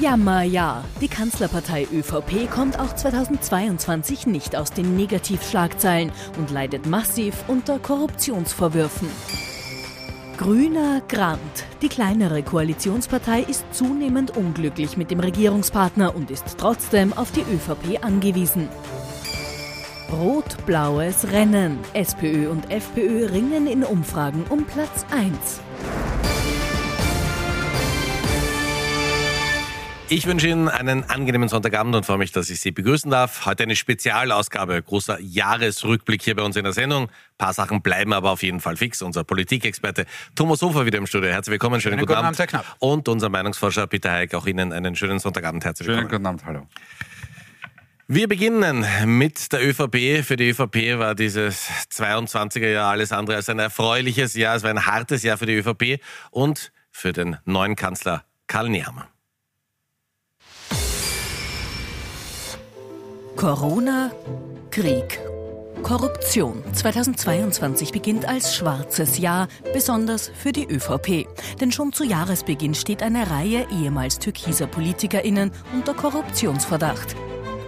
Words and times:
Jammerjahr. 0.00 0.84
Die 1.00 1.08
Kanzlerpartei 1.08 1.86
ÖVP 1.92 2.50
kommt 2.50 2.78
auch 2.78 2.94
2022 2.94 4.26
nicht 4.26 4.56
aus 4.56 4.72
den 4.72 4.96
Negativschlagzeilen 4.96 6.10
und 6.38 6.50
leidet 6.50 6.86
massiv 6.86 7.34
unter 7.46 7.78
Korruptionsvorwürfen. 7.78 9.08
Grüner 10.38 11.02
Grant. 11.08 11.40
Die 11.82 11.88
kleinere 11.88 12.42
Koalitionspartei 12.42 13.42
ist 13.42 13.64
zunehmend 13.72 14.36
unglücklich 14.36 14.96
mit 14.96 15.10
dem 15.10 15.20
Regierungspartner 15.20 16.16
und 16.16 16.30
ist 16.30 16.56
trotzdem 16.58 17.12
auf 17.12 17.30
die 17.32 17.42
ÖVP 17.42 18.02
angewiesen. 18.02 18.68
Rot-blaues 20.10 21.30
Rennen. 21.32 21.78
SPÖ 21.92 22.48
und 22.50 22.70
FPÖ 22.70 23.26
ringen 23.26 23.66
in 23.66 23.84
Umfragen 23.84 24.44
um 24.48 24.64
Platz 24.64 25.04
1. 25.10 25.60
Ich 30.14 30.26
wünsche 30.26 30.46
Ihnen 30.46 30.68
einen 30.68 31.04
angenehmen 31.04 31.48
Sonntagabend 31.48 31.96
und 31.96 32.04
freue 32.04 32.18
mich, 32.18 32.32
dass 32.32 32.50
ich 32.50 32.60
Sie 32.60 32.70
begrüßen 32.70 33.10
darf. 33.10 33.46
Heute 33.46 33.62
eine 33.62 33.74
Spezialausgabe, 33.74 34.82
großer 34.82 35.18
Jahresrückblick 35.18 36.20
hier 36.20 36.36
bei 36.36 36.42
uns 36.42 36.54
in 36.54 36.64
der 36.64 36.74
Sendung. 36.74 37.04
Ein 37.04 37.38
paar 37.38 37.54
Sachen 37.54 37.80
bleiben 37.80 38.12
aber 38.12 38.30
auf 38.30 38.42
jeden 38.42 38.60
Fall 38.60 38.76
fix. 38.76 39.00
Unser 39.00 39.24
Politikexperte 39.24 40.04
Thomas 40.34 40.60
Hofer 40.60 40.84
wieder 40.84 40.98
im 40.98 41.06
Studio. 41.06 41.30
Herzlich 41.30 41.52
willkommen, 41.52 41.80
schönen, 41.80 41.94
schönen 41.94 42.00
guten, 42.00 42.14
guten, 42.14 42.26
Abend. 42.26 42.38
Abend 42.38 42.50
Knapp. 42.50 42.76
Und 42.78 43.08
unser 43.08 43.30
Meinungsforscher 43.30 43.86
Peter 43.86 44.10
Heik, 44.10 44.34
auch 44.34 44.46
Ihnen 44.46 44.74
einen 44.74 44.94
schönen 44.96 45.18
Sonntagabend. 45.18 45.64
Herzlich 45.64 45.88
willkommen. 45.88 46.10
Schönen 46.10 46.22
guten 46.24 46.26
Abend, 46.26 46.44
hallo. 46.44 46.68
Wir 48.06 48.28
beginnen 48.28 48.84
mit 49.06 49.50
der 49.50 49.66
ÖVP. 49.66 50.26
Für 50.26 50.36
die 50.36 50.50
ÖVP 50.50 50.98
war 50.98 51.14
dieses 51.14 51.70
22er 51.90 52.68
Jahr 52.68 52.90
alles 52.90 53.12
andere 53.12 53.36
als 53.36 53.48
ein 53.48 53.58
erfreuliches 53.58 54.34
Jahr. 54.34 54.56
Es 54.56 54.62
war 54.62 54.68
ein 54.68 54.84
hartes 54.84 55.22
Jahr 55.22 55.38
für 55.38 55.46
die 55.46 55.54
ÖVP 55.54 56.02
und 56.30 56.70
für 56.90 57.14
den 57.14 57.38
neuen 57.46 57.76
Kanzler 57.76 58.24
Karl 58.46 58.68
Nehammer. 58.68 59.08
Corona, 63.36 64.12
Krieg, 64.70 65.18
Korruption. 65.82 66.62
2022 66.72 67.90
beginnt 67.90 68.28
als 68.28 68.54
schwarzes 68.54 69.18
Jahr, 69.18 69.48
besonders 69.72 70.28
für 70.28 70.52
die 70.52 70.66
ÖVP. 70.66 71.26
Denn 71.60 71.72
schon 71.72 71.92
zu 71.92 72.04
Jahresbeginn 72.04 72.74
steht 72.74 73.02
eine 73.02 73.30
Reihe 73.30 73.66
ehemals 73.70 74.18
türkiser 74.18 74.66
PolitikerInnen 74.66 75.50
unter 75.74 75.94
Korruptionsverdacht. 75.94 77.16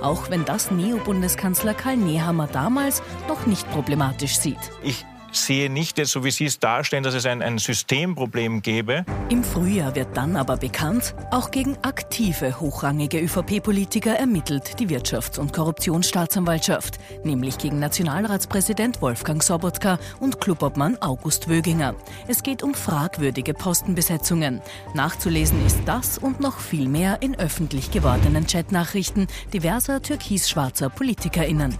Auch 0.02 0.30
wenn 0.30 0.44
das 0.44 0.70
Neo-Bundeskanzler 0.70 1.74
Karl 1.74 1.96
Nehammer 1.96 2.46
damals 2.46 3.02
noch 3.26 3.46
nicht 3.46 3.68
problematisch 3.70 4.38
sieht. 4.38 4.70
Ich 4.82 5.04
sehe 5.38 5.70
nicht, 5.70 5.98
jetzt, 5.98 6.12
so 6.12 6.24
wie 6.24 6.30
Sie 6.30 6.44
es 6.44 6.58
darstellen, 6.58 7.02
dass 7.02 7.14
es 7.14 7.26
ein, 7.26 7.42
ein 7.42 7.58
Systemproblem 7.58 8.62
gäbe. 8.62 9.04
Im 9.28 9.42
Frühjahr 9.44 9.94
wird 9.94 10.16
dann 10.16 10.36
aber 10.36 10.56
bekannt, 10.56 11.14
auch 11.30 11.50
gegen 11.50 11.76
aktive, 11.82 12.60
hochrangige 12.60 13.20
ÖVP-Politiker 13.20 14.14
ermittelt 14.14 14.78
die 14.78 14.88
Wirtschafts- 14.88 15.38
und 15.38 15.52
Korruptionsstaatsanwaltschaft, 15.52 16.98
nämlich 17.24 17.58
gegen 17.58 17.78
Nationalratspräsident 17.78 19.02
Wolfgang 19.02 19.42
Sobotka 19.42 19.98
und 20.20 20.40
Clubobmann 20.40 20.96
August 21.00 21.48
Wöginger. 21.48 21.94
Es 22.28 22.42
geht 22.42 22.62
um 22.62 22.74
fragwürdige 22.74 23.54
Postenbesetzungen. 23.54 24.60
Nachzulesen 24.94 25.64
ist 25.66 25.78
das 25.86 26.18
und 26.18 26.40
noch 26.40 26.58
viel 26.58 26.88
mehr 26.88 27.22
in 27.22 27.38
öffentlich 27.38 27.90
gewordenen 27.90 28.46
Chatnachrichten 28.46 29.26
diverser 29.52 30.00
türkis-schwarzer 30.02 30.90
PolitikerInnen. 30.90 31.78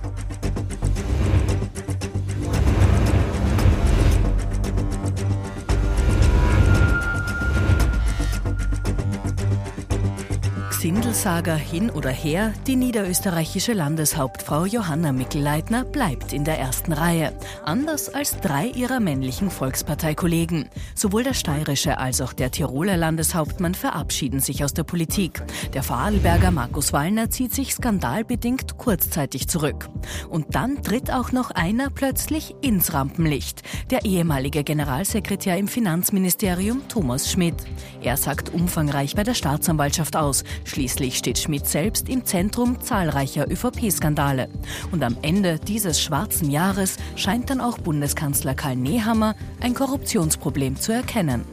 Sindelsager 10.85 11.57
hin 11.57 11.89
oder 11.89 12.11
her, 12.11 12.53
die 12.67 12.77
niederösterreichische 12.77 13.73
Landeshauptfrau 13.73 14.67
Johanna 14.67 15.13
Mickelleitner 15.13 15.83
bleibt 15.83 16.35
in 16.35 16.45
der 16.45 16.59
ersten 16.59 16.93
Reihe. 16.93 17.33
Anders 17.65 18.11
als 18.11 18.39
drei 18.41 18.67
ihrer 18.67 19.01
männlichen 19.01 19.49
Volksparteikollegen. 19.49 20.69
Sowohl 20.95 21.25
der 21.25 21.33
steirische 21.33 21.97
als 21.97 22.21
auch 22.21 22.35
der 22.35 22.51
Tiroler 22.51 22.99
Landeshauptmann 22.99 23.75
verabschieden 23.75 24.41
sich 24.41 24.63
aus 24.63 24.75
der 24.75 24.83
Politik. 24.83 25.43
Der 25.73 25.83
Vorarlberger 25.83 26.51
Markus 26.51 26.93
Wallner 26.93 27.31
zieht 27.31 27.55
sich 27.55 27.73
skandalbedingt 27.73 28.77
kurzzeitig 28.77 29.49
zurück. 29.49 29.89
Und 30.29 30.55
dann 30.55 30.83
tritt 30.83 31.11
auch 31.11 31.33
noch 31.33 31.51
einer 31.51 31.89
plötzlich 31.89 32.57
ins 32.61 32.93
Rampenlicht. 32.93 33.63
Der 33.91 34.05
ehemalige 34.05 34.63
Generalsekretär 34.63 35.57
im 35.57 35.67
Finanzministerium 35.67 36.83
Thomas 36.89 37.33
Schmidt. 37.33 37.57
Er 38.03 38.19
sagt 38.19 38.53
umfangreich 38.53 39.15
bei 39.15 39.23
der 39.23 39.33
Staatsanwaltschaft 39.33 40.15
aus, 40.15 40.45
Schließlich 40.75 41.19
steht 41.19 41.39
Schmidt 41.39 41.69
selbst 41.69 42.09
im 42.09 42.25
Zentrum 42.25 42.81
zahlreicher 42.81 43.49
ÖVP-Skandale. 43.49 44.49
Und 44.91 45.05
am 45.05 45.17
Ende 45.23 45.61
dieses 45.61 46.03
schwarzen 46.03 46.51
Jahres 46.51 46.97
scheint 47.15 47.49
dann 47.49 47.61
auch 47.61 47.79
Bundeskanzler 47.79 48.57
Karl 48.57 48.75
Nehammer 48.75 49.37
ein 49.61 49.73
Korruptionsproblem 49.73 50.75
zu 50.75 50.91
erkennen. 50.91 51.45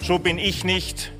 So 0.00 0.18
bin 0.18 0.36
ich 0.36 0.64
nicht 0.64 1.12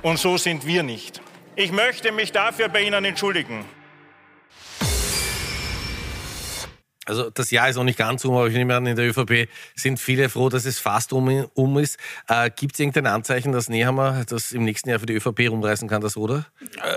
und 0.00 0.18
so 0.18 0.38
sind 0.38 0.66
wir 0.66 0.82
nicht. 0.82 1.20
Ich 1.56 1.72
möchte 1.72 2.10
mich 2.10 2.32
dafür 2.32 2.70
bei 2.70 2.80
Ihnen 2.84 3.04
entschuldigen. 3.04 3.66
Also 7.06 7.30
das 7.30 7.50
Jahr 7.50 7.68
ist 7.68 7.76
noch 7.76 7.84
nicht 7.84 7.98
ganz 7.98 8.24
um, 8.24 8.34
aber 8.34 8.48
ich 8.48 8.54
nehme 8.54 8.74
an, 8.74 8.86
in 8.86 8.96
der 8.96 9.08
ÖVP 9.08 9.48
sind 9.74 9.98
viele 9.98 10.28
froh, 10.28 10.48
dass 10.48 10.64
es 10.64 10.78
fast 10.78 11.12
um, 11.12 11.46
um 11.54 11.78
ist. 11.78 11.98
Äh, 12.28 12.50
Gibt 12.54 12.74
es 12.74 12.80
irgendein 12.80 13.06
Anzeichen, 13.06 13.52
dass 13.52 13.68
Nehammer 13.68 14.24
das 14.26 14.52
im 14.52 14.64
nächsten 14.64 14.90
Jahr 14.90 14.98
für 14.98 15.06
die 15.06 15.14
ÖVP 15.14 15.48
rumreißen 15.48 15.88
kann, 15.88 16.02
das 16.02 16.16
oder? 16.16 16.46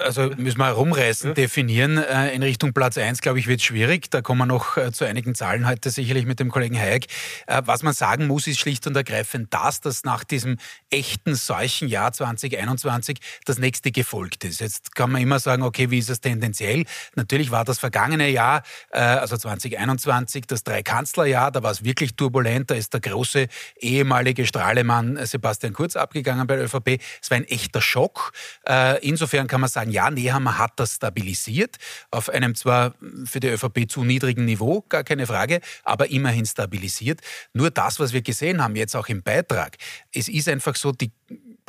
Also 0.03 0.31
müssen 0.37 0.57
wir 0.57 0.69
rumreißen, 0.69 1.29
ja. 1.29 1.33
definieren. 1.33 1.97
Äh, 1.97 2.33
in 2.33 2.43
Richtung 2.43 2.73
Platz 2.73 2.97
1, 2.97 3.21
glaube 3.21 3.39
ich, 3.39 3.47
wird 3.47 3.61
schwierig. 3.61 4.09
Da 4.09 4.21
kommen 4.21 4.39
wir 4.39 4.45
noch 4.45 4.77
äh, 4.77 4.91
zu 4.91 5.05
einigen 5.05 5.35
Zahlen 5.35 5.67
heute 5.67 5.89
sicherlich 5.89 6.25
mit 6.25 6.39
dem 6.39 6.49
Kollegen 6.49 6.77
Hayek. 6.77 7.05
Äh, 7.47 7.61
was 7.65 7.83
man 7.83 7.93
sagen 7.93 8.27
muss, 8.27 8.47
ist 8.47 8.59
schlicht 8.59 8.87
und 8.87 8.95
ergreifend 8.95 9.53
das, 9.53 9.79
dass 9.81 10.03
nach 10.03 10.23
diesem 10.23 10.57
echten 10.89 11.35
Seuchenjahr 11.35 12.11
2021 12.11 13.19
das 13.45 13.59
nächste 13.59 13.91
gefolgt 13.91 14.43
ist. 14.43 14.59
Jetzt 14.59 14.95
kann 14.95 15.11
man 15.11 15.21
immer 15.21 15.39
sagen, 15.39 15.63
okay, 15.63 15.91
wie 15.91 15.99
ist 15.99 16.09
es 16.09 16.19
tendenziell? 16.19 16.85
Natürlich 17.15 17.51
war 17.51 17.63
das 17.63 17.79
vergangene 17.79 18.29
Jahr, 18.29 18.63
äh, 18.91 18.99
also 18.99 19.37
2021, 19.37 19.98
1921 20.07 20.47
das 20.47 20.63
Dreikanzlerjahr, 20.63 21.51
da 21.51 21.63
war 21.63 21.71
es 21.71 21.83
wirklich 21.83 22.15
turbulent, 22.15 22.71
da 22.71 22.75
ist 22.75 22.93
der 22.93 23.01
große 23.01 23.47
ehemalige 23.79 24.45
Strahlemann 24.45 25.25
Sebastian 25.25 25.73
Kurz 25.73 25.95
abgegangen 25.95 26.47
bei 26.47 26.55
der 26.55 26.65
ÖVP. 26.65 27.01
Es 27.21 27.29
war 27.29 27.37
ein 27.37 27.45
echter 27.45 27.81
Schock. 27.81 28.31
Äh, 28.67 29.05
insofern 29.05 29.47
kann 29.47 29.61
man 29.61 29.69
sagen, 29.69 29.91
ja, 29.91 30.09
Nehammer 30.09 30.57
hat 30.57 30.73
das 30.77 30.95
stabilisiert, 30.95 31.77
auf 32.11 32.29
einem 32.29 32.55
zwar 32.55 32.95
für 33.25 33.39
die 33.39 33.47
ÖVP 33.47 33.89
zu 33.89 34.03
niedrigen 34.03 34.45
Niveau, 34.45 34.85
gar 34.89 35.03
keine 35.03 35.27
Frage, 35.27 35.61
aber 35.83 36.09
immerhin 36.09 36.45
stabilisiert. 36.45 37.21
Nur 37.53 37.71
das, 37.71 37.99
was 37.99 38.13
wir 38.13 38.21
gesehen 38.21 38.63
haben, 38.63 38.75
jetzt 38.75 38.95
auch 38.95 39.07
im 39.07 39.23
Beitrag, 39.23 39.77
es 40.13 40.27
ist 40.27 40.47
einfach 40.47 40.75
so, 40.75 40.91
die 40.91 41.11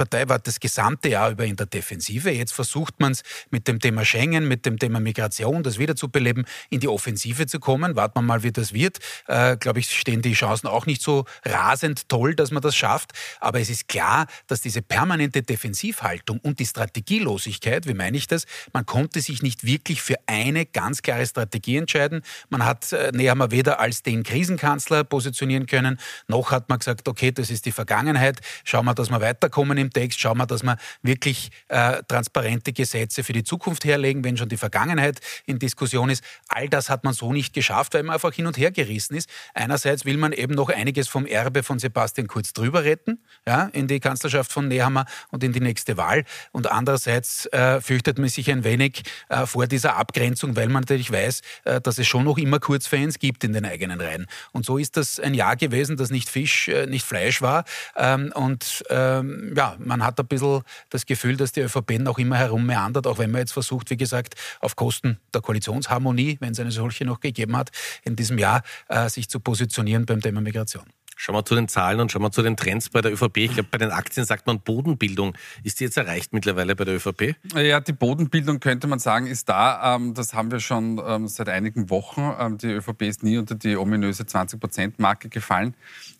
Partei 0.00 0.26
war 0.30 0.38
das 0.38 0.60
gesamte 0.60 1.10
Jahr 1.10 1.30
über 1.30 1.44
in 1.44 1.56
der 1.56 1.66
Defensive. 1.66 2.30
Jetzt 2.30 2.54
versucht 2.54 3.00
man 3.00 3.12
es 3.12 3.22
mit 3.50 3.68
dem 3.68 3.80
Thema 3.80 4.06
Schengen, 4.06 4.48
mit 4.48 4.64
dem 4.64 4.78
Thema 4.78 4.98
Migration, 4.98 5.62
das 5.62 5.78
wiederzubeleben, 5.78 6.46
in 6.70 6.80
die 6.80 6.88
Offensive 6.88 7.46
zu 7.46 7.60
kommen. 7.60 7.96
Warten 7.96 8.14
wir 8.14 8.22
mal, 8.22 8.42
wie 8.42 8.50
das 8.50 8.72
wird. 8.72 8.98
Äh, 9.28 9.58
Glaube 9.58 9.80
ich, 9.80 9.90
stehen 9.90 10.22
die 10.22 10.32
Chancen 10.32 10.68
auch 10.68 10.86
nicht 10.86 11.02
so 11.02 11.26
rasend 11.44 12.08
toll, 12.08 12.34
dass 12.34 12.50
man 12.50 12.62
das 12.62 12.76
schafft. 12.76 13.12
Aber 13.40 13.60
es 13.60 13.68
ist 13.68 13.88
klar, 13.88 14.26
dass 14.46 14.62
diese 14.62 14.80
permanente 14.80 15.42
Defensivhaltung 15.42 16.38
und 16.38 16.60
die 16.60 16.66
Strategielosigkeit, 16.66 17.86
wie 17.86 17.92
meine 17.92 18.16
ich 18.16 18.26
das, 18.26 18.46
man 18.72 18.86
konnte 18.86 19.20
sich 19.20 19.42
nicht 19.42 19.66
wirklich 19.66 20.00
für 20.00 20.16
eine 20.24 20.64
ganz 20.64 21.02
klare 21.02 21.26
Strategie 21.26 21.76
entscheiden. 21.76 22.22
Man 22.48 22.64
hat 22.64 22.90
äh, 22.94 23.12
Nehammer 23.12 23.50
weder 23.50 23.80
als 23.80 24.02
den 24.02 24.22
Krisenkanzler 24.22 25.04
positionieren 25.04 25.66
können, 25.66 26.00
noch 26.26 26.52
hat 26.52 26.70
man 26.70 26.78
gesagt, 26.78 27.06
okay, 27.06 27.32
das 27.32 27.50
ist 27.50 27.66
die 27.66 27.72
Vergangenheit, 27.72 28.40
schauen 28.64 28.86
wir, 28.86 28.94
dass 28.94 29.10
wir 29.10 29.20
weiterkommen 29.20 29.76
im 29.76 29.89
Text, 29.90 30.20
schauen 30.20 30.38
wir, 30.38 30.46
dass 30.46 30.62
wir 30.62 30.76
wirklich 31.02 31.50
äh, 31.68 32.02
transparente 32.08 32.72
Gesetze 32.72 33.24
für 33.24 33.32
die 33.32 33.44
Zukunft 33.44 33.84
herlegen, 33.84 34.24
wenn 34.24 34.36
schon 34.36 34.48
die 34.48 34.56
Vergangenheit 34.56 35.20
in 35.46 35.58
Diskussion 35.58 36.10
ist. 36.10 36.24
All 36.48 36.68
das 36.68 36.88
hat 36.88 37.04
man 37.04 37.12
so 37.12 37.32
nicht 37.32 37.52
geschafft, 37.52 37.94
weil 37.94 38.02
man 38.02 38.14
einfach 38.14 38.32
hin 38.32 38.46
und 38.46 38.56
her 38.56 38.70
gerissen 38.70 39.16
ist. 39.16 39.28
Einerseits 39.54 40.04
will 40.04 40.16
man 40.16 40.32
eben 40.32 40.54
noch 40.54 40.68
einiges 40.68 41.08
vom 41.08 41.26
Erbe 41.26 41.62
von 41.62 41.78
Sebastian 41.78 42.26
Kurz 42.26 42.52
drüber 42.52 42.84
retten, 42.84 43.18
ja, 43.46 43.64
in 43.72 43.88
die 43.88 44.00
Kanzlerschaft 44.00 44.52
von 44.52 44.68
Nehammer 44.68 45.06
und 45.30 45.42
in 45.44 45.52
die 45.52 45.60
nächste 45.60 45.96
Wahl. 45.96 46.24
Und 46.52 46.70
andererseits 46.70 47.46
äh, 47.46 47.80
fürchtet 47.80 48.18
man 48.18 48.28
sich 48.28 48.50
ein 48.50 48.64
wenig 48.64 49.02
äh, 49.28 49.46
vor 49.46 49.66
dieser 49.66 49.96
Abgrenzung, 49.96 50.56
weil 50.56 50.68
man 50.68 50.82
natürlich 50.82 51.10
weiß, 51.10 51.42
äh, 51.64 51.80
dass 51.80 51.98
es 51.98 52.06
schon 52.06 52.24
noch 52.24 52.38
immer 52.38 52.60
Kurzfans 52.60 53.18
gibt 53.18 53.44
in 53.44 53.52
den 53.52 53.64
eigenen 53.64 54.00
Reihen. 54.00 54.26
Und 54.52 54.64
so 54.64 54.78
ist 54.78 54.96
das 54.96 55.18
ein 55.20 55.34
Jahr 55.34 55.56
gewesen, 55.56 55.96
das 55.96 56.10
nicht 56.10 56.28
Fisch, 56.28 56.68
äh, 56.68 56.86
nicht 56.86 57.04
Fleisch 57.04 57.42
war. 57.42 57.64
Ähm, 57.96 58.32
und 58.34 58.84
ähm, 58.90 59.54
ja, 59.56 59.69
man 59.78 60.04
hat 60.04 60.18
ein 60.20 60.26
bisschen 60.26 60.62
das 60.90 61.06
Gefühl, 61.06 61.36
dass 61.36 61.52
die 61.52 61.60
ÖVP 61.60 61.98
noch 61.98 62.18
immer 62.18 62.36
herummeandert, 62.36 63.06
auch 63.06 63.18
wenn 63.18 63.30
man 63.30 63.40
jetzt 63.40 63.52
versucht, 63.52 63.90
wie 63.90 63.96
gesagt, 63.96 64.34
auf 64.60 64.76
Kosten 64.76 65.18
der 65.34 65.40
Koalitionsharmonie, 65.40 66.38
wenn 66.40 66.52
es 66.52 66.60
eine 66.60 66.70
solche 66.70 67.04
noch 67.04 67.20
gegeben 67.20 67.56
hat, 67.56 67.70
in 68.04 68.16
diesem 68.16 68.38
Jahr, 68.38 68.62
äh, 68.88 69.08
sich 69.08 69.28
zu 69.28 69.40
positionieren 69.40 70.06
beim 70.06 70.20
Thema 70.20 70.40
Migration. 70.40 70.84
Schauen 71.22 71.34
wir 71.34 71.44
zu 71.44 71.54
den 71.54 71.68
Zahlen 71.68 72.00
und 72.00 72.10
schauen 72.10 72.22
wir 72.22 72.32
zu 72.32 72.40
den 72.40 72.56
Trends 72.56 72.88
bei 72.88 73.02
der 73.02 73.12
ÖVP. 73.12 73.36
Ich 73.36 73.52
glaube, 73.52 73.68
bei 73.70 73.76
den 73.76 73.90
Aktien 73.90 74.24
sagt 74.24 74.46
man 74.46 74.60
Bodenbildung. 74.60 75.36
Ist 75.62 75.78
die 75.78 75.84
jetzt 75.84 75.98
erreicht 75.98 76.32
mittlerweile 76.32 76.74
bei 76.74 76.86
der 76.86 76.94
ÖVP? 76.94 77.34
Ja, 77.54 77.80
die 77.80 77.92
Bodenbildung 77.92 78.58
könnte 78.58 78.86
man 78.86 79.00
sagen, 79.00 79.26
ist 79.26 79.50
da. 79.50 79.96
Ähm, 79.96 80.14
das 80.14 80.32
haben 80.32 80.50
wir 80.50 80.60
schon 80.60 80.98
ähm, 81.06 81.28
seit 81.28 81.50
einigen 81.50 81.90
Wochen. 81.90 82.22
Ähm, 82.40 82.56
die 82.56 82.68
ÖVP 82.68 83.02
ist 83.02 83.22
nie 83.22 83.36
unter 83.36 83.54
die 83.54 83.76
ominöse 83.76 84.22
20-Prozent-Marke 84.22 85.28
gefallen 85.28 85.74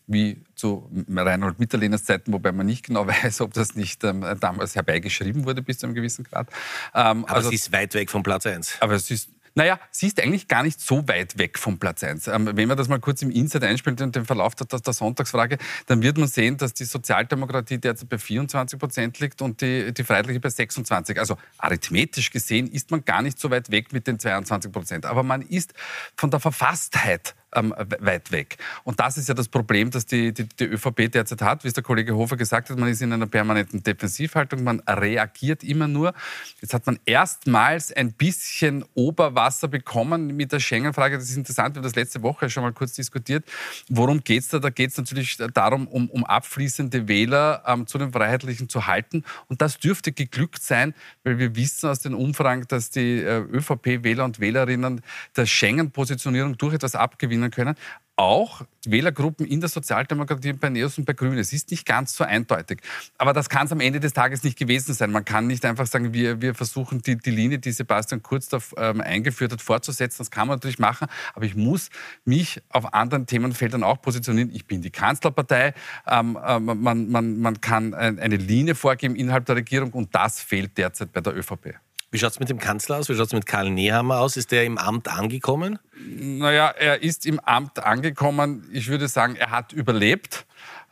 wie 0.06 0.43
zu 0.55 0.91
Reinhold 1.08 1.61
Mitterlehners 1.61 2.05
Zeiten, 2.05 2.35
wobei 2.35 2.53
man 2.53 2.67
nicht 2.67 2.85
genau 2.85 3.06
weiß, 3.23 3.41
ob 3.41 3.55
das 3.55 3.76
nicht 3.76 4.05
ähm, 4.05 4.23
damals 4.38 4.75
herbeigeschrieben 4.75 5.46
wurde 5.46 5.62
bis 5.62 5.79
zu 5.79 5.87
einem 5.87 5.94
gewissen 5.94 6.25
Grad. 6.25 6.49
Ähm, 6.94 7.25
aber 7.25 7.37
also, 7.37 7.49
sie 7.49 7.55
ist 7.55 7.73
weit 7.73 7.94
weg 7.94 8.11
vom 8.11 8.23
Platz 8.23 8.44
1. 8.44 8.76
Aber 8.81 8.93
es 8.93 9.11
ist 9.11 9.31
naja, 9.55 9.81
sie 9.91 10.06
ist 10.06 10.23
eigentlich 10.23 10.49
gar 10.49 10.62
nicht 10.62 10.81
so 10.81 11.06
weit 11.08 11.38
weg 11.38 11.58
vom 11.58 11.79
Platz 11.79 12.05
1. 12.05 12.29
Ähm, 12.29 12.50
wenn 12.55 12.69
man 12.69 12.76
das 12.76 12.88
mal 12.88 13.00
kurz 13.00 13.23
im 13.23 13.31
Inside 13.31 13.67
einspielt 13.67 14.00
und 14.00 14.14
den 14.14 14.25
Verlauf 14.25 14.55
der, 14.55 14.67
der, 14.67 14.93
Sonntagsfrage, 14.93 15.58
dann 15.87 16.02
wird 16.02 16.19
man 16.19 16.29
sehen, 16.29 16.56
dass 16.56 16.75
die 16.75 16.85
Sozialdemokratie 16.85 17.79
derzeit 17.79 18.08
bei 18.08 18.19
24 18.19 18.79
Prozent 18.79 19.19
liegt 19.20 19.43
und 19.43 19.61
die, 19.61 19.93
die 19.93 20.05
Freiheitliche 20.05 20.41
bei 20.41 20.50
26. 20.50 21.19
Also 21.19 21.37
arithmetisch 21.58 22.31
gesehen 22.31 22.69
ist 22.69 22.91
man 22.91 23.05
gar 23.05 23.23
nicht 23.23 23.38
so 23.38 23.50
weit 23.50 23.70
weg 23.70 23.93
mit 23.93 24.06
den 24.06 24.19
22 24.19 24.70
Prozent. 24.73 25.06
Aber 25.06 25.23
man 25.23 25.43
ist 25.43 25.75
von 26.17 26.31
der 26.31 26.41
Verfasstheit 26.41 27.35
ähm, 27.55 27.75
weit 27.76 28.32
weg. 28.32 28.58
Und 28.85 29.00
das 29.00 29.17
ist 29.17 29.29
ja 29.29 29.35
das 29.35 29.49
Problem, 29.49 29.91
das 29.91 30.06
die, 30.06 30.32
die, 30.32 30.49
die 30.49 30.64
ÖVP 30.64 31.11
derzeit 31.11 31.43
hat. 31.43 31.64
Wie 31.64 31.69
es 31.69 31.75
der 31.75 31.82
Kollege 31.82 32.14
Hofer 32.14 32.37
gesagt 32.37 32.70
hat, 32.70 32.79
man 32.79 32.88
ist 32.88 33.02
in 33.02 33.12
einer 33.12 33.26
permanenten 33.26 33.82
Defensivhaltung, 33.82 34.62
man 34.64 34.81
reagiert 34.81 35.64
immer 35.64 35.88
nur. 35.88 36.14
Jetzt 36.61 36.75
hat 36.75 36.87
man 36.87 36.99
erstmals 37.05 37.93
ein 37.93 38.12
bisschen 38.12 38.85
Oberwasser 38.94 39.69
bekommen 39.69 40.37
mit 40.37 40.52
der 40.52 40.61
Schengen-Frage. 40.61 41.19
Das 41.19 41.29
ist 41.29 41.37
interessant, 41.37 41.75
wir 41.75 41.81
haben 41.81 41.85
das 41.85 41.97
letzte 41.97 42.23
Woche 42.23 42.50
schon 42.50 42.62
mal 42.62 42.73
kurz 42.73 42.93
diskutiert. 42.93 43.44
Worum 43.88 44.23
geht 44.23 44.43
es 44.43 44.49
da? 44.49 44.58
Da 44.58 44.70
geht 44.70 44.91
es 44.91 44.96
natürlich 44.96 45.37
darum, 45.55 45.87
um, 45.88 46.08
um 46.11 46.25
abfließende 46.25 47.08
Wähler 47.08 47.62
ähm, 47.67 47.87
zu 47.87 47.99
den 47.99 48.12
Freiheitlichen 48.12 48.69
zu 48.69 48.87
halten. 48.87 49.25
Und 49.49 49.62
das 49.62 49.79
dürfte 49.79 50.12
geglückt 50.12 50.62
sein, 50.62 50.94
weil 51.25 51.38
wir 51.38 51.56
wissen 51.56 51.88
aus 51.88 52.00
den 52.00 52.14
Umfragen, 52.14 52.64
dass 52.69 52.91
die 52.91 53.20
äh, 53.20 53.38
ÖVP-Wähler 53.38 54.25
und 54.25 54.41
Wählerinnen 54.41 55.03
der 55.37 55.46
Schengen-Positionierung 55.46 56.56
durch 56.56 56.75
etwas 56.75 56.94
abgewinnen 56.94 57.39
gewinnen 57.40 57.50
können. 57.50 57.75
Auch 58.16 58.62
Wählergruppen 58.84 59.46
in 59.46 59.60
der 59.60 59.70
Sozialdemokratie 59.70 60.52
bei 60.52 60.69
Neos 60.69 60.98
und 60.98 61.06
bei 61.06 61.14
Grünen. 61.14 61.38
Es 61.38 61.54
ist 61.54 61.70
nicht 61.70 61.87
ganz 61.87 62.14
so 62.14 62.22
eindeutig. 62.22 62.82
Aber 63.16 63.32
das 63.32 63.48
kann 63.48 63.64
es 63.64 63.72
am 63.72 63.81
Ende 63.81 63.98
des 63.98 64.12
Tages 64.12 64.42
nicht 64.42 64.58
gewesen 64.58 64.92
sein. 64.92 65.10
Man 65.10 65.25
kann 65.25 65.46
nicht 65.46 65.64
einfach 65.64 65.87
sagen, 65.87 66.12
wir, 66.12 66.42
wir 66.42 66.54
versuchen 66.54 67.00
die, 67.00 67.16
die 67.16 67.31
Linie, 67.31 67.58
die 67.58 67.72
Sebastian 67.72 68.22
Kurz 68.22 68.48
da 68.48 68.58
ähm, 68.76 69.00
eingeführt 69.00 69.52
hat, 69.52 69.62
fortzusetzen. 69.62 70.19
Das 70.19 70.31
kann 70.31 70.48
man 70.48 70.56
natürlich 70.56 70.78
machen. 70.78 71.08
Aber 71.32 71.46
ich 71.46 71.56
muss 71.56 71.88
mich 72.26 72.60
auf 72.69 72.92
anderen 72.92 73.25
Themenfeldern 73.25 73.82
auch 73.82 74.02
positionieren. 74.02 74.50
Ich 74.52 74.66
bin 74.66 74.82
die 74.82 74.90
Kanzlerpartei. 74.90 75.72
Ähm, 76.06 76.38
äh, 76.44 76.60
man, 76.60 77.08
man, 77.08 77.38
man 77.38 77.60
kann 77.62 77.94
eine 77.94 78.36
Linie 78.36 78.75
vorgeben 78.75 79.16
innerhalb 79.16 79.46
der 79.46 79.56
Regierung 79.56 79.93
und 79.93 80.14
das 80.14 80.40
fehlt 80.40 80.76
derzeit 80.76 81.12
bei 81.12 81.22
der 81.22 81.34
ÖVP. 81.34 81.76
Wie 82.12 82.18
schaut 82.18 82.32
es 82.32 82.40
mit 82.40 82.48
dem 82.48 82.58
Kanzler 82.58 82.98
aus? 82.98 83.08
Wie 83.08 83.14
schaut 83.14 83.28
es 83.28 83.32
mit 83.32 83.46
Karl 83.46 83.70
Nehammer 83.70 84.18
aus? 84.18 84.36
Ist 84.36 84.50
der 84.50 84.64
im 84.64 84.78
Amt 84.78 85.06
angekommen? 85.06 85.78
Naja, 85.94 86.68
er 86.68 87.02
ist 87.02 87.24
im 87.24 87.38
Amt 87.38 87.78
angekommen. 87.78 88.68
Ich 88.72 88.88
würde 88.88 89.06
sagen, 89.06 89.36
er 89.36 89.50
hat 89.50 89.72
überlebt. 89.72 90.44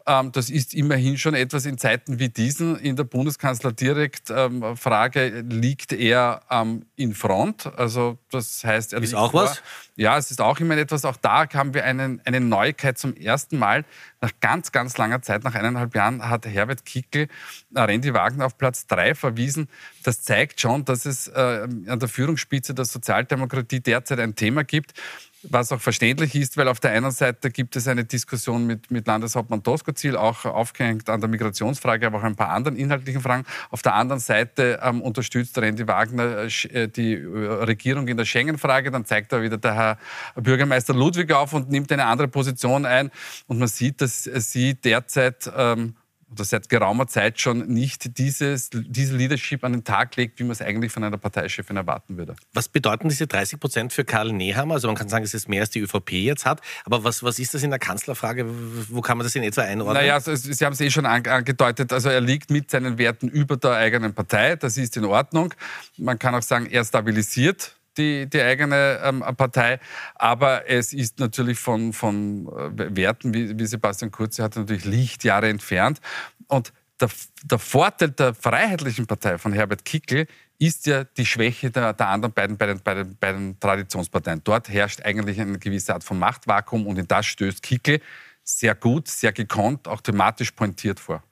Ähm, 0.09 0.33
das 0.33 0.49
ist 0.49 0.73
immerhin 0.73 1.19
schon 1.19 1.35
etwas 1.35 1.67
in 1.67 1.77
Zeiten 1.77 2.19
wie 2.19 2.31
diesen. 2.31 2.77
In 2.77 2.97
der 2.97 3.05
Bundeskanzler 3.05 3.73
direkt 3.73 4.31
ähm, 4.31 4.75
Frage 4.75 5.45
liegt 5.49 5.93
er 5.93 6.41
ähm, 6.51 6.87
in 6.97 7.15
Front. 7.15 7.67
Also 7.77 8.17
das 8.31 8.65
heißt, 8.65 8.95
er 8.95 9.03
ist 9.03 9.15
auch 9.15 9.33
vor. 9.33 9.43
was. 9.45 9.63
Ja, 9.97 10.17
es 10.17 10.31
ist 10.31 10.41
auch 10.41 10.61
immer 10.61 10.79
etwas. 10.79 11.05
Auch 11.05 11.17
da 11.17 11.47
haben 11.53 11.75
wir 11.75 11.85
einen, 11.85 12.23
eine 12.25 12.41
Neuigkeit 12.41 12.97
zum 12.97 13.15
ersten 13.15 13.59
Mal. 13.59 13.85
Nach 14.21 14.31
ganz, 14.41 14.73
ganz 14.73 14.97
langer 14.97 15.21
Zeit, 15.23 15.45
nach 15.45 15.55
eineinhalb 15.55 15.95
Jahren, 15.95 16.27
hat 16.27 16.47
Herbert 16.47 16.85
Kickel 16.87 17.29
Randy 17.75 18.15
Wagner 18.15 18.47
auf 18.47 18.57
Platz 18.57 18.87
drei 18.87 19.15
verwiesen. 19.15 19.69
Das 20.05 20.23
zeigt 20.23 20.61
schon, 20.61 20.87
dass 20.87 21.05
es 21.05 21.29
äh, 21.29 21.69
an 21.87 21.99
der 21.99 22.09
Führungsspitze 22.09 22.75
der 22.75 22.87
Sozialdemokratie 22.87 23.81
derzeit 23.81 24.21
ein 24.21 24.35
Thema 24.35 24.65
gibt 24.65 24.95
was 25.43 25.73
auch 25.73 25.81
verständlich 25.81 26.35
ist, 26.35 26.57
weil 26.57 26.69
auf 26.69 26.81
der 26.81 26.91
einen 26.93 27.11
Seite 27.11 27.51
gibt 27.51 27.77
es 27.77 27.87
eine 27.87 28.05
Diskussion 28.05 28.67
mit, 28.67 28.91
mit 28.91 29.07
Landeshauptmann 29.07 29.63
Doskozil, 29.63 30.17
auch 30.17 30.45
aufgehängt 30.45 31.09
an 31.09 31.21
der 31.21 31.29
Migrationsfrage, 31.29 32.07
aber 32.07 32.19
auch 32.19 32.25
ein 32.25 32.37
paar 32.37 32.51
anderen 32.51 32.77
inhaltlichen 32.77 33.21
Fragen. 33.21 33.45
Auf 33.71 33.83
der 33.83 33.95
anderen 33.95 34.21
Seite 34.21 34.81
ähm, 34.83 35.01
unterstützt 35.01 35.57
Randy 35.59 35.87
Wagner 35.87 36.49
äh, 36.49 36.83
äh 36.83 36.89
die 36.89 37.15
äh, 37.15 37.47
Regierung 37.65 38.09
in 38.09 38.17
der 38.17 38.25
Schengen-Frage. 38.25 38.91
Dann 38.91 39.05
zeigt 39.05 39.33
er 39.33 39.43
wieder 39.43 39.59
der 39.59 39.75
Herr 39.75 39.99
Bürgermeister 40.35 40.95
Ludwig 40.95 41.33
auf 41.33 41.53
und 41.53 41.71
nimmt 41.71 41.93
eine 41.93 42.07
andere 42.07 42.29
Position 42.29 42.85
ein. 42.85 43.11
Und 43.47 43.59
man 43.59 43.69
sieht, 43.69 44.01
dass 44.01 44.25
sie 44.25 44.75
derzeit 44.75 45.51
ähm, 45.57 45.95
oder 46.31 46.45
seit 46.45 46.69
geraumer 46.69 47.07
Zeit 47.07 47.41
schon 47.41 47.67
nicht 47.69 48.19
dieses, 48.19 48.71
diese 48.73 49.17
Leadership 49.17 49.65
an 49.65 49.73
den 49.73 49.85
Tag 49.85 50.17
legt, 50.17 50.39
wie 50.39 50.45
man 50.45 50.53
es 50.53 50.61
eigentlich 50.61 50.93
von 50.93 51.03
einer 51.05 51.17
Parteichefin 51.17 51.77
erwarten 51.77 52.17
würde. 52.17 52.37
Was 52.53 52.69
bedeuten 52.69 53.09
diese 53.09 53.27
30 53.27 53.59
Prozent 53.59 53.93
für 53.93 54.05
Karl 54.05 54.33
Nehammer? 54.33 54.75
Also 54.75 54.89
man 54.89 54.97
kann 54.97 55.09
sagen, 55.09 55.25
es 55.25 55.35
ist 55.35 55.49
mehr 55.49 55.63
als 55.63 55.71
die 55.71 55.81
ÖVP 55.81 56.13
jetzt 56.13 56.45
hat. 56.45 56.61
Aber 56.85 57.05
was, 57.05 57.23
was 57.23 57.39
ist 57.39 57.55
das 57.55 57.63
in 57.63 57.71
der 57.71 57.79
Kanzlerfrage? 57.79 58.45
Wo 58.89 59.01
kann 59.01 59.17
man 59.17 59.25
das 59.25 59.35
in 59.35 59.43
etwa 59.43 59.63
einordnen? 59.63 59.97
Naja, 59.97 60.15
also 60.15 60.35
Sie 60.35 60.65
haben 60.65 60.75
es 60.75 60.81
eh 60.81 60.91
schon 60.91 61.07
angedeutet. 61.07 61.93
Also 61.93 62.11
er 62.11 62.21
liegt 62.21 62.51
mit 62.51 62.71
seinen 62.71 62.99
Werten 62.99 63.29
über 63.29 63.57
der 63.57 63.73
eigenen 63.73 64.15
Partei. 64.15 64.57
Das 64.57 64.77
ist 64.77 64.97
in 64.97 65.05
Ordnung. 65.05 65.55
Man 65.97 66.19
kann 66.19 66.35
auch 66.35 66.43
sagen, 66.43 66.67
er 66.67 66.85
stabilisiert 66.85 67.78
die, 67.99 68.27
die 68.27 68.41
eigene 68.41 69.01
ähm, 69.03 69.25
Partei. 69.37 69.81
Aber 70.15 70.69
es 70.69 70.93
ist 70.93 71.19
natürlich 71.19 71.59
von, 71.59 71.93
von 71.93 72.47
äh, 72.47 72.97
Werten, 72.97 73.35
wie, 73.35 73.59
wie 73.59 73.67
Sebastian 73.67 74.11
Kurz 74.11 74.39
hat, 74.39 74.57
natürlich 74.57 74.85
Lichtjahre 74.85 75.49
entfernt. 75.49 76.01
Und 76.47 76.73
der, 77.01 77.11
der, 77.45 77.59
Vorteil 77.59 78.11
der 78.11 78.35
Freiheitlichen 78.35 79.07
Partei 79.07 79.39
von 79.39 79.53
Herbert 79.53 79.85
Kickel 79.85 80.27
ist 80.59 80.87
ja 80.87 81.05
die 81.05 81.27
Schwäche 81.27 81.71
der, 81.71 81.93
der 81.93 82.09
anderen 82.09 82.33
beiden 82.33 82.57
bei 82.57 82.67
den, 82.67 83.17
bei, 83.21 83.55
Traditionsparteien. 83.61 84.43
Dort 84.43 84.69
herrscht 84.69 85.03
eigentlich 85.03 85.41
eine 85.41 85.59
gewisse 85.59 85.95
Art 85.95 86.03
von 86.03 86.19
Machtvakuum 86.19 86.87
und 86.87 86.99
in 86.99 87.07
das 87.07 87.27
stößt 87.27 87.63
Kickel 87.63 88.01
sehr 88.43 88.75
gut, 88.75 89.09
sehr 89.09 89.33
gekonnt, 89.33 89.87
auch 89.87 90.01
thematisch 90.01 90.53
pointiert 90.53 90.99
vor. 90.99 91.23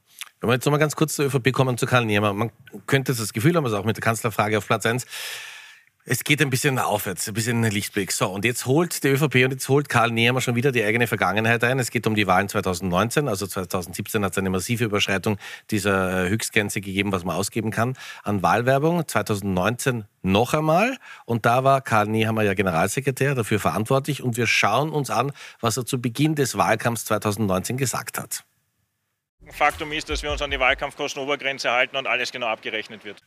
Wenn 0.41 0.51
wir 0.51 0.55
jetzt 0.55 0.67
nochmal 0.67 0.81
ganz 0.81 0.95
kurz 0.95 1.15
zur 1.15 1.27
ÖVP 1.27 1.51
kommen, 1.53 1.79
zu 1.79 1.87
Karl 1.87 2.05
Niemer. 2.05 2.35
Man 2.35 2.51
könnte 2.87 3.15
das 3.15 3.33
Gefühl 3.33 3.57
haben, 3.57 3.65
also 3.65 3.79
auch 3.79 3.85
mit 3.85 3.97
der 3.97 4.03
Kanzlerfrage 4.03 4.59
auf 4.59 4.67
Platz 4.67 4.85
1, 4.85 5.07
es 6.09 6.23
geht 6.23 6.41
ein 6.41 6.51
bisschen 6.51 6.79
aufwärts, 6.79 7.27
ein 7.27 7.35
bisschen 7.35 7.65
Lichtblick. 7.65 8.13
So, 8.13 8.29
und 8.29 8.45
jetzt 8.45 8.67
holt 8.67 9.03
die 9.03 9.09
ÖVP 9.09 9.45
und 9.45 9.51
jetzt 9.51 9.69
holt 9.69 9.89
Karl 9.89 10.13
Nehammer 10.13 10.41
schon 10.41 10.55
wieder 10.55 10.71
die 10.71 10.85
eigene 10.85 11.09
Vergangenheit 11.09 11.65
ein. 11.65 11.81
Es 11.81 11.91
geht 11.91 12.07
um 12.07 12.15
die 12.15 12.29
Wahlen 12.29 12.49
2019. 12.49 13.27
Also 13.27 13.49
2017 13.49 14.25
hat 14.25 14.31
es 14.31 14.39
eine 14.39 14.49
massive 14.49 14.85
Überschreitung 14.85 15.37
dieser 15.73 16.27
äh, 16.27 16.29
Höchstgrenze 16.29 16.81
gegeben, 16.81 17.11
was 17.11 17.25
man 17.25 17.35
ausgeben 17.35 17.73
kann 17.73 17.99
an 18.23 18.41
Wahlwerbung. 18.41 19.07
2019 19.07 20.05
noch 20.23 20.55
einmal. 20.55 20.97
Und 21.25 21.45
da 21.45 21.65
war 21.65 21.81
Karl 21.81 22.07
Nehammer 22.07 22.43
ja 22.43 22.55
Generalsekretär, 22.55 23.35
dafür 23.35 23.59
verantwortlich. 23.59 24.23
Und 24.23 24.37
wir 24.37 24.47
schauen 24.47 24.91
uns 24.91 25.11
an, 25.11 25.33
was 25.61 25.77
er 25.77 25.87
zu 25.87 26.01
Beginn 26.01 26.37
des 26.37 26.57
Wahlkampfs 26.57 27.05
2019 27.07 27.79
gesagt 27.79 28.21
hat. 28.21 28.45
Faktum 29.51 29.91
ist, 29.91 30.09
dass 30.09 30.23
wir 30.23 30.31
uns 30.31 30.41
an 30.41 30.53
die 30.53 30.61
Wahlkampfkostenobergrenze 30.61 31.69
halten 31.69 31.97
und 31.97 32.07
alles 32.07 32.31
genau 32.31 32.47
abgerechnet 32.47 33.05
wird. 33.05 33.19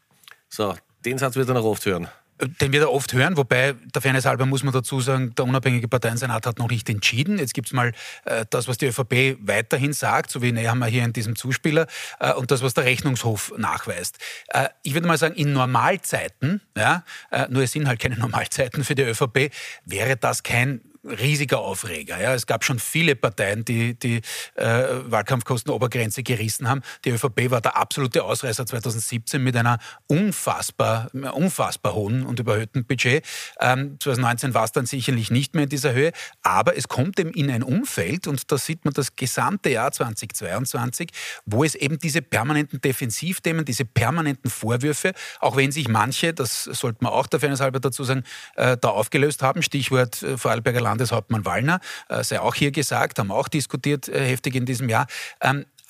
So, 0.48 0.76
den 1.04 1.18
Satz 1.18 1.36
wird 1.36 1.50
er 1.50 1.56
noch 1.56 1.66
oft 1.66 1.86
hören 1.86 2.10
den 2.40 2.72
wir 2.72 2.80
da 2.80 2.88
oft 2.88 3.14
hören, 3.14 3.38
wobei 3.38 3.76
der 3.94 4.02
Fairness 4.02 4.26
halber 4.26 4.46
muss 4.46 4.64
man 4.64 4.74
dazu 4.74 5.02
sagen, 5.02 5.34
der 5.36 5.46
unabhängige 5.46 5.88
Parteiensenat 5.88 6.46
hat 6.46 6.60
noch 6.60 6.70
nicht 6.70 6.90
entschieden. 6.90 7.38
Jetzt 7.38 7.54
gibt 7.54 7.68
es 7.68 7.74
mal 7.74 7.92
äh, 8.26 8.46
das, 8.50 8.68
was 8.68 8.78
die 8.78 8.88
ÖVP 8.88 9.38
weiterhin 9.42 9.94
sagt, 9.94 10.32
so 10.32 10.42
wie 10.42 10.68
haben 10.68 10.80
wir 10.80 10.88
hier 10.88 11.04
in 11.04 11.14
diesem 11.14 11.36
Zuspieler, 11.36 11.88
äh, 12.20 12.34
und 12.34 12.52
das, 12.52 12.62
was 12.62 12.74
der 12.74 12.86
Rechnungshof 12.86 13.54
nachweist. 13.58 14.18
Äh, 14.48 14.70
ich 14.84 14.94
würde 14.94 15.08
mal 15.08 15.18
sagen, 15.18 15.36
in 15.36 15.54
Normalzeiten, 15.54 16.62
ja, 16.78 17.04
äh, 17.32 17.48
nur 17.50 17.64
es 17.64 17.72
sind 17.72 17.88
halt 17.88 18.00
keine 18.00 18.16
Normalzeiten 18.20 18.84
für 18.84 18.96
die 18.96 19.04
ÖVP, 19.04 19.52
wäre 19.86 20.16
das 20.16 20.44
kein 20.44 20.82
riesiger 21.04 21.60
Aufreger. 21.60 22.20
Ja. 22.22 22.34
Es 22.34 22.46
gab 22.46 22.64
schon 22.64 22.80
viele 22.80 23.16
Parteien, 23.16 23.66
die 23.66 23.96
die 23.96 24.22
äh, 24.56 24.86
Wahlkampfkostenobergrenze 25.06 26.24
gerissen 26.24 26.68
haben. 26.68 26.82
Die 27.06 27.12
ÖVP 27.12 27.52
war 27.52 27.62
der 27.62 27.78
absolute 27.78 28.24
Ausreißer 28.24 28.66
2017 28.66 29.44
mit 29.44 29.56
einer 29.56 29.80
unfassbar, 30.08 31.10
unfassbar 31.34 31.94
hohen 31.94 32.26
und 32.26 32.40
überhöhten 32.40 32.86
Budget. 32.86 33.26
Ähm, 33.60 33.98
2019 34.00 34.54
war 34.54 34.66
es 34.66 34.72
dann 34.72 34.86
sicherlich 34.86 35.32
nicht 35.32 35.56
mehr 35.56 35.64
in 35.64 35.70
dieser 35.70 35.94
Höhe, 35.94 36.12
aber 36.42 36.78
es 36.78 36.88
kommt 36.88 37.20
eben 37.20 37.32
in 37.32 37.50
ein 37.50 37.64
Umfeld, 37.64 38.28
und 38.28 38.52
da 38.52 38.58
sieht 38.58 38.86
man 38.86 38.94
das 38.94 39.16
gesamte 39.16 39.70
Jahr 39.70 39.92
2022, 39.92 41.10
wo 41.46 41.64
es 41.64 41.76
eben 41.76 42.00
diese 42.00 42.22
permanenten 42.22 42.82
Defensivthemen, 42.82 43.66
diese 43.66 43.86
permanenten 43.86 44.50
Vorwürfe, 44.50 45.14
auch 45.40 45.56
wenn 45.56 45.72
sich 45.72 45.88
manche, 45.88 46.34
das 46.34 46.64
sollte 46.64 47.04
man 47.04 47.14
auch 47.14 47.28
der 47.28 47.40
Fairness 47.40 47.60
halber 47.60 47.80
dazu 47.80 48.04
sagen, 48.04 48.24
äh, 48.56 48.78
da 48.78 48.90
aufgelöst 48.90 49.42
haben, 49.42 49.62
Stichwort 49.62 50.22
äh, 50.24 50.38
Vorarlberger 50.38 50.82
Landeshauptmann 50.90 51.46
Wallner, 51.46 51.80
äh, 52.10 52.24
sei 52.24 52.40
auch 52.40 52.56
hier 52.56 52.72
gesagt, 52.72 53.20
haben 53.20 53.32
auch 53.32 53.48
diskutiert 53.48 54.08
äh, 54.10 54.28
heftig 54.28 54.56
in 54.56 54.66
diesem 54.66 54.90
Jahr. 54.90 55.06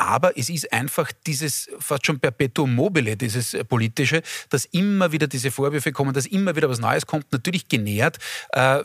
Aber 0.01 0.37
es 0.37 0.49
ist 0.49 0.71
einfach 0.71 1.11
dieses 1.27 1.69
fast 1.77 2.05
schon 2.05 2.21
Perpetuum 2.21 2.73
mobile, 2.73 3.17
dieses 3.17 3.57
politische, 3.67 4.21
dass 4.49 4.63
immer 4.63 5.11
wieder 5.11 5.27
diese 5.27 5.51
Vorwürfe 5.51 5.91
kommen, 5.91 6.13
dass 6.13 6.25
immer 6.25 6.55
wieder 6.55 6.69
was 6.69 6.79
Neues 6.79 7.05
kommt, 7.05 7.29
natürlich 7.33 7.67
genährt 7.67 8.17
äh, 8.53 8.79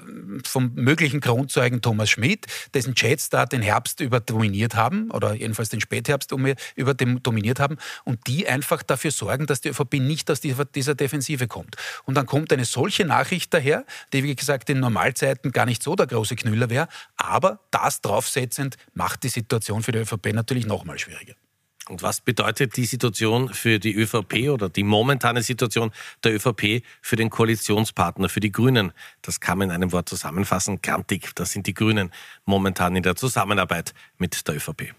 vom 0.45 0.73
möglichen 0.75 1.21
Kronzeugen 1.21 1.81
Thomas 1.81 2.11
Schmidt, 2.11 2.47
dessen 2.75 2.97
Chats 2.97 3.29
da 3.31 3.47
den 3.47 3.63
Herbst 3.63 4.01
über 4.01 4.19
dominiert 4.19 4.75
haben 4.75 5.13
oder 5.13 5.35
jedenfalls 5.35 5.69
den 5.69 5.81
Spätherbst 5.81 6.33
über 6.75 6.95
dominiert 6.95 7.61
haben 7.61 7.77
und 8.03 8.27
die 8.27 8.49
einfach 8.49 8.83
dafür 8.83 9.13
sorgen, 9.13 9.47
dass 9.47 9.61
die 9.61 9.69
ÖVP 9.69 10.01
nicht 10.01 10.29
aus 10.33 10.41
dieser, 10.41 10.65
dieser 10.65 10.97
Defensive 10.97 11.47
kommt. 11.47 11.77
Und 12.07 12.17
dann 12.17 12.27
kommt 12.27 12.53
eine 12.53 12.65
solche 12.65 13.05
Nachricht 13.05 13.55
daher, 13.55 13.85
die 14.13 14.25
wie 14.25 14.35
gesagt 14.35 14.69
in 14.69 14.81
Normalzeiten 14.81 15.53
gar 15.53 15.65
nicht 15.65 15.81
so 15.81 15.95
der 15.95 16.09
große 16.09 16.35
Knüller 16.35 16.71
wäre, 16.71 16.89
aber 17.17 17.61
das 17.71 18.01
draufsetzend 18.01 18.79
macht 18.95 19.23
die 19.23 19.29
Situation 19.29 19.85
für 19.85 19.93
die 19.93 19.99
ÖVP 20.01 20.33
natürlich 20.33 20.67
nochmal 20.67 20.99
schwieriger. 21.05 21.35
Und 21.89 22.03
was 22.03 22.23
bedeutet 22.23 22.79
die 22.79 22.87
Situation 22.87 23.53
für 23.53 23.79
die 23.79 23.95
ÖVP 23.95 24.49
oder 24.49 24.71
die 24.71 24.85
momentane 24.85 25.43
Situation 25.43 25.91
der 26.23 26.35
ÖVP 26.35 26.83
für 27.03 27.17
den 27.17 27.29
Koalitionspartner, 27.29 28.31
für 28.31 28.41
die 28.41 28.51
Grünen? 28.51 28.93
Das 29.21 29.39
kann 29.39 29.59
man 29.59 29.69
in 29.69 29.75
einem 29.75 29.93
Wort 29.93 30.09
zusammenfassen, 30.09 30.81
grantig. 30.81 31.35
Das 31.35 31.53
sind 31.53 31.67
die 31.67 31.75
Grünen 31.75 32.11
momentan 32.47 32.97
in 32.97 33.03
der 33.03 33.17
Zusammenarbeit 33.17 33.93
mit 34.17 34.49
der 34.49 34.57
ÖVP. 34.57 34.95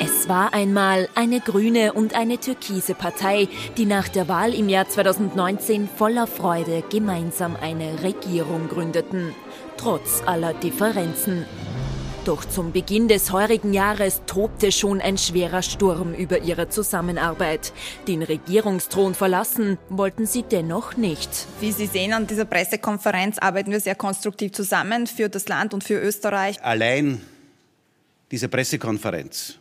Es 0.00 0.26
war 0.26 0.54
einmal 0.54 1.08
eine 1.14 1.40
grüne 1.40 1.92
und 1.92 2.14
eine 2.14 2.38
türkise 2.38 2.94
Partei, 2.94 3.48
die 3.76 3.84
nach 3.84 4.08
der 4.08 4.28
Wahl 4.28 4.54
im 4.54 4.68
Jahr 4.68 4.88
2019 4.88 5.88
voller 5.88 6.26
Freude 6.26 6.82
gemeinsam 6.90 7.56
eine 7.56 8.02
Regierung 8.02 8.68
gründeten 8.68 9.34
trotz 9.78 10.22
aller 10.26 10.52
Differenzen. 10.54 11.44
Doch 12.24 12.44
zum 12.44 12.72
Beginn 12.72 13.08
des 13.08 13.32
heurigen 13.32 13.72
Jahres 13.72 14.20
tobte 14.26 14.70
schon 14.70 15.00
ein 15.00 15.16
schwerer 15.16 15.62
Sturm 15.62 16.12
über 16.12 16.42
ihre 16.42 16.68
Zusammenarbeit. 16.68 17.72
Den 18.06 18.22
Regierungsthron 18.22 19.14
verlassen 19.14 19.78
wollten 19.88 20.26
sie 20.26 20.42
dennoch 20.42 20.98
nicht. 20.98 21.30
Wie 21.60 21.72
Sie 21.72 21.86
sehen 21.86 22.12
an 22.12 22.26
dieser 22.26 22.44
Pressekonferenz 22.44 23.38
arbeiten 23.38 23.70
wir 23.70 23.80
sehr 23.80 23.94
konstruktiv 23.94 24.52
zusammen 24.52 25.06
für 25.06 25.30
das 25.30 25.48
Land 25.48 25.72
und 25.72 25.84
für 25.84 25.98
Österreich. 25.98 26.62
Allein 26.62 27.22
diese 28.30 28.48
Pressekonferenz 28.48 29.58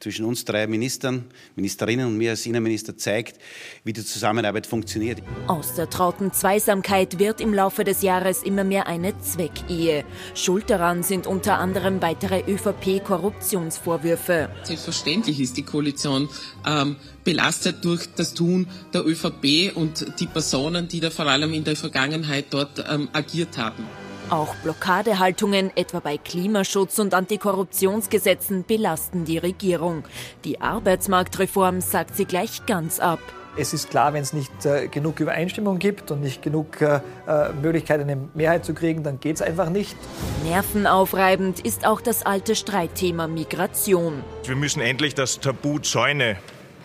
zwischen 0.00 0.24
uns 0.24 0.44
drei 0.44 0.66
Ministern, 0.66 1.24
Ministerinnen 1.56 2.06
und 2.06 2.18
mir 2.18 2.30
als 2.30 2.46
Innenminister 2.46 2.96
zeigt, 2.96 3.38
wie 3.84 3.92
die 3.92 4.04
Zusammenarbeit 4.04 4.66
funktioniert. 4.66 5.22
Aus 5.46 5.74
der 5.74 5.88
trauten 5.88 6.32
Zweisamkeit 6.32 7.18
wird 7.18 7.40
im 7.40 7.54
Laufe 7.54 7.84
des 7.84 8.02
Jahres 8.02 8.42
immer 8.42 8.64
mehr 8.64 8.86
eine 8.86 9.18
Zweckehe. 9.20 10.04
Schuld 10.34 10.70
daran 10.70 11.02
sind 11.02 11.26
unter 11.26 11.58
anderem 11.58 12.02
weitere 12.02 12.42
ÖVP-Korruptionsvorwürfe. 12.46 14.50
Selbstverständlich 14.64 15.40
ist 15.40 15.56
die 15.56 15.62
Koalition 15.62 16.28
ähm, 16.66 16.96
belastet 17.24 17.84
durch 17.84 18.08
das 18.14 18.34
Tun 18.34 18.68
der 18.92 19.06
ÖVP 19.06 19.74
und 19.74 20.20
die 20.20 20.26
Personen, 20.26 20.88
die 20.88 21.00
da 21.00 21.10
vor 21.10 21.26
allem 21.26 21.54
in 21.54 21.64
der 21.64 21.76
Vergangenheit 21.76 22.46
dort 22.50 22.84
ähm, 22.90 23.08
agiert 23.12 23.56
haben. 23.56 23.84
Auch 24.30 24.54
Blockadehaltungen 24.56 25.70
etwa 25.76 26.00
bei 26.00 26.16
Klimaschutz 26.16 26.98
und 26.98 27.12
Antikorruptionsgesetzen 27.12 28.64
belasten 28.64 29.24
die 29.26 29.36
Regierung. 29.36 30.04
Die 30.44 30.60
Arbeitsmarktreform 30.62 31.82
sagt 31.82 32.16
sie 32.16 32.24
gleich 32.24 32.64
ganz 32.64 33.00
ab. 33.00 33.20
Es 33.56 33.72
ist 33.72 33.90
klar, 33.90 34.14
wenn 34.14 34.22
es 34.22 34.32
nicht 34.32 34.66
äh, 34.66 34.88
genug 34.88 35.20
Übereinstimmung 35.20 35.78
gibt 35.78 36.10
und 36.10 36.20
nicht 36.20 36.42
genug 36.42 36.80
äh, 36.80 37.00
äh 37.28 37.52
Möglichkeit, 37.52 38.00
eine 38.00 38.16
Mehrheit 38.34 38.64
zu 38.64 38.74
kriegen, 38.74 39.04
dann 39.04 39.20
geht 39.20 39.36
es 39.36 39.42
einfach 39.42 39.68
nicht. 39.68 39.96
Nervenaufreibend 40.42 41.60
ist 41.60 41.86
auch 41.86 42.00
das 42.00 42.26
alte 42.26 42.56
Streitthema 42.56 43.28
Migration. 43.28 44.24
Wir 44.44 44.56
müssen 44.56 44.80
endlich 44.80 45.14
das 45.14 45.38
Tabu 45.38 45.78
Zäune 45.78 46.36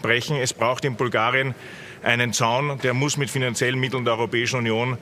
brechen. 0.03 0.35
Es 0.35 0.53
braucht 0.53 0.85
in 0.85 0.95
Bulgarien 0.95 1.55
einen 2.03 2.33
Zaun, 2.33 2.79
der 2.83 2.93
muss 2.93 3.17
mit 3.17 3.31
finanziellen 3.31 3.79
Mitteln 3.79 4.05
der 4.05 4.13
Europäischen 4.13 4.57
Union 4.59 4.97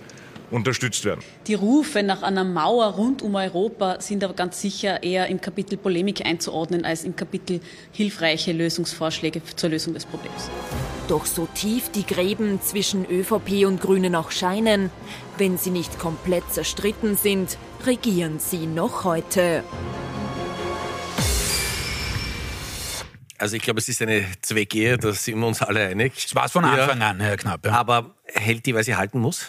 unterstützt 0.52 1.06
werden. 1.06 1.22
Die 1.48 1.54
Rufe 1.54 2.04
nach 2.04 2.24
einer 2.24 2.44
Mauer 2.44 2.88
rund 2.88 3.22
um 3.22 3.36
Europa 3.36 4.00
sind 4.00 4.24
aber 4.24 4.34
ganz 4.34 4.62
sicher 4.62 5.04
eher 5.04 5.28
im 5.28 5.42
Kapitel 5.42 5.78
Polemik 5.78 6.26
einzuordnen 6.26 6.86
als 6.86 7.04
im 7.04 7.16
Kapitel 7.16 7.60
hilfreiche 7.92 8.54
Lösungsvorschläge 8.54 9.42
zur 9.56 9.70
Lösung 9.70 9.94
des 9.94 10.06
Problems. 10.06 10.50
Doch 11.08 11.26
so 11.26 11.48
tief 11.54 11.90
die 11.90 12.06
Gräben 12.06 12.62
zwischen 12.62 13.06
ÖVP 13.10 13.66
und 13.66 13.80
Grünen 13.80 14.16
auch 14.16 14.32
scheinen, 14.32 14.90
wenn 15.38 15.58
sie 15.58 15.70
nicht 15.70 16.00
komplett 16.00 16.44
zerstritten 16.52 17.16
sind, 17.16 17.58
regieren 17.86 18.40
sie 18.40 18.68
noch 18.68 19.04
heute. 19.04 19.64
Also 23.40 23.56
ich 23.56 23.62
glaube, 23.62 23.80
es 23.80 23.88
ist 23.88 24.02
eine 24.02 24.26
Zweckehe, 24.42 24.98
da 24.98 25.14
sind 25.14 25.40
wir 25.40 25.48
uns 25.48 25.62
alle 25.62 25.88
einig. 25.88 26.14
Das 26.16 26.34
war 26.34 26.46
es 26.46 26.52
von 26.52 26.66
Anfang 26.66 27.00
ja. 27.00 27.10
an, 27.12 27.20
Herr 27.20 27.38
Knapp. 27.38 27.66
Ja. 27.66 27.74
Aber 27.74 28.16
hält 28.26 28.66
die, 28.66 28.74
weil 28.74 28.84
sie 28.84 28.96
halten 28.96 29.20
muss? 29.20 29.48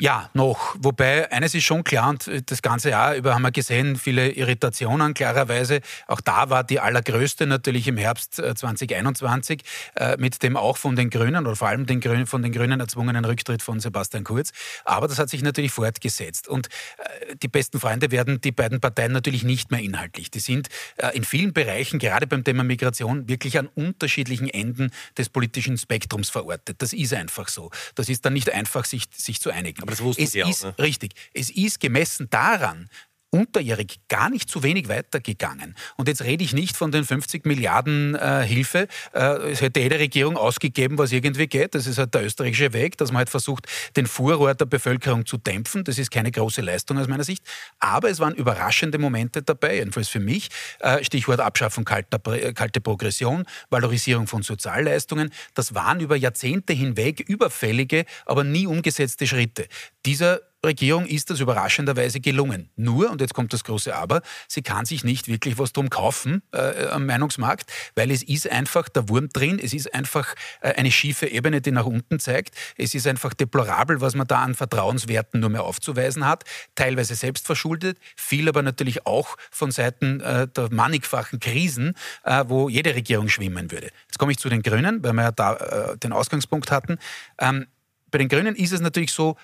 Ja, 0.00 0.30
noch. 0.32 0.76
Wobei, 0.78 1.30
eines 1.30 1.54
ist 1.54 1.64
schon 1.64 1.84
klar, 1.84 2.08
und 2.08 2.50
das 2.50 2.62
ganze 2.62 2.88
Jahr 2.88 3.14
über 3.16 3.34
haben 3.34 3.42
wir 3.42 3.50
gesehen, 3.50 3.96
viele 3.96 4.30
Irritationen, 4.30 5.12
klarerweise. 5.12 5.82
Auch 6.06 6.22
da 6.22 6.48
war 6.48 6.64
die 6.64 6.80
allergrößte 6.80 7.46
natürlich 7.46 7.86
im 7.86 7.98
Herbst 7.98 8.36
2021 8.36 9.62
äh, 9.96 10.16
mit 10.16 10.42
dem 10.42 10.56
auch 10.56 10.78
von 10.78 10.96
den 10.96 11.10
Grünen 11.10 11.46
oder 11.46 11.54
vor 11.54 11.68
allem 11.68 11.84
den 11.84 12.00
Grünen, 12.00 12.26
von 12.26 12.42
den 12.42 12.52
Grünen 12.52 12.80
erzwungenen 12.80 13.26
Rücktritt 13.26 13.62
von 13.62 13.78
Sebastian 13.78 14.24
Kurz. 14.24 14.52
Aber 14.86 15.06
das 15.06 15.18
hat 15.18 15.28
sich 15.28 15.42
natürlich 15.42 15.72
fortgesetzt. 15.72 16.48
Und 16.48 16.68
äh, 16.96 17.36
die 17.36 17.48
besten 17.48 17.78
Freunde 17.78 18.10
werden 18.10 18.40
die 18.40 18.52
beiden 18.52 18.80
Parteien 18.80 19.12
natürlich 19.12 19.44
nicht 19.44 19.70
mehr 19.70 19.80
inhaltlich. 19.80 20.30
Die 20.30 20.40
sind 20.40 20.68
äh, 20.96 21.14
in 21.14 21.24
vielen 21.24 21.52
Bereichen, 21.52 21.98
gerade 21.98 22.26
beim 22.26 22.42
Thema 22.42 22.64
Migration, 22.64 23.28
wirklich 23.28 23.58
an 23.58 23.68
unterschiedlichen 23.74 24.48
Enden 24.48 24.92
des 25.18 25.28
politischen 25.28 25.76
Spektrums 25.76 26.30
verortet. 26.30 26.80
Das 26.80 26.94
ist 26.94 27.12
einfach 27.12 27.48
so. 27.48 27.70
Das 27.96 28.08
ist 28.08 28.24
dann 28.24 28.32
nicht 28.32 28.50
einfach, 28.50 28.86
sich, 28.86 29.04
sich 29.14 29.42
zu 29.42 29.50
einigen 29.50 29.69
Aber 29.78 29.90
das 29.90 30.02
wussten 30.02 30.22
es 30.22 30.32
Sie 30.32 30.40
ist, 30.40 30.64
auch, 30.64 30.76
ne? 30.78 30.78
Richtig. 30.78 31.14
Es 31.34 31.50
ist 31.50 31.80
gemessen 31.80 32.28
daran, 32.30 32.88
unterjährig 33.30 34.00
gar 34.08 34.28
nicht 34.28 34.48
zu 34.48 34.62
wenig 34.62 34.88
weitergegangen. 34.88 35.76
Und 35.96 36.08
jetzt 36.08 36.22
rede 36.22 36.42
ich 36.42 36.52
nicht 36.52 36.76
von 36.76 36.90
den 36.90 37.04
50 37.04 37.46
Milliarden 37.46 38.14
äh, 38.14 38.42
Hilfe. 38.44 38.88
Äh, 39.14 39.52
es 39.52 39.60
hätte 39.60 39.80
jede 39.80 39.98
Regierung 39.98 40.36
ausgegeben, 40.36 40.98
was 40.98 41.12
irgendwie 41.12 41.46
geht. 41.46 41.74
Das 41.74 41.86
ist 41.86 41.98
halt 41.98 42.14
der 42.14 42.24
österreichische 42.24 42.72
Weg, 42.72 42.98
dass 42.98 43.12
man 43.12 43.18
halt 43.18 43.30
versucht, 43.30 43.66
den 43.96 44.06
Furor 44.06 44.54
der 44.54 44.66
Bevölkerung 44.66 45.26
zu 45.26 45.36
dämpfen. 45.36 45.84
Das 45.84 45.98
ist 45.98 46.10
keine 46.10 46.30
große 46.30 46.60
Leistung 46.60 46.98
aus 46.98 47.08
meiner 47.08 47.24
Sicht. 47.24 47.44
Aber 47.78 48.10
es 48.10 48.18
waren 48.18 48.34
überraschende 48.34 48.98
Momente 48.98 49.42
dabei, 49.42 49.76
jedenfalls 49.76 50.08
für 50.08 50.20
mich. 50.20 50.48
Äh, 50.80 51.04
Stichwort 51.04 51.40
Abschaffung 51.40 51.84
kalter, 51.84 52.18
kalte 52.52 52.80
Progression, 52.80 53.44
Valorisierung 53.70 54.26
von 54.26 54.42
Sozialleistungen. 54.42 55.30
Das 55.54 55.74
waren 55.74 56.00
über 56.00 56.16
Jahrzehnte 56.16 56.72
hinweg 56.72 57.20
überfällige, 57.20 58.04
aber 58.26 58.42
nie 58.44 58.66
umgesetzte 58.66 59.26
Schritte. 59.26 59.66
Dieser 60.04 60.40
Regierung 60.64 61.06
ist 61.06 61.30
das 61.30 61.40
überraschenderweise 61.40 62.20
gelungen. 62.20 62.70
Nur, 62.76 63.10
und 63.10 63.20
jetzt 63.20 63.34
kommt 63.34 63.52
das 63.52 63.64
große 63.64 63.94
Aber, 63.94 64.20
sie 64.46 64.62
kann 64.62 64.84
sich 64.84 65.04
nicht 65.04 65.28
wirklich 65.28 65.58
was 65.58 65.72
drum 65.72 65.88
kaufen 65.88 66.42
äh, 66.52 66.86
am 66.88 67.06
Meinungsmarkt, 67.06 67.70
weil 67.94 68.10
es 68.10 68.22
ist 68.22 68.50
einfach 68.50 68.88
der 68.88 69.08
Wurm 69.08 69.28
drin, 69.30 69.58
es 69.62 69.72
ist 69.72 69.94
einfach 69.94 70.34
äh, 70.60 70.74
eine 70.74 70.90
schiefe 70.90 71.26
Ebene, 71.26 71.60
die 71.60 71.70
nach 71.70 71.86
unten 71.86 72.20
zeigt. 72.20 72.54
Es 72.76 72.94
ist 72.94 73.06
einfach 73.06 73.32
deplorabel, 73.32 74.00
was 74.00 74.14
man 74.14 74.26
da 74.26 74.42
an 74.42 74.54
Vertrauenswerten 74.54 75.40
nur 75.40 75.50
mehr 75.50 75.64
aufzuweisen 75.64 76.26
hat, 76.26 76.44
teilweise 76.74 77.14
selbst 77.14 77.46
verschuldet, 77.46 77.98
viel 78.16 78.48
aber 78.48 78.62
natürlich 78.62 79.06
auch 79.06 79.36
von 79.50 79.70
Seiten 79.70 80.20
äh, 80.20 80.46
der 80.48 80.72
mannigfachen 80.72 81.40
Krisen, 81.40 81.94
äh, 82.24 82.44
wo 82.48 82.68
jede 82.68 82.94
Regierung 82.94 83.28
schwimmen 83.28 83.70
würde. 83.70 83.90
Jetzt 84.06 84.18
komme 84.18 84.32
ich 84.32 84.38
zu 84.38 84.48
den 84.48 84.62
Grünen, 84.62 85.02
weil 85.02 85.14
wir 85.14 85.22
ja 85.22 85.32
da 85.32 85.54
äh, 85.54 85.96
den 85.96 86.12
Ausgangspunkt 86.12 86.70
hatten. 86.70 86.98
Ähm, 87.38 87.66
bei 88.10 88.18
den 88.18 88.28
Grünen 88.28 88.56
ist 88.56 88.72
es 88.72 88.80
natürlich 88.80 89.12
so, 89.12 89.36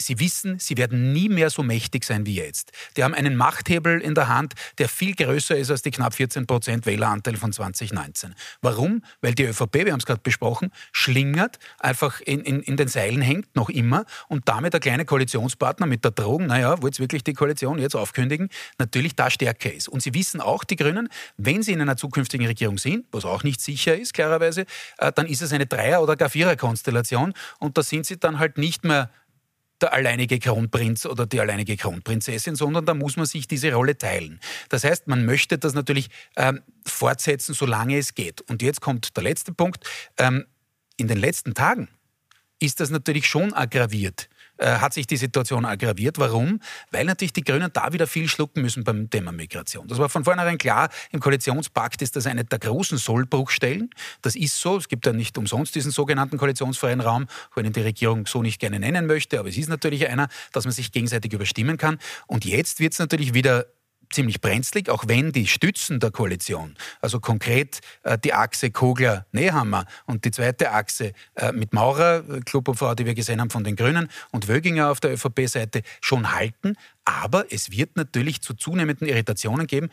Sie 0.00 0.18
wissen, 0.18 0.58
sie 0.58 0.76
werden 0.76 1.12
nie 1.12 1.28
mehr 1.28 1.50
so 1.50 1.62
mächtig 1.62 2.04
sein 2.04 2.26
wie 2.26 2.34
jetzt. 2.34 2.72
Die 2.96 3.04
haben 3.04 3.14
einen 3.14 3.36
Machthebel 3.36 4.00
in 4.00 4.14
der 4.14 4.28
Hand, 4.28 4.54
der 4.78 4.88
viel 4.88 5.14
größer 5.14 5.56
ist 5.56 5.70
als 5.70 5.82
die 5.82 5.90
knapp 5.90 6.14
14 6.14 6.46
Prozent 6.46 6.86
Wähleranteil 6.86 7.36
von 7.36 7.52
2019. 7.52 8.34
Warum? 8.62 9.02
Weil 9.20 9.34
die 9.34 9.44
ÖVP, 9.44 9.74
wir 9.84 9.92
haben 9.92 10.00
es 10.00 10.06
gerade 10.06 10.20
besprochen, 10.22 10.72
schlingert, 10.92 11.58
einfach 11.78 12.20
in, 12.20 12.40
in, 12.40 12.60
in 12.62 12.76
den 12.76 12.88
Seilen 12.88 13.20
hängt, 13.20 13.54
noch 13.54 13.68
immer, 13.68 14.04
und 14.28 14.48
damit 14.48 14.72
der 14.72 14.80
kleine 14.80 15.04
Koalitionspartner 15.04 15.86
mit 15.86 16.04
der 16.04 16.12
Drohung, 16.12 16.46
naja, 16.46 16.80
wollt 16.82 16.98
wirklich 16.98 17.24
die 17.24 17.34
Koalition 17.34 17.78
jetzt 17.78 17.94
aufkündigen, 17.94 18.48
natürlich 18.78 19.14
da 19.14 19.30
stärker 19.30 19.72
ist. 19.72 19.88
Und 19.88 20.02
sie 20.02 20.14
wissen 20.14 20.40
auch, 20.40 20.64
die 20.64 20.76
Grünen, 20.76 21.08
wenn 21.36 21.62
sie 21.62 21.72
in 21.72 21.80
einer 21.80 21.96
zukünftigen 21.96 22.46
Regierung 22.46 22.78
sind, 22.78 23.06
was 23.12 23.24
auch 23.24 23.42
nicht 23.42 23.60
sicher 23.60 23.96
ist, 23.96 24.14
klarerweise, 24.14 24.64
äh, 24.98 25.12
dann 25.12 25.26
ist 25.26 25.42
es 25.42 25.52
eine 25.52 25.66
Dreier- 25.66 26.02
oder 26.02 26.16
gar 26.16 26.30
Vierer-Konstellation 26.30 27.34
und 27.58 27.76
da 27.76 27.82
sind 27.82 28.06
sie 28.06 28.18
dann 28.18 28.38
halt 28.38 28.58
nicht 28.58 28.84
mehr 28.84 29.10
der 29.82 29.92
alleinige 29.92 30.38
Kronprinz 30.38 31.06
oder 31.06 31.26
die 31.26 31.40
alleinige 31.40 31.76
Kronprinzessin, 31.76 32.56
sondern 32.56 32.86
da 32.86 32.94
muss 32.94 33.16
man 33.16 33.26
sich 33.26 33.48
diese 33.48 33.72
Rolle 33.72 33.96
teilen. 33.96 34.40
Das 34.68 34.84
heißt, 34.84 35.06
man 35.08 35.24
möchte 35.24 35.58
das 35.58 35.74
natürlich 35.74 36.08
ähm, 36.36 36.62
fortsetzen, 36.86 37.54
solange 37.54 37.98
es 37.98 38.14
geht. 38.14 38.40
Und 38.42 38.62
jetzt 38.62 38.80
kommt 38.80 39.16
der 39.16 39.24
letzte 39.24 39.52
Punkt. 39.52 39.84
Ähm, 40.18 40.46
in 40.96 41.08
den 41.08 41.18
letzten 41.18 41.54
Tagen 41.54 41.88
ist 42.58 42.80
das 42.80 42.90
natürlich 42.90 43.26
schon 43.26 43.54
aggraviert 43.54 44.28
äh, 44.60 44.78
hat 44.78 44.92
sich 44.92 45.06
die 45.06 45.16
Situation 45.16 45.64
aggraviert. 45.64 46.18
Warum? 46.18 46.60
Weil 46.90 47.06
natürlich 47.06 47.32
die 47.32 47.42
Grünen 47.42 47.70
da 47.72 47.92
wieder 47.94 48.06
viel 48.06 48.28
schlucken 48.28 48.60
müssen 48.60 48.84
beim 48.84 49.08
Thema 49.08 49.32
Migration. 49.32 49.88
Das 49.88 49.98
war 49.98 50.10
von 50.10 50.22
vornherein 50.22 50.58
klar. 50.58 50.90
Im 51.12 51.20
Koalitionspakt 51.20 52.02
ist 52.02 52.14
das 52.14 52.26
eine 52.26 52.44
der 52.44 52.58
großen 52.58 52.98
Sollbruchstellen. 52.98 53.88
Das 54.20 54.36
ist 54.36 54.60
so. 54.60 54.76
Es 54.76 54.88
gibt 54.88 55.06
ja 55.06 55.12
nicht 55.14 55.38
umsonst 55.38 55.74
diesen 55.74 55.90
sogenannten 55.90 56.36
koalitionsfreien 56.36 57.00
Raum, 57.00 57.26
wenn 57.54 57.64
ihn 57.64 57.72
die 57.72 57.80
Regierung 57.80 58.26
so 58.26 58.42
nicht 58.42 58.60
gerne 58.60 58.78
nennen 58.78 59.06
möchte. 59.06 59.38
Aber 59.38 59.48
es 59.48 59.56
ist 59.56 59.70
natürlich 59.70 60.06
einer, 60.08 60.28
dass 60.52 60.64
man 60.64 60.72
sich 60.72 60.92
gegenseitig 60.92 61.32
überstimmen 61.32 61.78
kann. 61.78 61.98
Und 62.26 62.44
jetzt 62.44 62.80
wird 62.80 62.92
es 62.92 62.98
natürlich 62.98 63.32
wieder 63.32 63.64
ziemlich 64.10 64.40
brenzlig, 64.40 64.88
auch 64.88 65.04
wenn 65.06 65.32
die 65.32 65.46
Stützen 65.46 66.00
der 66.00 66.10
Koalition, 66.10 66.76
also 67.00 67.20
konkret 67.20 67.80
äh, 68.02 68.18
die 68.18 68.34
Achse 68.34 68.70
Kogler-Nehammer 68.70 69.86
und 70.06 70.24
die 70.24 70.30
zweite 70.30 70.72
Achse 70.72 71.12
äh, 71.36 71.52
mit 71.52 71.72
Maurer, 71.72 72.24
äh, 72.28 72.40
Klubopfer, 72.40 72.94
die 72.94 73.06
wir 73.06 73.14
gesehen 73.14 73.40
haben 73.40 73.50
von 73.50 73.64
den 73.64 73.76
Grünen 73.76 74.08
und 74.30 74.48
Wöginger 74.48 74.90
auf 74.90 75.00
der 75.00 75.12
ÖVP-Seite 75.12 75.82
schon 76.00 76.32
halten. 76.32 76.76
Aber 77.04 77.46
es 77.50 77.70
wird 77.70 77.96
natürlich 77.96 78.42
zu 78.42 78.54
zunehmenden 78.54 79.08
Irritationen 79.08 79.66
geben, 79.66 79.90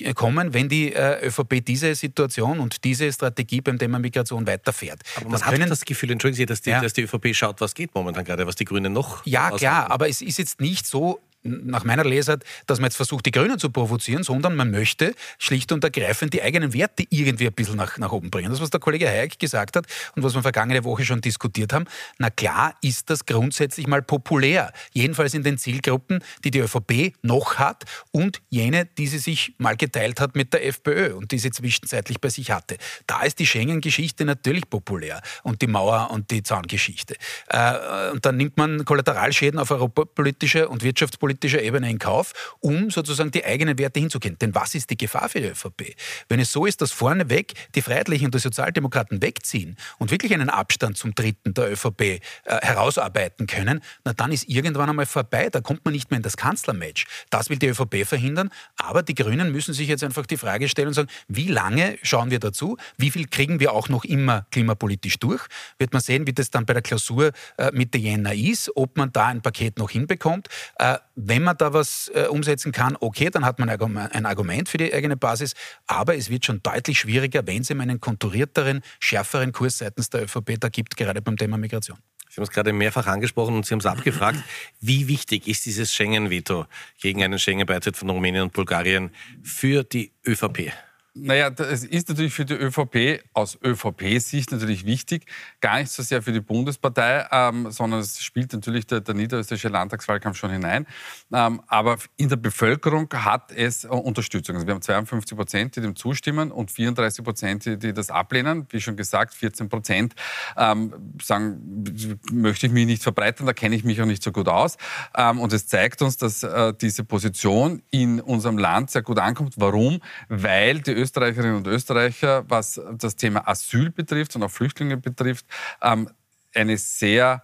äh, 0.00 0.14
kommen, 0.14 0.54
wenn 0.54 0.68
die 0.68 0.92
äh, 0.92 1.26
ÖVP 1.26 1.64
diese 1.64 1.94
Situation 1.94 2.60
und 2.60 2.84
diese 2.84 3.12
Strategie 3.12 3.60
beim 3.60 3.78
Thema 3.78 3.98
Migration 3.98 4.46
weiterfährt. 4.46 5.00
Aber 5.16 5.26
man 5.26 5.32
das 5.32 5.44
hat 5.44 5.70
das 5.70 5.84
Gefühl, 5.84 6.10
entschuldigen 6.10 6.36
Sie, 6.36 6.46
dass 6.46 6.60
die, 6.60 6.70
ja. 6.70 6.80
dass 6.80 6.92
die 6.92 7.02
ÖVP 7.02 7.34
schaut, 7.34 7.60
was 7.60 7.74
geht 7.74 7.94
momentan 7.94 8.24
gerade, 8.24 8.46
was 8.46 8.56
die 8.56 8.64
Grünen 8.64 8.92
noch. 8.92 9.24
Ja, 9.26 9.50
klar, 9.50 9.90
aber 9.90 10.08
es 10.08 10.22
ist 10.22 10.38
jetzt 10.38 10.60
nicht 10.60 10.86
so, 10.86 11.20
nach 11.42 11.84
meiner 11.84 12.04
Lesart, 12.04 12.44
dass 12.66 12.78
man 12.78 12.86
jetzt 12.86 12.96
versucht, 12.96 13.24
die 13.26 13.30
Grünen 13.30 13.58
zu 13.58 13.70
provozieren, 13.70 14.22
sondern 14.22 14.56
man 14.56 14.70
möchte 14.70 15.14
schlicht 15.38 15.72
und 15.72 15.82
ergreifend 15.84 16.34
die 16.34 16.42
eigenen 16.42 16.74
Werte 16.74 17.04
irgendwie 17.08 17.46
ein 17.46 17.52
bisschen 17.52 17.76
nach, 17.76 17.96
nach 17.98 18.12
oben 18.12 18.30
bringen. 18.30 18.50
Das, 18.50 18.60
was 18.60 18.70
der 18.70 18.80
Kollege 18.80 19.08
Hayek 19.08 19.38
gesagt 19.38 19.76
hat 19.76 19.86
und 20.16 20.22
was 20.22 20.34
wir 20.34 20.42
vergangene 20.42 20.84
Woche 20.84 21.04
schon 21.04 21.20
diskutiert 21.20 21.72
haben, 21.72 21.86
na 22.18 22.30
klar 22.30 22.74
ist 22.82 23.08
das 23.08 23.24
grundsätzlich 23.24 23.86
mal 23.86 24.02
populär. 24.02 24.72
Jedenfalls 24.92 25.34
in 25.34 25.42
den 25.42 25.56
Zielgruppen, 25.56 26.22
die 26.44 26.50
die 26.50 26.58
ÖVP 26.58 27.14
noch 27.22 27.56
hat 27.56 27.84
und 28.10 28.42
jene, 28.50 28.86
die 28.98 29.06
sie 29.06 29.18
sich 29.18 29.54
mal 29.58 29.76
geteilt 29.76 30.20
hat 30.20 30.36
mit 30.36 30.52
der 30.52 30.66
FPÖ 30.66 31.14
und 31.14 31.32
die 31.32 31.38
sie 31.38 31.50
zwischenzeitlich 31.50 32.20
bei 32.20 32.28
sich 32.28 32.50
hatte. 32.50 32.76
Da 33.06 33.22
ist 33.22 33.38
die 33.38 33.46
Schengen-Geschichte 33.46 34.24
natürlich 34.24 34.68
populär 34.68 35.22
und 35.42 35.62
die 35.62 35.66
Mauer- 35.66 36.10
und 36.10 36.30
die 36.30 36.42
Zaungeschichte. 36.42 37.16
Äh, 37.48 38.10
und 38.10 38.26
dann 38.26 38.36
nimmt 38.36 38.56
man 38.56 38.84
Kollateralschäden 38.84 39.58
auf 39.58 39.70
europapolitische 39.70 40.68
und 40.68 40.82
wirtschaftspolitische 40.82 41.29
politischer 41.30 41.62
Ebene 41.62 41.88
in 41.88 41.98
Kauf, 41.98 42.32
um 42.60 42.90
sozusagen 42.90 43.30
die 43.30 43.44
eigenen 43.44 43.78
Werte 43.78 44.00
hinzugehen. 44.00 44.36
Denn 44.40 44.54
was 44.54 44.74
ist 44.74 44.90
die 44.90 44.96
Gefahr 44.96 45.28
für 45.28 45.40
die 45.40 45.48
ÖVP? 45.48 45.94
Wenn 46.28 46.40
es 46.40 46.50
so 46.50 46.66
ist, 46.66 46.80
dass 46.80 46.90
vorneweg 46.90 47.52
die 47.74 47.82
Freiheitlichen 47.82 48.26
und 48.26 48.34
die 48.34 48.40
Sozialdemokraten 48.40 49.22
wegziehen 49.22 49.76
und 49.98 50.10
wirklich 50.10 50.34
einen 50.34 50.50
Abstand 50.50 50.96
zum 50.96 51.14
Dritten 51.14 51.54
der 51.54 51.70
ÖVP 51.72 52.00
äh, 52.00 52.20
herausarbeiten 52.44 53.46
können, 53.46 53.80
na 54.04 54.12
dann 54.12 54.32
ist 54.32 54.48
irgendwann 54.48 54.88
einmal 54.90 55.06
vorbei. 55.06 55.50
Da 55.50 55.60
kommt 55.60 55.84
man 55.84 55.94
nicht 55.94 56.10
mehr 56.10 56.16
in 56.16 56.22
das 56.24 56.36
Kanzlermatch. 56.36 57.06
Das 57.30 57.48
will 57.48 57.58
die 57.58 57.68
ÖVP 57.68 58.04
verhindern. 58.04 58.50
Aber 58.76 59.02
die 59.04 59.14
Grünen 59.14 59.52
müssen 59.52 59.72
sich 59.72 59.88
jetzt 59.88 60.02
einfach 60.02 60.26
die 60.26 60.36
Frage 60.36 60.68
stellen 60.68 60.88
und 60.88 60.94
sagen, 60.94 61.08
wie 61.28 61.46
lange 61.46 61.96
schauen 62.02 62.30
wir 62.30 62.40
dazu? 62.40 62.76
Wie 62.96 63.10
viel 63.12 63.28
kriegen 63.28 63.60
wir 63.60 63.72
auch 63.72 63.88
noch 63.88 64.04
immer 64.04 64.46
klimapolitisch 64.50 65.18
durch? 65.18 65.42
Wird 65.78 65.92
man 65.92 66.02
sehen, 66.02 66.26
wie 66.26 66.32
das 66.32 66.50
dann 66.50 66.66
bei 66.66 66.72
der 66.72 66.82
Klausur 66.82 67.30
äh, 67.56 67.70
Mitte 67.72 67.98
Jänner 67.98 68.34
ist, 68.34 68.70
ob 68.74 68.96
man 68.96 69.12
da 69.12 69.26
ein 69.26 69.42
Paket 69.42 69.78
noch 69.78 69.90
hinbekommt. 69.90 70.48
Äh, 70.78 70.98
wenn 71.26 71.42
man 71.42 71.56
da 71.56 71.72
was 71.72 72.10
äh, 72.14 72.26
umsetzen 72.26 72.72
kann, 72.72 72.96
okay, 73.00 73.30
dann 73.30 73.44
hat 73.44 73.58
man 73.58 73.68
ein 73.68 74.26
Argument 74.26 74.68
für 74.68 74.78
die 74.78 74.92
eigene 74.92 75.16
Basis, 75.16 75.54
aber 75.86 76.16
es 76.16 76.30
wird 76.30 76.44
schon 76.44 76.62
deutlich 76.62 76.98
schwieriger, 76.98 77.46
wenn 77.46 77.62
es 77.62 77.70
eben 77.70 77.80
einen 77.80 78.00
konturierteren, 78.00 78.82
schärferen 78.98 79.52
Kurs 79.52 79.78
seitens 79.78 80.10
der 80.10 80.24
ÖVP 80.24 80.58
da 80.58 80.68
gibt, 80.68 80.96
gerade 80.96 81.22
beim 81.22 81.36
Thema 81.36 81.58
Migration. 81.58 81.98
Sie 82.28 82.36
haben 82.36 82.44
es 82.44 82.50
gerade 82.50 82.72
mehrfach 82.72 83.08
angesprochen 83.08 83.56
und 83.56 83.66
Sie 83.66 83.72
haben 83.72 83.80
es 83.80 83.86
abgefragt. 83.86 84.38
Wie 84.80 85.08
wichtig 85.08 85.48
ist 85.48 85.66
dieses 85.66 85.92
Schengen-Veto 85.92 86.66
gegen 87.00 87.24
einen 87.24 87.40
Schengen-Beitritt 87.40 87.96
von 87.96 88.08
Rumänien 88.08 88.44
und 88.44 88.52
Bulgarien 88.52 89.10
für 89.42 89.82
die 89.82 90.12
ÖVP? 90.24 90.72
Naja, 91.12 91.50
es 91.58 91.84
ist 91.84 92.08
natürlich 92.08 92.32
für 92.32 92.44
die 92.44 92.54
ÖVP 92.54 93.24
aus 93.34 93.58
ÖVP-Sicht 93.64 94.52
natürlich 94.52 94.86
wichtig, 94.86 95.26
gar 95.60 95.80
nicht 95.80 95.90
so 95.90 96.04
sehr 96.04 96.22
für 96.22 96.30
die 96.30 96.40
Bundespartei, 96.40 97.26
ähm, 97.32 97.72
sondern 97.72 97.98
es 97.98 98.22
spielt 98.22 98.52
natürlich 98.52 98.86
der, 98.86 99.00
der 99.00 99.14
niederösterreichische 99.14 99.70
Landtagswahlkampf 99.70 100.36
schon 100.36 100.50
hinein. 100.50 100.86
Ähm, 101.32 101.62
aber 101.66 101.98
in 102.16 102.28
der 102.28 102.36
Bevölkerung 102.36 103.08
hat 103.12 103.50
es 103.50 103.84
Unterstützung. 103.84 104.54
Also 104.54 104.68
wir 104.68 104.74
haben 104.74 104.82
52 104.82 105.36
Prozent, 105.36 105.74
die 105.74 105.80
dem 105.80 105.96
zustimmen 105.96 106.52
und 106.52 106.70
34 106.70 107.24
Prozent, 107.24 107.64
die, 107.64 107.92
das 107.92 108.10
ablehnen. 108.10 108.66
Wie 108.70 108.80
schon 108.80 108.94
gesagt, 108.94 109.34
14 109.34 109.68
Prozent 109.68 110.14
ähm, 110.56 110.94
sagen, 111.20 111.84
möchte 112.30 112.66
ich 112.66 112.72
mich 112.72 112.86
nicht 112.86 113.02
verbreiten, 113.02 113.46
da 113.46 113.52
kenne 113.52 113.74
ich 113.74 113.82
mich 113.82 114.00
auch 114.00 114.06
nicht 114.06 114.22
so 114.22 114.30
gut 114.30 114.46
aus. 114.46 114.76
Ähm, 115.16 115.40
und 115.40 115.52
es 115.52 115.66
zeigt 115.66 116.02
uns, 116.02 116.18
dass 116.18 116.44
äh, 116.44 116.72
diese 116.80 117.02
Position 117.02 117.82
in 117.90 118.20
unserem 118.20 118.58
Land 118.58 118.92
sehr 118.92 119.02
gut 119.02 119.18
ankommt. 119.18 119.54
Warum? 119.56 120.00
Weil 120.28 120.78
die 120.80 120.99
Österreicherinnen 121.00 121.56
und 121.56 121.66
Österreicher, 121.66 122.44
was 122.48 122.80
das 122.98 123.16
Thema 123.16 123.46
Asyl 123.48 123.90
betrifft 123.90 124.36
und 124.36 124.42
auch 124.42 124.50
Flüchtlinge 124.50 124.96
betrifft, 124.96 125.46
ähm, 125.82 126.08
eine 126.54 126.76
sehr 126.76 127.42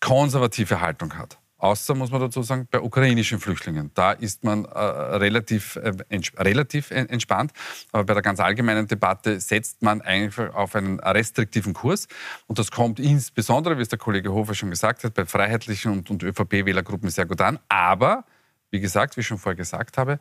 konservative 0.00 0.80
Haltung 0.80 1.16
hat. 1.16 1.38
Außer, 1.58 1.94
muss 1.94 2.10
man 2.10 2.20
dazu 2.20 2.42
sagen, 2.42 2.68
bei 2.70 2.80
ukrainischen 2.80 3.40
Flüchtlingen. 3.40 3.90
Da 3.94 4.12
ist 4.12 4.44
man 4.44 4.66
äh, 4.66 4.78
relativ, 4.78 5.76
äh, 5.76 5.94
ents 6.10 6.30
relativ 6.36 6.90
entspannt. 6.90 7.52
Aber 7.92 8.04
bei 8.04 8.12
der 8.12 8.22
ganz 8.22 8.40
allgemeinen 8.40 8.86
Debatte 8.86 9.40
setzt 9.40 9.80
man 9.80 10.02
eigentlich 10.02 10.38
auf 10.54 10.76
einen 10.76 11.00
restriktiven 11.00 11.72
Kurs. 11.72 12.08
Und 12.46 12.58
das 12.58 12.70
kommt 12.70 13.00
insbesondere, 13.00 13.78
wie 13.78 13.82
es 13.82 13.88
der 13.88 13.98
Kollege 13.98 14.32
Hofer 14.32 14.54
schon 14.54 14.70
gesagt 14.70 15.02
hat, 15.02 15.14
bei 15.14 15.24
freiheitlichen 15.24 15.92
und, 15.92 16.10
und 16.10 16.22
ÖVP-Wählergruppen 16.22 17.08
sehr 17.08 17.24
gut 17.24 17.40
an. 17.40 17.58
Aber, 17.70 18.24
wie 18.70 18.80
gesagt, 18.80 19.16
wie 19.16 19.22
ich 19.22 19.26
schon 19.26 19.38
vorher 19.38 19.56
gesagt 19.56 19.96
habe, 19.96 20.18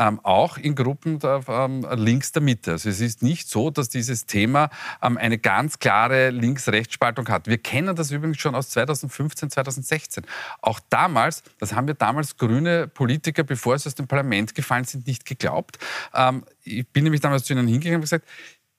ähm, 0.00 0.18
auch 0.22 0.56
in 0.56 0.74
Gruppen 0.74 1.18
der, 1.18 1.42
ähm, 1.46 1.86
links 1.94 2.32
der 2.32 2.40
Mitte. 2.40 2.72
Also 2.72 2.88
es 2.88 3.00
ist 3.02 3.22
nicht 3.22 3.50
so, 3.50 3.68
dass 3.68 3.90
dieses 3.90 4.24
Thema 4.24 4.70
ähm, 5.02 5.18
eine 5.18 5.36
ganz 5.36 5.78
klare 5.78 6.30
Links-Rechts-Spaltung 6.30 7.28
hat. 7.28 7.46
Wir 7.46 7.58
kennen 7.58 7.94
das 7.94 8.10
übrigens 8.10 8.38
schon 8.38 8.54
aus 8.54 8.70
2015, 8.70 9.50
2016. 9.50 10.24
Auch 10.62 10.80
damals, 10.88 11.42
das 11.58 11.74
haben 11.74 11.86
wir 11.86 11.94
damals 11.94 12.38
grüne 12.38 12.88
Politiker, 12.88 13.44
bevor 13.44 13.78
sie 13.78 13.88
aus 13.88 13.94
dem 13.94 14.06
Parlament 14.06 14.54
gefallen 14.54 14.84
sind, 14.84 15.06
nicht 15.06 15.26
geglaubt. 15.26 15.78
Ähm, 16.14 16.44
ich 16.64 16.88
bin 16.88 17.04
nämlich 17.04 17.20
damals 17.20 17.44
zu 17.44 17.52
ihnen 17.52 17.68
hingegangen 17.68 17.96
und 17.96 18.02
gesagt, 18.02 18.26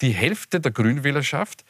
die 0.02 0.12
Hälfte 0.12 0.60
der 0.60 0.72
Grünwählerschaft 0.72 1.64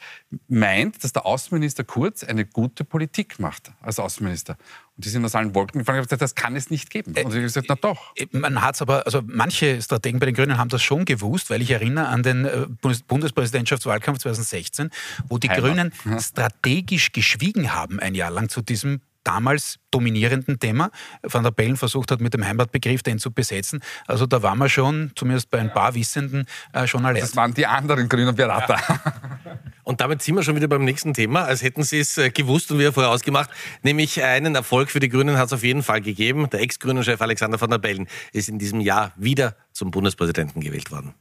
meint, 0.48 1.04
dass 1.04 1.12
der 1.12 1.26
Außenminister 1.26 1.84
Kurz 1.84 2.24
eine 2.24 2.46
gute 2.46 2.86
Politik 2.86 3.40
macht 3.40 3.74
als 3.82 4.00
Außenminister. 4.00 4.58
Und 5.02 5.06
die 5.06 5.10
sind 5.10 5.26
aus 5.26 5.34
allen 5.34 5.56
Wolken 5.56 5.80
gefallen 5.80 5.98
und 5.98 6.04
gesagt, 6.04 6.22
das 6.22 6.36
kann 6.36 6.56
es 6.56 6.70
nicht 6.70 6.92
geben. 6.92 7.14
Und 7.14 7.18
ich 7.18 7.26
habe 7.26 7.42
gesagt, 7.42 7.66
na 7.70 7.74
doch. 7.74 8.14
Man 8.34 8.62
hat 8.62 8.76
es 8.76 8.84
aber, 8.84 9.04
also 9.08 9.24
manche 9.26 9.82
Strategen 9.82 10.20
bei 10.20 10.28
den 10.28 10.36
Grünen 10.36 10.60
haben 10.60 10.70
das 10.70 10.84
schon 10.84 11.06
gewusst, 11.06 11.50
weil 11.50 11.60
ich 11.60 11.72
erinnere 11.72 12.06
an 12.06 12.22
den 12.22 12.46
äh, 12.46 12.68
Bundespräsidentschaftswahlkampf 13.08 14.20
2016, 14.20 14.92
wo 15.28 15.40
die 15.40 15.50
Heimat. 15.50 15.64
Grünen 15.64 15.94
strategisch 16.20 17.14
geschwiegen 17.14 17.74
haben 17.74 18.00
ein 18.00 18.14
Jahr 18.14 18.30
lang 18.30 18.50
zu 18.50 18.62
diesem 18.62 19.02
damals 19.24 19.78
dominierenden 19.92 20.60
Thema. 20.60 20.90
Van 21.22 21.44
der 21.44 21.52
Bellen 21.52 21.78
versucht 21.78 22.12
hat, 22.12 22.22
mit 22.22 22.34
dem 22.34 22.46
Heimatbegriff 22.46 23.04
den 23.04 23.20
zu 23.20 23.32
besetzen. 23.32 23.82
Also 24.08 24.26
da 24.26 24.42
waren 24.42 24.58
wir 24.58 24.70
schon, 24.70 25.12
zumindest 25.16 25.50
bei 25.50 25.60
ein 25.60 25.74
paar 25.74 25.94
Wissenden, 25.96 26.46
äh, 26.74 26.88
schon 26.88 27.06
alert. 27.06 27.24
Das 27.24 27.36
waren 27.36 27.54
die 27.54 27.66
anderen 27.66 28.10
grünen 28.10 28.36
Berater. 28.36 28.78
Ja. 28.88 29.60
Und 29.84 30.00
damit 30.00 30.22
sind 30.22 30.36
wir 30.36 30.44
schon 30.44 30.56
wieder 30.56 30.68
beim 30.68 30.86
nächsten 30.86 31.14
Thema, 31.14 31.44
als 31.44 31.64
hätten 31.64 31.84
Sie 31.84 32.00
es 32.00 32.18
äh, 32.18 32.30
gewusst 32.30 32.72
und 32.72 32.80
wir 32.80 32.94
vorher 32.94 33.12
ausgemacht. 33.12 33.50
Nämlich 33.82 34.24
einen 34.24 34.56
Erfolg 34.56 34.90
für 34.90 35.00
die 35.00 35.10
Grünen 35.10 35.38
hat 35.38 35.48
es 35.48 35.54
auf 35.54 35.64
jeden 35.64 35.84
Fall 35.84 36.02
gegeben. 36.02 36.50
Der 36.50 36.62
Ex-Grünen-Chef 36.62 37.20
Alexander 37.20 37.60
van 37.60 37.72
der 37.72 37.80
Bellen 37.80 38.08
ist 38.32 38.48
in 38.48 38.60
diesem 38.60 38.80
Jahr 38.80 39.12
wieder 39.18 39.56
zum 39.74 39.92
Bundespräsidenten 39.92 40.62
gewählt 40.62 40.92
worden. 40.92 41.14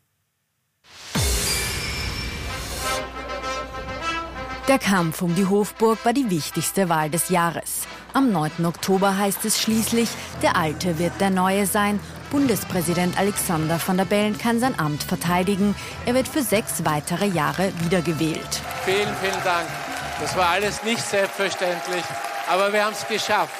Der 4.70 4.78
Kampf 4.78 5.20
um 5.20 5.34
die 5.34 5.46
Hofburg 5.46 5.98
war 6.04 6.12
die 6.12 6.30
wichtigste 6.30 6.88
Wahl 6.88 7.10
des 7.10 7.28
Jahres. 7.28 7.88
Am 8.12 8.30
9. 8.30 8.64
Oktober 8.66 9.18
heißt 9.18 9.44
es 9.44 9.60
schließlich, 9.60 10.08
der 10.42 10.56
Alte 10.56 11.00
wird 11.00 11.20
der 11.20 11.30
Neue 11.30 11.66
sein. 11.66 11.98
Bundespräsident 12.30 13.18
Alexander 13.18 13.80
van 13.84 13.96
der 13.96 14.04
Bellen 14.04 14.38
kann 14.38 14.60
sein 14.60 14.78
Amt 14.78 15.02
verteidigen. 15.02 15.74
Er 16.06 16.14
wird 16.14 16.28
für 16.28 16.42
sechs 16.42 16.84
weitere 16.84 17.26
Jahre 17.26 17.72
wiedergewählt. 17.82 18.62
Vielen, 18.84 19.12
vielen 19.20 19.42
Dank. 19.42 19.66
Das 20.20 20.36
war 20.36 20.50
alles 20.50 20.84
nicht 20.84 21.02
selbstverständlich, 21.02 22.04
aber 22.48 22.72
wir 22.72 22.84
haben 22.84 22.94
es 22.94 23.08
geschafft. 23.08 23.52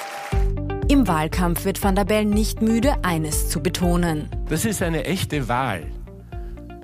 Im 0.87 1.09
Wahlkampf 1.09 1.65
wird 1.65 1.83
van 1.83 1.97
der 1.97 2.05
Bellen 2.05 2.29
nicht 2.29 2.61
müde, 2.61 2.95
eines 3.03 3.49
zu 3.49 3.61
betonen. 3.61 4.29
Das 4.47 4.63
ist 4.63 4.81
eine 4.81 5.03
echte 5.03 5.49
Wahl. 5.49 5.83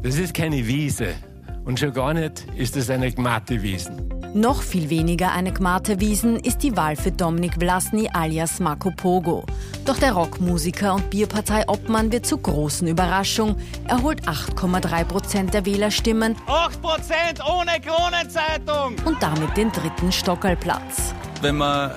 Das 0.04 0.18
ist 0.18 0.34
keine 0.34 0.68
Wiese. 0.68 1.16
Und 1.64 1.80
schon 1.80 1.94
gar 1.94 2.14
nicht 2.14 2.46
ist 2.56 2.76
es 2.78 2.90
eine 2.90 3.12
Gmate-Wiesen. 3.12 4.17
Noch 4.34 4.62
viel 4.62 4.90
weniger 4.90 5.32
eine 5.32 5.52
Gmate-Wiesen 5.52 6.38
ist 6.38 6.62
die 6.64 6.76
Wahl 6.76 6.96
für 6.96 7.12
Dominik 7.12 7.56
Vlasny 7.60 8.10
alias 8.12 8.60
Marco 8.60 8.92
Pogo. 8.92 9.46
Doch 9.86 9.98
der 9.98 10.14
Rockmusiker 10.14 10.94
und 10.94 11.10
Bierpartei 11.10 11.64
Obmann 11.68 12.12
wird 12.12 12.26
zur 12.26 12.42
großen 12.42 12.88
Überraschung. 12.88 13.56
Er 13.88 14.02
holt 14.02 14.28
8,3 14.28 15.06
Prozent 15.06 15.54
der 15.54 15.66
Wählerstimmen. 15.66 16.36
8 16.46 16.82
Prozent 16.82 17.40
ohne 17.50 17.80
Kronenzeitung! 17.80 18.96
Und 19.06 19.22
damit 19.22 19.56
den 19.56 19.72
dritten 19.72 20.12
Stockerlplatz. 20.12 21.14
Wenn 21.42 21.58
man 21.58 21.92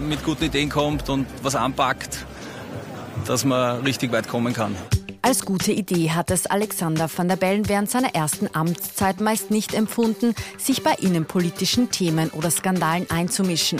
mit 0.00 0.24
guten 0.24 0.44
Ideen 0.44 0.68
kommt 0.68 1.08
und 1.08 1.26
was 1.42 1.54
anpackt, 1.54 2.26
dass 3.26 3.44
man 3.44 3.82
richtig 3.82 4.10
weit 4.12 4.26
kommen 4.26 4.52
kann. 4.52 4.74
Als 5.22 5.44
gute 5.44 5.72
Idee 5.72 6.10
hat 6.12 6.30
es 6.30 6.46
Alexander 6.46 7.10
van 7.14 7.28
der 7.28 7.36
Bellen 7.36 7.68
während 7.68 7.90
seiner 7.90 8.14
ersten 8.14 8.48
Amtszeit 8.54 9.20
meist 9.20 9.50
nicht 9.50 9.74
empfunden, 9.74 10.34
sich 10.56 10.82
bei 10.82 10.94
innenpolitischen 10.94 11.90
Themen 11.90 12.30
oder 12.30 12.50
Skandalen 12.50 13.08
einzumischen. 13.10 13.78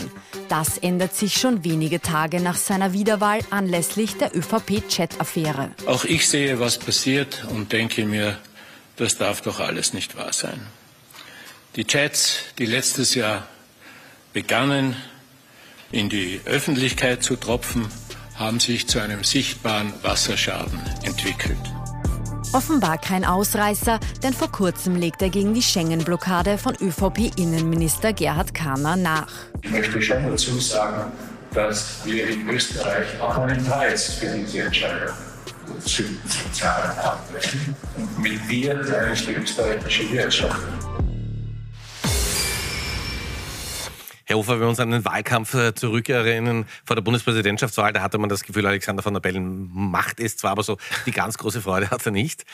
Das 0.49 0.77
ändert 0.77 1.15
sich 1.15 1.33
schon 1.33 1.63
wenige 1.63 1.99
Tage 1.99 2.41
nach 2.41 2.57
seiner 2.57 2.93
Wiederwahl 2.93 3.39
anlässlich 3.49 4.17
der 4.17 4.35
ÖVP-Chat-Affäre. 4.35 5.71
Auch 5.87 6.05
ich 6.05 6.29
sehe, 6.29 6.59
was 6.59 6.77
passiert 6.77 7.45
und 7.49 7.71
denke 7.71 8.05
mir, 8.05 8.37
das 8.97 9.17
darf 9.17 9.41
doch 9.41 9.59
alles 9.59 9.93
nicht 9.93 10.15
wahr 10.15 10.33
sein. 10.33 10.61
Die 11.75 11.85
Chats, 11.85 12.37
die 12.59 12.67
letztes 12.67 13.15
Jahr 13.15 13.47
begannen, 14.31 14.95
in 15.91 16.07
die 16.09 16.39
Öffentlichkeit 16.45 17.23
zu 17.23 17.35
tropfen, 17.35 17.87
haben 18.41 18.59
sich 18.59 18.87
zu 18.87 18.99
einem 18.99 19.23
sichtbaren 19.23 19.93
Wasserschaden 20.01 20.79
entwickelt. 21.03 21.57
Offenbar 22.53 22.97
kein 22.97 23.23
Ausreißer, 23.23 23.99
denn 24.23 24.33
vor 24.33 24.51
kurzem 24.51 24.95
legt 24.95 25.21
er 25.21 25.29
gegen 25.29 25.53
die 25.53 25.61
Schengen-Blockade 25.61 26.57
von 26.57 26.75
ÖVP-Innenminister 26.81 28.11
Gerhard 28.11 28.53
Kahner 28.53 28.97
nach. 28.97 29.31
Ich 29.61 29.69
möchte 29.69 30.01
schon 30.01 30.23
dazu 30.27 30.59
sagen, 30.59 31.11
dass 31.53 32.01
wir 32.03 32.27
in 32.27 32.49
Österreich 32.49 33.07
auch 33.21 33.37
einen 33.37 33.63
Preis 33.63 34.15
für 34.15 34.27
diese 34.35 34.63
Entscheidung 34.63 35.13
zu, 35.85 36.03
zu 36.03 36.51
zahlen 36.51 36.97
haben. 36.97 37.19
Und 37.95 38.19
mit 38.19 38.49
wir 38.49 38.73
eigentlich 38.73 39.25
die 39.25 39.33
österreichische 39.33 40.11
Wirtschaft. 40.11 40.59
Herr 44.31 44.37
Hofer, 44.37 44.53
wenn 44.53 44.61
wir 44.61 44.69
uns 44.69 44.79
an 44.79 44.91
den 44.91 45.03
Wahlkampf 45.03 45.53
äh, 45.55 45.75
zurückerinnern 45.75 46.65
vor 46.85 46.95
der 46.95 47.03
Bundespräsidentschaftswahl, 47.03 47.91
da 47.91 48.01
hatte 48.01 48.17
man 48.17 48.29
das 48.29 48.43
Gefühl, 48.43 48.65
Alexander 48.65 49.03
van 49.03 49.13
der 49.13 49.19
Bellen 49.19 49.69
macht 49.73 50.21
es 50.21 50.37
zwar, 50.37 50.51
aber 50.51 50.63
so 50.63 50.77
die 51.05 51.11
ganz 51.11 51.37
große 51.37 51.59
Freude 51.59 51.89
hat 51.91 52.05
er 52.05 52.13
nicht. 52.13 52.45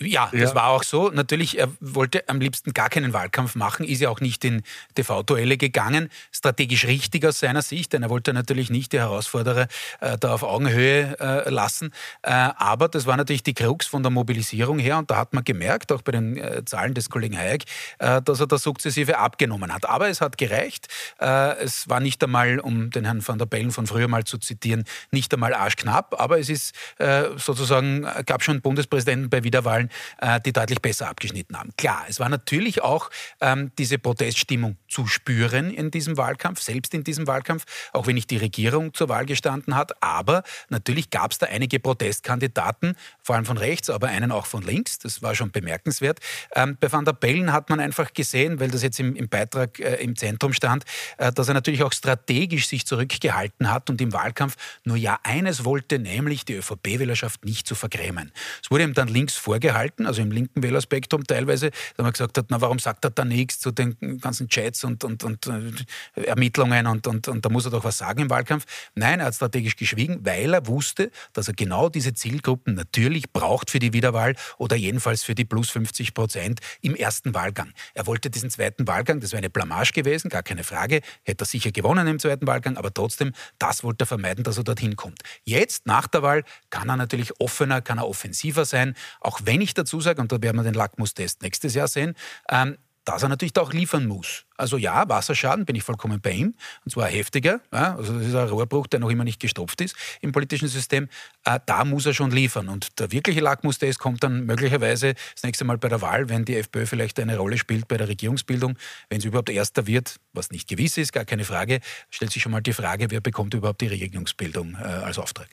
Ja, 0.00 0.30
das 0.32 0.40
ja. 0.40 0.54
war 0.54 0.68
auch 0.68 0.82
so. 0.82 1.10
Natürlich, 1.10 1.58
er 1.58 1.68
wollte 1.80 2.26
am 2.30 2.40
liebsten 2.40 2.72
gar 2.72 2.88
keinen 2.88 3.12
Wahlkampf 3.12 3.56
machen, 3.56 3.84
ist 3.84 4.00
ja 4.00 4.08
auch 4.08 4.22
nicht 4.22 4.42
in 4.42 4.62
TV-Duelle 4.94 5.58
gegangen. 5.58 6.08
Strategisch 6.32 6.86
richtig 6.86 7.26
aus 7.26 7.40
seiner 7.40 7.60
Sicht, 7.60 7.92
denn 7.92 8.04
er 8.04 8.08
wollte 8.08 8.32
natürlich 8.32 8.70
nicht 8.70 8.94
die 8.94 8.98
Herausforderer 8.98 9.68
äh, 10.00 10.16
da 10.16 10.32
auf 10.32 10.42
Augenhöhe 10.42 11.14
äh, 11.20 11.50
lassen. 11.50 11.92
Äh, 12.22 12.30
aber 12.30 12.88
das 12.88 13.04
war 13.04 13.18
natürlich 13.18 13.42
die 13.42 13.52
Krux 13.52 13.86
von 13.86 14.02
der 14.02 14.10
Mobilisierung 14.10 14.78
her 14.78 14.96
und 14.96 15.10
da 15.10 15.16
hat 15.16 15.34
man 15.34 15.44
gemerkt, 15.44 15.92
auch 15.92 16.00
bei 16.00 16.12
den 16.12 16.38
äh, 16.38 16.64
Zahlen 16.64 16.94
des 16.94 17.10
Kollegen 17.10 17.36
Hayek, 17.36 17.64
äh, 17.98 18.22
dass 18.22 18.40
er 18.40 18.46
da 18.46 18.56
sukzessive 18.56 19.18
abgenommen 19.18 19.74
hat. 19.74 19.86
Aber 19.86 20.08
es 20.08 20.22
hat 20.22 20.38
gereicht. 20.38 20.88
Äh, 21.20 21.56
es 21.58 21.88
war 21.88 22.00
nicht 22.00 22.22
einmal, 22.22 22.58
um 22.60 22.90
den 22.90 23.04
Herrn 23.04 23.26
van 23.26 23.38
der 23.38 23.46
Bellen 23.46 23.70
von 23.70 23.86
früher 23.86 24.08
mal 24.08 24.24
zu 24.24 24.38
zitieren, 24.38 24.84
nicht 25.10 25.32
einmal 25.32 25.54
arschknapp, 25.54 26.20
aber 26.20 26.38
es 26.38 26.48
ist 26.48 26.74
äh, 26.98 27.24
sozusagen, 27.36 28.06
gab 28.26 28.42
schon 28.42 28.60
Bundespräsidenten 28.60 29.30
bei 29.30 29.44
Wiederwahlen, 29.44 29.90
äh, 30.20 30.40
die 30.40 30.52
deutlich 30.52 30.80
besser 30.80 31.08
abgeschnitten 31.08 31.58
haben. 31.58 31.70
Klar, 31.76 32.04
es 32.08 32.20
war 32.20 32.28
natürlich 32.28 32.82
auch 32.82 33.10
ähm, 33.40 33.72
diese 33.78 33.98
Proteststimmung 33.98 34.76
zu 34.88 35.06
spüren 35.06 35.70
in 35.70 35.90
diesem 35.90 36.16
Wahlkampf, 36.16 36.60
selbst 36.60 36.94
in 36.94 37.04
diesem 37.04 37.26
Wahlkampf, 37.26 37.64
auch 37.92 38.06
wenn 38.06 38.14
nicht 38.14 38.30
die 38.30 38.36
Regierung 38.36 38.94
zur 38.94 39.08
Wahl 39.08 39.26
gestanden 39.26 39.74
hat, 39.74 40.02
aber 40.02 40.42
natürlich 40.68 41.10
gab 41.10 41.32
es 41.32 41.38
da 41.38 41.46
einige 41.46 41.80
Protestkandidaten, 41.80 42.94
vor 43.22 43.36
allem 43.36 43.44
von 43.44 43.58
rechts, 43.58 43.90
aber 43.90 44.08
einen 44.08 44.32
auch 44.32 44.46
von 44.46 44.62
links, 44.62 44.98
das 44.98 45.22
war 45.22 45.34
schon 45.34 45.50
bemerkenswert. 45.50 46.20
Ähm, 46.54 46.76
bei 46.78 46.90
Van 46.90 47.04
der 47.04 47.12
Bellen 47.12 47.52
hat 47.52 47.70
man 47.70 47.80
einfach 47.80 48.12
gesehen, 48.12 48.60
weil 48.60 48.70
das 48.70 48.82
jetzt 48.82 49.00
im, 49.00 49.16
im 49.16 49.28
Beitrag 49.28 49.78
äh, 49.80 49.96
im 49.96 50.16
Zentrum 50.16 50.52
stand, 50.52 50.84
äh, 50.84 50.88
dass 51.16 51.48
er 51.48 51.54
natürlich 51.54 51.82
auch 51.82 51.92
strategisch 51.92 52.68
sich 52.68 52.86
zurückgehalten 52.86 53.70
hat 53.70 53.90
und 53.90 54.00
im 54.00 54.12
Wahlkampf 54.12 54.56
nur 54.84 54.96
ja 54.96 55.18
eines 55.22 55.64
wollte, 55.64 55.98
nämlich 55.98 56.44
die 56.44 56.54
ÖVP-Wählerschaft 56.54 57.44
nicht 57.44 57.66
zu 57.66 57.74
vergrämen. 57.74 58.32
Es 58.62 58.70
wurde 58.70 58.84
ihm 58.84 58.94
dann 58.94 59.08
links 59.08 59.34
vorgehalten, 59.34 60.06
also 60.06 60.22
im 60.22 60.30
linken 60.30 60.62
Wählerspektrum 60.62 61.24
teilweise, 61.24 61.70
da 61.96 62.02
man 62.02 62.12
gesagt 62.12 62.38
hat, 62.38 62.46
na 62.48 62.60
warum 62.60 62.78
sagt 62.78 63.04
er 63.04 63.10
da 63.10 63.24
nichts 63.24 63.58
zu 63.60 63.70
den 63.70 63.96
ganzen 64.20 64.48
Chats 64.48 64.84
und, 64.84 65.04
und, 65.04 65.24
und 65.24 65.46
äh, 65.46 66.22
Ermittlungen 66.22 66.86
und, 66.86 67.06
und, 67.06 67.28
und 67.28 67.44
da 67.44 67.48
muss 67.48 67.64
er 67.64 67.70
doch 67.70 67.84
was 67.84 67.98
sagen 67.98 68.22
im 68.22 68.30
Wahlkampf. 68.30 68.64
Nein, 68.94 69.20
er 69.20 69.26
hat 69.26 69.34
strategisch 69.34 69.76
geschwiegen, 69.76 70.24
weil 70.24 70.54
er 70.54 70.66
wusste, 70.66 71.10
dass 71.32 71.48
er 71.48 71.54
genau 71.54 71.88
diese 71.88 72.14
Zielgruppen 72.14 72.74
natürlich 72.74 73.32
braucht 73.32 73.70
für 73.70 73.78
die 73.78 73.92
Wiederwahl 73.92 74.34
oder 74.58 74.76
jedenfalls 74.76 75.22
für 75.22 75.34
die 75.34 75.44
plus 75.44 75.70
50 75.70 76.14
Prozent 76.14 76.60
im 76.80 76.94
ersten 76.94 77.34
Wahlgang. 77.34 77.72
Er 77.94 78.06
wollte 78.06 78.30
diesen 78.30 78.50
zweiten 78.50 78.86
Wahlgang, 78.86 79.20
das 79.20 79.32
wäre 79.32 79.38
eine 79.38 79.50
Blamage 79.50 79.92
gewesen, 79.92 80.28
gar 80.28 80.42
keine 80.42 80.64
Frage, 80.64 80.87
hätte 80.88 81.44
er 81.44 81.46
sicher 81.46 81.72
gewonnen 81.72 82.06
im 82.06 82.18
zweiten 82.18 82.46
Wahlgang, 82.46 82.76
aber 82.76 82.92
trotzdem, 82.92 83.32
das 83.58 83.84
wollte 83.84 84.04
er 84.04 84.06
vermeiden, 84.06 84.44
dass 84.44 84.58
er 84.58 84.64
dorthin 84.64 84.96
kommt. 84.96 85.22
Jetzt, 85.44 85.86
nach 85.86 86.06
der 86.06 86.22
Wahl, 86.22 86.44
kann 86.70 86.88
er 86.88 86.96
natürlich 86.96 87.40
offener, 87.40 87.80
kann 87.80 87.98
er 87.98 88.08
offensiver 88.08 88.64
sein, 88.64 88.94
auch 89.20 89.40
wenn 89.44 89.60
ich 89.60 89.74
dazu 89.74 90.00
sage, 90.00 90.20
und 90.20 90.32
da 90.32 90.42
werden 90.42 90.56
wir 90.56 90.64
den 90.64 90.74
Lackmustest 90.74 91.42
nächstes 91.42 91.74
Jahr 91.74 91.88
sehen, 91.88 92.14
ähm, 92.50 92.76
dass 93.04 93.22
er 93.22 93.28
natürlich 93.28 93.56
auch 93.56 93.72
liefern 93.72 94.06
muss. 94.06 94.44
Also 94.56 94.76
ja, 94.76 95.08
Wasserschaden 95.08 95.64
bin 95.64 95.76
ich 95.76 95.82
vollkommen 95.82 96.20
bei 96.20 96.32
ihm, 96.32 96.54
und 96.84 96.90
zwar 96.90 97.06
heftiger. 97.06 97.60
Ja, 97.72 97.96
also 97.96 98.12
das 98.12 98.26
ist 98.26 98.34
ein 98.34 98.48
Rohrbruch, 98.48 98.86
der 98.86 99.00
noch 99.00 99.10
immer 99.10 99.24
nicht 99.24 99.40
gestopft 99.40 99.80
ist 99.80 99.94
im 100.20 100.32
politischen 100.32 100.68
System. 100.68 101.08
Äh, 101.44 101.60
da 101.64 101.84
muss 101.84 102.06
er 102.06 102.14
schon 102.14 102.30
liefern. 102.30 102.68
Und 102.68 102.98
der 102.98 103.12
wirkliche 103.12 103.40
Lackmustest 103.40 103.98
kommt 103.98 104.22
dann 104.24 104.44
möglicherweise 104.46 105.14
das 105.34 105.42
nächste 105.44 105.64
Mal 105.64 105.78
bei 105.78 105.88
der 105.88 106.02
Wahl, 106.02 106.28
wenn 106.28 106.44
die 106.44 106.56
FPÖ 106.56 106.86
vielleicht 106.86 107.20
eine 107.20 107.36
Rolle 107.38 107.56
spielt 107.56 107.88
bei 107.88 107.96
der 107.96 108.08
Regierungsbildung. 108.08 108.76
Wenn 109.08 109.20
sie 109.20 109.28
überhaupt 109.28 109.50
Erster 109.50 109.86
wird, 109.86 110.16
was 110.32 110.50
nicht 110.50 110.68
gewiss 110.68 110.98
ist, 110.98 111.12
gar 111.12 111.24
keine 111.24 111.44
Frage, 111.44 111.80
stellt 112.10 112.32
sich 112.32 112.42
schon 112.42 112.52
mal 112.52 112.60
die 112.60 112.72
Frage, 112.72 113.10
wer 113.10 113.20
bekommt 113.20 113.54
überhaupt 113.54 113.80
die 113.80 113.88
Regierungsbildung 113.88 114.74
äh, 114.74 114.84
als 114.84 115.18
Auftrag. 115.18 115.48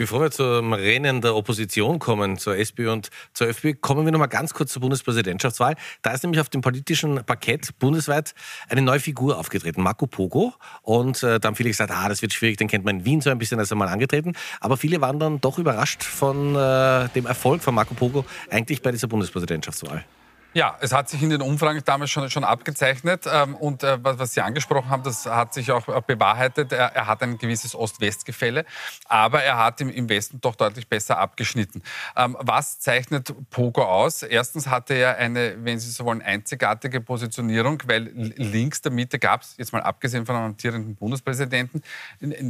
Bevor 0.00 0.22
wir 0.22 0.30
zum 0.30 0.72
Rennen 0.72 1.20
der 1.20 1.36
Opposition 1.36 1.98
kommen, 1.98 2.38
zur 2.38 2.56
SPÖ 2.56 2.90
und 2.90 3.10
zur 3.34 3.48
FPÖ, 3.48 3.74
kommen 3.74 4.06
wir 4.06 4.12
noch 4.12 4.18
mal 4.18 4.28
ganz 4.28 4.54
kurz 4.54 4.72
zur 4.72 4.80
Bundespräsidentschaftswahl. 4.80 5.76
Da 6.00 6.12
ist 6.12 6.22
nämlich 6.22 6.40
auf 6.40 6.48
dem 6.48 6.62
politischen 6.62 7.22
Parkett 7.22 7.78
bundesweit 7.78 8.34
eine 8.70 8.80
neue 8.80 8.98
Figur 8.98 9.36
aufgetreten, 9.36 9.82
Marco 9.82 10.06
Pogo. 10.06 10.54
Und 10.80 11.22
äh, 11.22 11.38
da 11.38 11.48
haben 11.48 11.54
viele 11.54 11.68
gesagt, 11.68 11.90
ah, 11.90 12.08
das 12.08 12.22
wird 12.22 12.32
schwierig, 12.32 12.56
den 12.56 12.66
kennt 12.66 12.86
man 12.86 13.00
in 13.00 13.04
Wien 13.04 13.20
so 13.20 13.28
ein 13.28 13.36
bisschen, 13.36 13.58
als 13.58 13.70
er 13.72 13.76
mal 13.76 13.88
angetreten. 13.88 14.32
Aber 14.60 14.78
viele 14.78 15.02
waren 15.02 15.18
dann 15.18 15.38
doch 15.42 15.58
überrascht 15.58 16.02
von 16.02 16.56
äh, 16.56 17.10
dem 17.10 17.26
Erfolg 17.26 17.62
von 17.62 17.74
Marco 17.74 17.92
Pogo 17.92 18.24
eigentlich 18.48 18.80
bei 18.80 18.92
dieser 18.92 19.06
Bundespräsidentschaftswahl. 19.06 20.06
Ja, 20.52 20.76
es 20.80 20.92
hat 20.92 21.08
sich 21.08 21.22
in 21.22 21.30
den 21.30 21.42
Umfragen 21.42 21.80
damals 21.84 22.10
schon, 22.10 22.28
schon 22.28 22.42
abgezeichnet. 22.42 23.24
Ähm, 23.32 23.54
und 23.54 23.84
äh, 23.84 23.98
was 24.02 24.34
Sie 24.34 24.40
angesprochen 24.40 24.90
haben, 24.90 25.04
das 25.04 25.26
hat 25.26 25.54
sich 25.54 25.70
auch 25.70 25.84
bewahrheitet. 26.02 26.72
Er, 26.72 26.86
er 26.86 27.06
hat 27.06 27.22
ein 27.22 27.38
gewisses 27.38 27.76
Ost-West-Gefälle, 27.76 28.64
aber 29.06 29.44
er 29.44 29.58
hat 29.58 29.80
im, 29.80 29.90
im, 29.90 30.08
Westen 30.08 30.40
doch 30.40 30.56
deutlich 30.56 30.88
besser 30.88 31.18
abgeschnitten. 31.18 31.82
Ähm, 32.16 32.36
was 32.40 32.80
zeichnet 32.80 33.32
Pogo 33.50 33.84
aus? 33.84 34.24
Erstens 34.24 34.66
hatte 34.66 34.94
er 34.94 35.18
eine, 35.18 35.54
wenn 35.64 35.78
Sie 35.78 35.88
so 35.88 36.04
wollen, 36.04 36.20
einzigartige 36.20 37.00
Positionierung, 37.00 37.80
weil 37.86 38.10
links 38.12 38.82
der 38.82 38.90
Mitte 38.90 39.20
gab 39.20 39.42
es, 39.42 39.56
jetzt 39.56 39.72
mal 39.72 39.82
abgesehen 39.82 40.26
von 40.26 40.34
einem 40.34 40.46
amtierenden 40.46 40.96
Bundespräsidenten, 40.96 41.82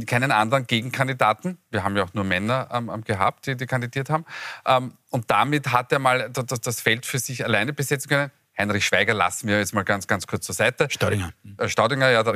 keinen 0.07 0.31
anderen 0.31 0.65
Gegenkandidaten. 0.65 1.59
Wir 1.69 1.83
haben 1.83 1.95
ja 1.95 2.03
auch 2.03 2.13
nur 2.15 2.23
Männer 2.23 2.67
ähm, 2.71 3.03
gehabt, 3.05 3.45
die, 3.45 3.55
die 3.55 3.67
kandidiert 3.67 4.09
haben. 4.09 4.25
Und 5.11 5.29
damit 5.29 5.71
hat 5.71 5.91
er 5.91 5.99
mal 5.99 6.29
das, 6.31 6.61
das 6.61 6.81
Feld 6.81 7.05
für 7.05 7.19
sich 7.19 7.45
alleine 7.45 7.73
besetzen 7.73 8.09
können. 8.09 8.31
Heinrich 8.57 8.85
Schweiger 8.85 9.13
lassen 9.13 9.47
wir 9.47 9.59
jetzt 9.59 9.73
mal 9.73 9.83
ganz, 9.83 10.07
ganz 10.07 10.27
kurz 10.27 10.45
zur 10.45 10.53
Seite. 10.53 10.87
Staudinger. 10.89 11.31
Äh, 11.57 11.67
Staudinger, 11.67 12.09
ja. 12.09 12.21
Da, 12.21 12.33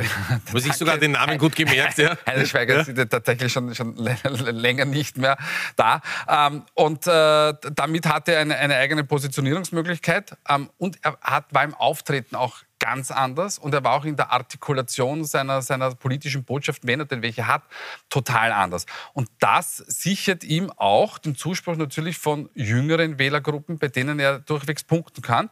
Muss 0.51 0.65
ich 0.65 0.73
sogar 0.73 0.97
den 0.97 1.11
Namen 1.11 1.37
gut 1.37 1.55
gemerkt, 1.55 1.97
ja. 1.97 2.17
Heinrich 2.25 2.49
Schweiger 2.49 2.75
ja. 2.75 2.81
ist 2.81 3.09
tatsächlich 3.09 3.51
schon, 3.51 3.75
schon 3.75 3.95
länger 3.95 4.85
nicht 4.85 5.17
mehr 5.17 5.37
da. 5.75 6.01
Ähm, 6.27 6.63
und 6.73 7.05
äh, 7.05 7.53
damit 7.73 8.05
hat 8.07 8.27
er 8.27 8.39
eine, 8.39 8.57
eine 8.57 8.75
eigene 8.75 9.03
Positionierungsmöglichkeit. 9.03 10.37
Ähm, 10.49 10.69
und 10.77 10.97
er 11.03 11.17
hat, 11.21 11.53
war 11.53 11.63
im 11.63 11.73
Auftreten 11.73 12.35
auch 12.35 12.57
ganz 12.79 13.11
anders 13.11 13.57
und 13.57 13.73
er 13.73 13.83
war 13.83 13.93
auch 13.93 14.05
in 14.05 14.15
der 14.15 14.31
Artikulation 14.31 15.23
seiner, 15.23 15.61
seiner 15.61 15.95
politischen 15.95 16.43
Botschaft, 16.43 16.85
wenn 16.85 16.99
er 16.99 17.05
denn 17.05 17.21
welche 17.21 17.47
hat, 17.47 17.63
total 18.09 18.51
anders. 18.51 18.85
Und 19.13 19.29
das 19.39 19.77
sichert 19.77 20.43
ihm 20.43 20.71
auch 20.75 21.17
den 21.17 21.35
Zuspruch 21.35 21.75
natürlich 21.75 22.17
von 22.17 22.49
jüngeren 22.53 23.17
Wählergruppen, 23.17 23.77
bei 23.77 23.87
denen 23.87 24.19
er 24.19 24.39
durchwegs 24.39 24.83
punkten 24.83 25.21
kann. 25.21 25.49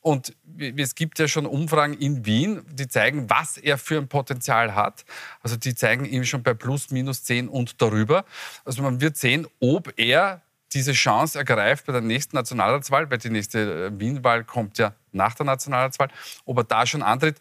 Und 0.00 0.36
es 0.56 0.94
gibt 0.94 1.18
ja 1.18 1.26
schon 1.26 1.46
Umfragen 1.46 1.94
in 1.94 2.24
Wien, 2.26 2.62
die 2.70 2.86
zeigen, 2.86 3.28
was 3.28 3.56
er 3.56 3.78
für 3.78 3.98
ein 3.98 4.08
Potenzial 4.08 4.74
hat. 4.74 5.04
Also 5.40 5.56
die 5.56 5.74
zeigen 5.74 6.04
ihm 6.04 6.24
schon 6.24 6.42
bei 6.44 6.54
plus, 6.54 6.90
minus 6.90 7.24
10 7.24 7.48
und 7.48 7.82
darüber. 7.82 8.24
Also 8.64 8.82
man 8.82 9.00
wird 9.00 9.16
sehen, 9.16 9.48
ob 9.58 9.92
er 9.96 10.42
diese 10.72 10.92
Chance 10.92 11.38
ergreift 11.38 11.86
bei 11.86 11.92
der 11.92 12.02
nächsten 12.02 12.36
Nationalratswahl, 12.36 13.10
weil 13.10 13.18
die 13.18 13.30
nächste 13.30 13.86
äh, 13.86 14.00
Wienwahl 14.00 14.44
kommt 14.44 14.78
ja 14.78 14.94
nach 15.12 15.34
der 15.34 15.46
Nationalratswahl, 15.46 16.08
ob 16.44 16.58
er 16.58 16.64
da 16.64 16.86
schon 16.86 17.02
antritt, 17.02 17.40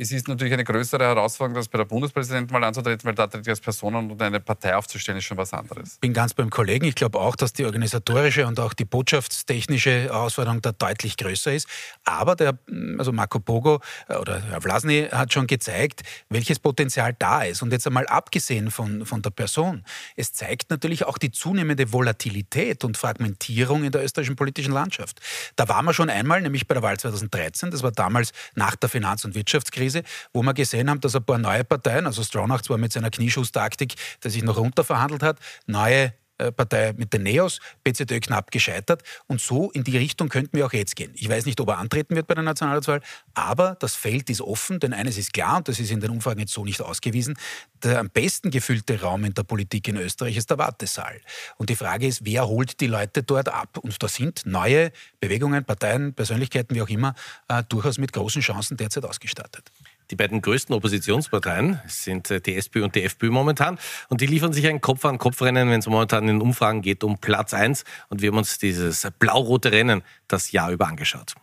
es 0.00 0.12
ist 0.12 0.28
natürlich 0.28 0.52
eine 0.52 0.62
größere 0.62 1.04
Herausforderung, 1.04 1.56
als 1.56 1.66
bei 1.66 1.78
der 1.78 1.84
Bundespräsidentenwahl 1.84 2.62
anzutreten, 2.62 3.04
weil 3.04 3.16
da 3.16 3.26
tritt 3.26 3.48
als 3.48 3.58
Personen 3.58 4.08
und 4.08 4.22
eine 4.22 4.38
Partei 4.38 4.76
aufzustellen, 4.76 5.18
ist 5.18 5.24
schon 5.24 5.36
was 5.36 5.52
anderes. 5.52 5.94
Ich 5.94 6.00
bin 6.00 6.12
ganz 6.12 6.34
beim 6.34 6.50
Kollegen. 6.50 6.84
Ich 6.84 6.94
glaube 6.94 7.18
auch, 7.18 7.34
dass 7.34 7.52
die 7.52 7.64
organisatorische 7.64 8.46
und 8.46 8.60
auch 8.60 8.74
die 8.74 8.84
botschaftstechnische 8.84 9.90
Herausforderung 10.02 10.62
da 10.62 10.70
deutlich 10.70 11.16
größer 11.16 11.52
ist. 11.52 11.66
Aber 12.04 12.36
der, 12.36 12.56
also 12.96 13.10
Marco 13.10 13.40
Pogo 13.40 13.80
äh, 14.08 14.14
oder 14.14 14.40
Herr 14.40 14.60
Vlasny 14.60 15.08
hat 15.10 15.32
schon 15.32 15.48
gezeigt, 15.48 16.02
welches 16.28 16.60
Potenzial 16.60 17.16
da 17.18 17.42
ist. 17.42 17.62
Und 17.62 17.72
jetzt 17.72 17.86
einmal 17.86 18.06
abgesehen 18.06 18.70
von, 18.70 19.04
von 19.04 19.20
der 19.22 19.30
Person, 19.30 19.82
es 20.14 20.32
zeigt 20.32 20.70
natürlich 20.70 21.06
auch 21.06 21.18
die 21.18 21.32
zunehmende 21.32 21.92
Volatilität 21.92 22.84
und 22.84 22.96
Fragmentierung 22.96 23.82
in 23.82 23.90
der 23.90 24.04
österreichischen 24.04 24.36
politischen 24.36 24.72
Landschaft. 24.72 25.20
Da 25.56 25.68
waren 25.68 25.84
wir 25.84 25.92
schon 25.92 26.08
einmal, 26.08 26.40
nämlich 26.40 26.68
bei 26.68 26.74
der 26.74 26.84
Wahl 26.84 26.96
2013. 27.00 27.72
Das 27.72 27.82
war 27.82 27.90
damals 27.90 28.30
nach 28.54 28.76
der 28.76 28.88
Finanz- 28.88 29.24
und 29.24 29.34
Wirtschaftskrise. 29.34 29.87
Krise, 29.88 30.02
wo 30.32 30.42
wir 30.42 30.54
gesehen 30.54 30.90
haben, 30.90 31.00
dass 31.00 31.16
ein 31.16 31.24
paar 31.24 31.38
neue 31.38 31.64
Parteien, 31.64 32.06
also 32.06 32.22
Stronach 32.22 32.62
zwar 32.62 32.78
mit 32.78 32.92
seiner 32.92 33.10
Knieschusstaktik, 33.10 33.94
der 34.22 34.30
sich 34.30 34.42
noch 34.42 34.58
runterverhandelt 34.58 35.22
hat, 35.22 35.38
neue 35.66 36.12
Partei 36.52 36.92
mit 36.96 37.12
den 37.12 37.22
Neos, 37.24 37.60
PZÖ 37.84 38.20
knapp 38.20 38.50
gescheitert. 38.50 39.02
Und 39.26 39.40
so 39.40 39.70
in 39.70 39.84
die 39.84 39.96
Richtung 39.96 40.28
könnten 40.28 40.56
wir 40.56 40.66
auch 40.66 40.72
jetzt 40.72 40.96
gehen. 40.96 41.12
Ich 41.14 41.28
weiß 41.28 41.46
nicht, 41.46 41.60
ob 41.60 41.68
er 41.68 41.78
antreten 41.78 42.16
wird 42.16 42.26
bei 42.26 42.34
der 42.34 42.44
Nationalratswahl, 42.44 43.00
aber 43.34 43.76
das 43.80 43.94
Feld 43.94 44.30
ist 44.30 44.40
offen, 44.40 44.80
denn 44.80 44.92
eines 44.92 45.18
ist 45.18 45.32
klar, 45.32 45.58
und 45.58 45.68
das 45.68 45.78
ist 45.78 45.90
in 45.90 46.00
den 46.00 46.10
Umfragen 46.10 46.40
jetzt 46.40 46.52
so 46.52 46.64
nicht 46.64 46.80
ausgewiesen, 46.80 47.36
der 47.82 47.98
am 47.98 48.10
besten 48.10 48.50
gefüllte 48.50 49.00
Raum 49.00 49.24
in 49.24 49.34
der 49.34 49.42
Politik 49.42 49.88
in 49.88 49.96
Österreich 49.96 50.36
ist 50.36 50.50
der 50.50 50.58
Wartesaal. 50.58 51.20
Und 51.56 51.70
die 51.70 51.76
Frage 51.76 52.06
ist, 52.06 52.24
wer 52.24 52.46
holt 52.46 52.80
die 52.80 52.86
Leute 52.86 53.22
dort 53.22 53.48
ab? 53.48 53.78
Und 53.78 54.02
da 54.02 54.08
sind 54.08 54.42
neue 54.46 54.92
Bewegungen, 55.20 55.64
Parteien, 55.64 56.14
Persönlichkeiten, 56.14 56.74
wie 56.74 56.82
auch 56.82 56.88
immer, 56.88 57.14
äh, 57.48 57.62
durchaus 57.68 57.98
mit 57.98 58.12
großen 58.12 58.42
Chancen 58.42 58.76
derzeit 58.76 59.04
ausgestattet. 59.04 59.70
Die 60.10 60.16
beiden 60.16 60.40
größten 60.40 60.74
Oppositionsparteien 60.74 61.80
sind 61.86 62.30
äh, 62.30 62.40
die 62.40 62.56
SPÖ 62.56 62.84
und 62.84 62.94
die 62.94 63.04
FPÖ 63.04 63.30
momentan. 63.30 63.78
Und 64.08 64.20
die 64.22 64.26
liefern 64.26 64.52
sich 64.52 64.66
ein 64.66 64.80
Kopf-an-Kopf-Rennen, 64.80 65.70
wenn 65.70 65.80
es 65.80 65.86
momentan 65.86 66.28
in 66.28 66.40
Umfragen 66.40 66.80
geht, 66.80 67.04
um 67.04 67.18
Platz 67.18 67.52
1. 67.52 67.84
Und 68.08 68.22
wir 68.22 68.30
haben 68.30 68.38
uns 68.38 68.58
dieses 68.58 69.06
blau-rote 69.18 69.70
Rennen 69.70 70.02
das 70.26 70.52
Jahr 70.52 70.70
über 70.70 70.86
angeschaut. 70.86 71.34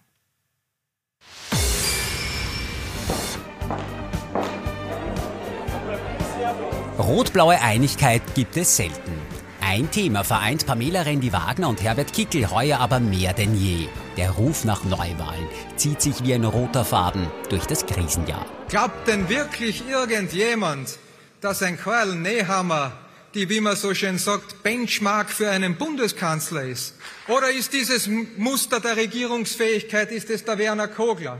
Rot-blaue 6.97 7.61
Einigkeit 7.61 8.21
gibt 8.33 8.57
es 8.57 8.77
selten. 8.77 9.24
Ein 9.67 9.89
Thema 9.89 10.23
vereint 10.23 10.67
Pamela 10.67 11.01
Rendi-Wagner 11.01 11.67
und 11.67 11.81
Herbert 11.81 12.13
Kickel 12.13 12.51
heuer 12.51 12.79
aber 12.79 12.99
mehr 12.99 13.33
denn 13.33 13.55
je. 13.55 13.87
Der 14.15 14.29
Ruf 14.29 14.63
nach 14.63 14.83
Neuwahlen 14.83 15.47
zieht 15.75 16.03
sich 16.03 16.23
wie 16.23 16.35
ein 16.35 16.43
roter 16.43 16.85
Faden 16.85 17.25
durch 17.49 17.65
das 17.65 17.87
Krisenjahr. 17.87 18.45
Glaubt 18.69 19.07
denn 19.07 19.27
wirklich 19.27 19.83
irgendjemand, 19.89 20.99
dass 21.41 21.63
ein 21.63 21.79
Karl 21.79 22.15
Nehammer 22.15 22.91
die, 23.33 23.49
wie 23.49 23.59
man 23.59 23.75
so 23.75 23.95
schön 23.95 24.19
sagt, 24.19 24.61
Benchmark 24.61 25.31
für 25.31 25.49
einen 25.49 25.77
Bundeskanzler 25.77 26.61
ist? 26.61 26.93
Oder 27.27 27.49
ist 27.49 27.73
dieses 27.73 28.07
Muster 28.37 28.79
der 28.79 28.95
Regierungsfähigkeit, 28.97 30.11
ist 30.11 30.29
es 30.29 30.45
der 30.45 30.59
Werner 30.59 30.87
Kogler? 30.87 31.39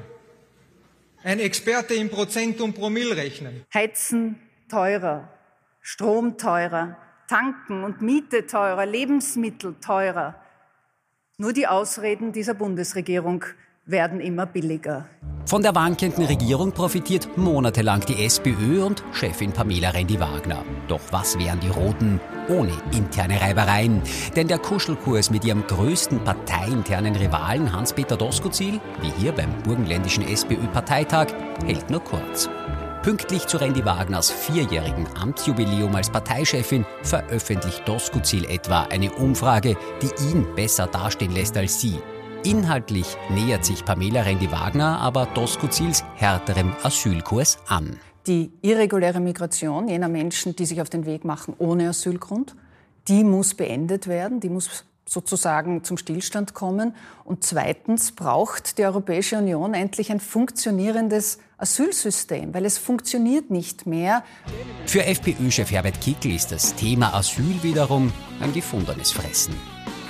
Ein 1.24 1.40
Experte 1.40 1.94
im 1.94 2.10
Prozent- 2.10 2.60
und 2.60 2.74
Promillrechnen. 2.74 3.64
Heizen 3.72 4.40
teurer, 4.68 5.30
Strom 5.80 6.40
teurer, 6.40 6.98
Tanken 7.28 7.84
und 7.84 8.02
Miete 8.02 8.46
teurer, 8.46 8.86
Lebensmittel 8.86 9.76
teurer. 9.82 10.36
Nur 11.38 11.54
die 11.54 11.68
Ausreden 11.68 12.32
dieser 12.32 12.54
Bundesregierung 12.54 13.44
werden 13.86 14.20
immer 14.20 14.46
billiger. 14.46 15.06
Von 15.46 15.62
der 15.62 15.76
wankenden 15.76 16.26
Regierung 16.26 16.72
profitiert 16.72 17.38
monatelang 17.38 18.02
die 18.02 18.26
SPÖ 18.26 18.84
und 18.84 19.04
Chefin 19.12 19.52
Pamela 19.52 19.90
Rendi-Wagner. 19.92 20.64
Doch 20.88 21.02
was 21.12 21.38
wären 21.38 21.60
die 21.60 21.70
Roten 21.70 22.20
ohne 22.50 22.72
interne 22.92 23.40
Reibereien? 23.40 24.02
Denn 24.36 24.48
der 24.48 24.58
Kuschelkurs 24.58 25.30
mit 25.30 25.46
ihrem 25.46 25.68
größten 25.68 26.24
parteiinternen 26.24 27.16
Rivalen 27.16 27.72
Hans-Peter 27.72 28.18
Doskozil, 28.18 28.82
wie 29.02 29.12
hier 29.22 29.34
beim 29.34 29.52
burgenländischen 29.62 30.28
SPÖ-Parteitag, 30.28 31.28
hält 31.64 31.92
nur 31.92 32.04
kurz. 32.04 32.50
Pünktlich 33.06 33.46
zu 33.46 33.58
Randy 33.58 33.86
Wagners 33.86 34.32
vierjährigen 34.32 35.06
Amtsjubiläum 35.16 35.94
als 35.94 36.10
Parteichefin 36.10 36.88
veröffentlicht 37.04 37.88
Doskozil 37.88 38.46
etwa 38.46 38.86
eine 38.86 39.12
Umfrage, 39.12 39.78
die 40.02 40.32
ihn 40.32 40.48
besser 40.56 40.88
dastehen 40.88 41.32
lässt 41.32 41.56
als 41.56 41.80
sie. 41.80 42.00
Inhaltlich 42.44 43.16
nähert 43.30 43.64
sich 43.64 43.86
Pamela 43.86 44.22
Rendi-Wagner 44.22 45.00
aber 45.02 45.28
Doskozils 45.36 46.04
härterem 46.16 46.76
Asylkurs 46.82 47.60
an. 47.68 48.00
Die 48.26 48.52
irreguläre 48.64 49.20
Migration 49.20 49.88
jener 49.88 50.10
Menschen, 50.10 50.56
die 50.56 50.66
sich 50.66 50.82
auf 50.82 50.90
den 50.90 51.06
Weg 51.06 51.26
machen 51.26 51.54
ohne 51.60 51.90
Asylgrund, 51.90 52.56
die 53.08 53.24
muss 53.24 53.54
beendet 53.54 54.08
werden, 54.08 54.40
die 54.40 54.50
muss 54.50 54.84
sozusagen 55.08 55.84
zum 55.84 55.98
Stillstand 55.98 56.54
kommen. 56.54 56.96
Und 57.24 57.44
zweitens 57.44 58.12
braucht 58.12 58.78
die 58.78 58.86
Europäische 58.86 59.38
Union 59.38 59.74
endlich 59.74 60.12
ein 60.12 60.20
funktionierendes 60.20 61.40
Asylsystem, 61.58 62.54
weil 62.54 62.66
es 62.66 62.78
funktioniert 62.78 63.52
nicht 63.52 63.86
mehr. 63.86 64.24
Für 64.86 65.06
FPÖ-Chef 65.06 65.72
Herbert 65.72 66.02
Kickl 66.02 66.32
ist 66.32 66.52
das 66.52 66.76
Thema 66.76 67.14
Asyl 67.14 67.64
wiederum 67.64 68.12
ein 68.42 68.54
gefundenes 68.54 69.12
Fressen. 69.12 69.56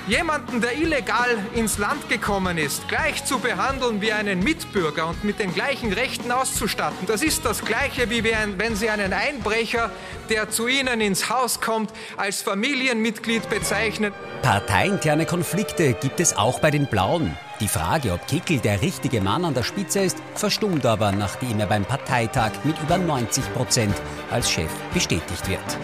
Jemanden, 0.07 0.61
der 0.61 0.77
illegal 0.77 1.35
ins 1.55 1.79
Land 1.79 2.09
gekommen 2.09 2.59
ist, 2.59 2.87
gleich 2.87 3.25
zu 3.25 3.39
behandeln 3.39 4.01
wie 4.01 4.13
einen 4.13 4.43
Mitbürger 4.43 5.07
und 5.07 5.23
mit 5.23 5.39
den 5.39 5.51
gleichen 5.51 5.91
Rechten 5.91 6.31
auszustatten, 6.31 7.07
das 7.07 7.23
ist 7.23 7.43
das 7.43 7.65
Gleiche, 7.65 8.07
wie 8.11 8.23
wenn 8.23 8.75
Sie 8.75 8.91
einen 8.91 9.13
Einbrecher, 9.13 9.89
der 10.29 10.51
zu 10.51 10.67
Ihnen 10.67 11.01
ins 11.01 11.31
Haus 11.31 11.59
kommt, 11.59 11.91
als 12.17 12.43
Familienmitglied 12.43 13.49
bezeichnen. 13.49 14.13
Parteiinterne 14.43 15.25
Konflikte 15.25 15.93
gibt 15.93 16.19
es 16.19 16.37
auch 16.37 16.59
bei 16.59 16.69
den 16.69 16.85
Blauen. 16.85 17.35
Die 17.59 17.67
Frage, 17.67 18.13
ob 18.13 18.27
Kickel 18.27 18.59
der 18.59 18.83
richtige 18.83 19.21
Mann 19.21 19.43
an 19.43 19.55
der 19.55 19.63
Spitze 19.63 20.01
ist, 20.01 20.17
verstummt 20.35 20.85
aber, 20.85 21.13
nachdem 21.13 21.59
er 21.59 21.65
beim 21.65 21.85
Parteitag 21.85 22.51
mit 22.63 22.79
über 22.79 22.99
90 22.99 23.53
Prozent 23.55 23.95
als 24.29 24.51
Chef 24.51 24.69
bestätigt 24.93 25.49
wird. 25.49 25.77